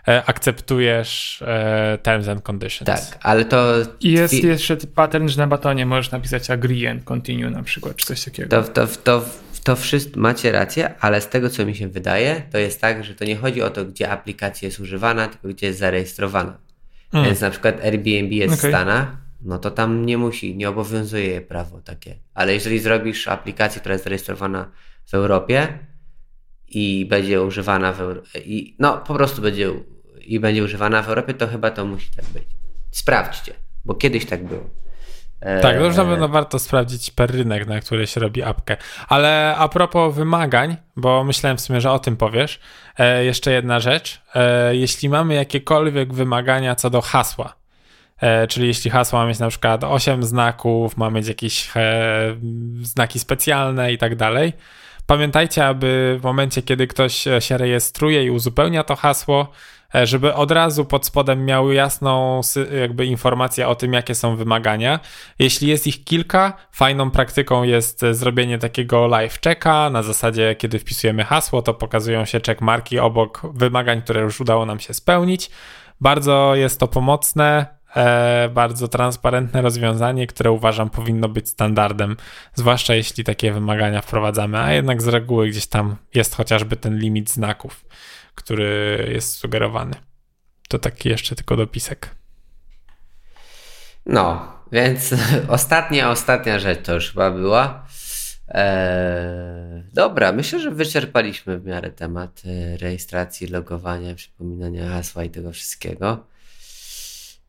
akceptujesz 0.06 1.42
e, 1.46 1.98
terms 2.02 2.28
and 2.28 2.42
conditions. 2.42 2.86
Tak, 2.86 3.18
ale 3.22 3.44
to... 3.44 3.74
I 4.00 4.12
jest 4.12 4.44
jeszcze 4.44 4.76
pattern, 4.76 5.28
że 5.28 5.38
na 5.38 5.46
batonie 5.46 5.86
możesz 5.86 6.10
napisać 6.10 6.50
agree 6.50 6.86
and 6.86 7.04
continue 7.04 7.50
na 7.50 7.62
przykład, 7.62 7.96
czy 7.96 8.06
coś 8.06 8.24
takiego. 8.24 8.48
To, 8.48 8.62
to, 8.62 8.86
to, 8.86 9.24
to 9.64 9.76
wszystko, 9.76 10.20
macie 10.20 10.52
rację, 10.52 10.94
ale 11.00 11.20
z 11.20 11.28
tego, 11.28 11.50
co 11.50 11.66
mi 11.66 11.74
się 11.74 11.88
wydaje, 11.88 12.42
to 12.52 12.58
jest 12.58 12.80
tak, 12.80 13.04
że 13.04 13.14
to 13.14 13.24
nie 13.24 13.36
chodzi 13.36 13.62
o 13.62 13.70
to, 13.70 13.84
gdzie 13.84 14.10
aplikacja 14.10 14.66
jest 14.66 14.80
używana, 14.80 15.28
tylko 15.28 15.48
gdzie 15.48 15.66
jest 15.66 15.78
zarejestrowana. 15.78 16.58
Hmm. 17.12 17.30
Więc 17.30 17.40
na 17.40 17.50
przykład 17.50 17.84
Airbnb 17.84 18.34
jest 18.34 18.54
okay. 18.54 18.70
w 18.70 18.74
Stanach, 18.74 19.16
no 19.42 19.58
to 19.58 19.70
tam 19.70 20.06
nie 20.06 20.18
musi, 20.18 20.56
nie 20.56 20.68
obowiązuje 20.68 21.26
je 21.26 21.40
prawo 21.40 21.80
takie. 21.80 22.14
Ale 22.34 22.54
jeżeli 22.54 22.78
zrobisz 22.78 23.28
aplikację, 23.28 23.80
która 23.80 23.92
jest 23.92 24.04
zarejestrowana 24.04 24.70
w 25.06 25.14
Europie 25.14 25.78
i 26.68 27.06
będzie 27.06 27.42
używana 27.42 27.92
w 27.92 28.00
Euro... 28.00 28.22
i 28.44 28.76
no 28.78 28.98
po 28.98 29.14
prostu 29.14 29.42
będzie 29.42 29.70
i 30.26 30.40
będzie 30.40 30.64
używana 30.64 31.02
w 31.02 31.08
Europie, 31.08 31.34
to 31.34 31.46
chyba 31.46 31.70
to 31.70 31.84
musi 31.84 32.10
tak 32.16 32.24
być. 32.24 32.44
Sprawdźcie, 32.90 33.54
bo 33.84 33.94
kiedyś 33.94 34.26
tak 34.26 34.44
było. 34.44 34.70
Tak, 35.62 35.76
to 35.76 35.84
już 35.84 35.96
na 35.96 36.04
pewno 36.04 36.28
warto 36.28 36.58
sprawdzić 36.58 37.10
per 37.10 37.30
rynek, 37.30 37.66
na 37.66 37.80
który 37.80 38.06
się 38.06 38.20
robi 38.20 38.42
apkę. 38.42 38.76
Ale 39.08 39.54
a 39.58 39.68
propos 39.68 40.14
wymagań, 40.14 40.76
bo 40.96 41.24
myślałem 41.24 41.56
w 41.56 41.60
sumie, 41.60 41.80
że 41.80 41.90
o 41.90 41.98
tym 41.98 42.16
powiesz, 42.16 42.60
e, 42.98 43.24
jeszcze 43.24 43.52
jedna 43.52 43.80
rzecz. 43.80 44.22
E, 44.34 44.76
jeśli 44.76 45.08
mamy 45.08 45.34
jakiekolwiek 45.34 46.14
wymagania 46.14 46.74
co 46.74 46.90
do 46.90 47.00
hasła, 47.00 47.54
E, 48.20 48.46
czyli 48.46 48.66
jeśli 48.66 48.90
hasło 48.90 49.18
ma 49.18 49.26
mieć 49.26 49.38
na 49.38 49.48
przykład 49.48 49.84
8 49.84 50.22
znaków, 50.22 50.96
ma 50.96 51.10
mieć 51.10 51.28
jakieś 51.28 51.70
e, 51.76 52.36
znaki 52.82 53.18
specjalne 53.18 53.92
i 53.92 53.98
tak 53.98 54.16
dalej. 54.16 54.52
Pamiętajcie, 55.06 55.66
aby 55.66 56.16
w 56.20 56.24
momencie, 56.24 56.62
kiedy 56.62 56.86
ktoś 56.86 57.24
się 57.38 57.58
rejestruje 57.58 58.24
i 58.24 58.30
uzupełnia 58.30 58.84
to 58.84 58.96
hasło, 58.96 59.42
e, 59.42 59.83
żeby 60.02 60.34
od 60.34 60.50
razu 60.50 60.84
pod 60.84 61.06
spodem 61.06 61.44
miał 61.44 61.72
jasną 61.72 62.40
jakby 62.80 63.06
informację 63.06 63.68
o 63.68 63.74
tym, 63.74 63.92
jakie 63.92 64.14
są 64.14 64.36
wymagania. 64.36 65.00
Jeśli 65.38 65.68
jest 65.68 65.86
ich 65.86 66.04
kilka, 66.04 66.52
fajną 66.70 67.10
praktyką 67.10 67.62
jest 67.62 68.00
zrobienie 68.10 68.58
takiego 68.58 69.06
live 69.06 69.40
checka. 69.40 69.90
Na 69.90 70.02
zasadzie, 70.02 70.54
kiedy 70.54 70.78
wpisujemy 70.78 71.24
hasło, 71.24 71.62
to 71.62 71.74
pokazują 71.74 72.24
się 72.24 72.40
checkmarki 72.46 72.98
obok 72.98 73.42
wymagań, 73.54 74.02
które 74.02 74.20
już 74.20 74.40
udało 74.40 74.66
nam 74.66 74.80
się 74.80 74.94
spełnić. 74.94 75.50
Bardzo 76.00 76.54
jest 76.54 76.80
to 76.80 76.88
pomocne 76.88 77.66
e, 77.96 78.48
bardzo 78.48 78.88
transparentne 78.88 79.62
rozwiązanie, 79.62 80.26
które 80.26 80.50
uważam 80.50 80.90
powinno 80.90 81.28
być 81.28 81.48
standardem, 81.48 82.16
zwłaszcza 82.54 82.94
jeśli 82.94 83.24
takie 83.24 83.52
wymagania 83.52 84.00
wprowadzamy, 84.00 84.58
a 84.58 84.72
jednak 84.72 85.02
z 85.02 85.08
reguły 85.08 85.48
gdzieś 85.48 85.66
tam 85.66 85.96
jest 86.14 86.34
chociażby 86.34 86.76
ten 86.76 86.98
limit 86.98 87.30
znaków, 87.30 87.84
który 88.34 89.08
jest 89.12 89.36
sugerowany. 89.36 89.94
To 90.68 90.78
taki 90.78 91.08
jeszcze 91.08 91.34
tylko 91.34 91.56
dopisek. 91.56 92.10
No, 94.06 94.52
więc 94.72 95.14
ostatnia, 95.48 96.10
ostatnia 96.10 96.58
rzecz 96.58 96.82
to 96.82 96.94
już 96.94 97.10
chyba 97.10 97.30
była. 97.30 97.86
Eee, 98.48 99.82
dobra, 99.92 100.32
myślę, 100.32 100.60
że 100.60 100.70
wyczerpaliśmy 100.70 101.58
w 101.58 101.64
miarę 101.64 101.90
temat 101.90 102.42
e, 102.46 102.76
rejestracji, 102.76 103.46
logowania, 103.46 104.14
przypominania 104.14 104.88
hasła 104.88 105.24
i 105.24 105.30
tego 105.30 105.52
wszystkiego. 105.52 106.26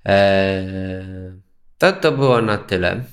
Eee, 0.06 1.42
to, 1.78 1.94
to 1.94 2.12
było 2.12 2.42
na 2.42 2.58
tyle. 2.58 3.04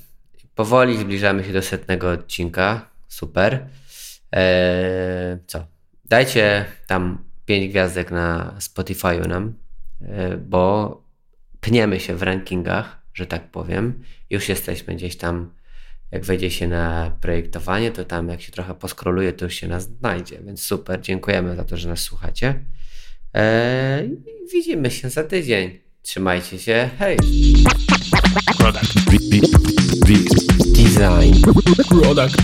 Powoli 0.55 0.97
zbliżamy 0.97 1.43
się 1.43 1.53
do 1.53 1.61
setnego 1.61 2.11
odcinka. 2.11 2.89
Super. 3.07 3.67
Eee, 4.31 5.37
co? 5.47 5.65
Dajcie 6.05 6.65
tam 6.87 7.22
5 7.45 7.69
gwiazdek 7.69 8.11
na 8.11 8.55
Spotify'u 8.59 9.27
nam, 9.27 9.53
e, 10.01 10.37
bo 10.37 11.03
pniemy 11.61 11.99
się 11.99 12.15
w 12.15 12.23
rankingach, 12.23 13.01
że 13.13 13.25
tak 13.25 13.51
powiem. 13.51 14.03
Już 14.29 14.49
jesteśmy 14.49 14.95
gdzieś 14.95 15.17
tam, 15.17 15.53
jak 16.11 16.25
wejdzie 16.25 16.51
się 16.51 16.67
na 16.67 17.17
projektowanie, 17.21 17.91
to 17.91 18.05
tam 18.05 18.29
jak 18.29 18.41
się 18.41 18.51
trochę 18.51 18.75
poskroluje, 18.75 19.33
to 19.33 19.45
już 19.45 19.53
się 19.53 19.67
nas 19.67 19.83
znajdzie. 19.83 20.39
Więc 20.45 20.61
super, 20.61 21.01
dziękujemy 21.01 21.55
za 21.55 21.63
to, 21.63 21.77
że 21.77 21.89
nas 21.89 21.99
słuchacie. 21.99 22.65
Eee, 23.33 24.09
widzimy 24.53 24.91
się 24.91 25.09
za 25.09 25.23
tydzień. 25.23 25.79
Trzymajcie 26.01 26.59
się, 26.59 26.89
hej! 26.99 27.17
Product. 28.57 28.93
Design. 30.73 31.41
Product. 31.89 32.37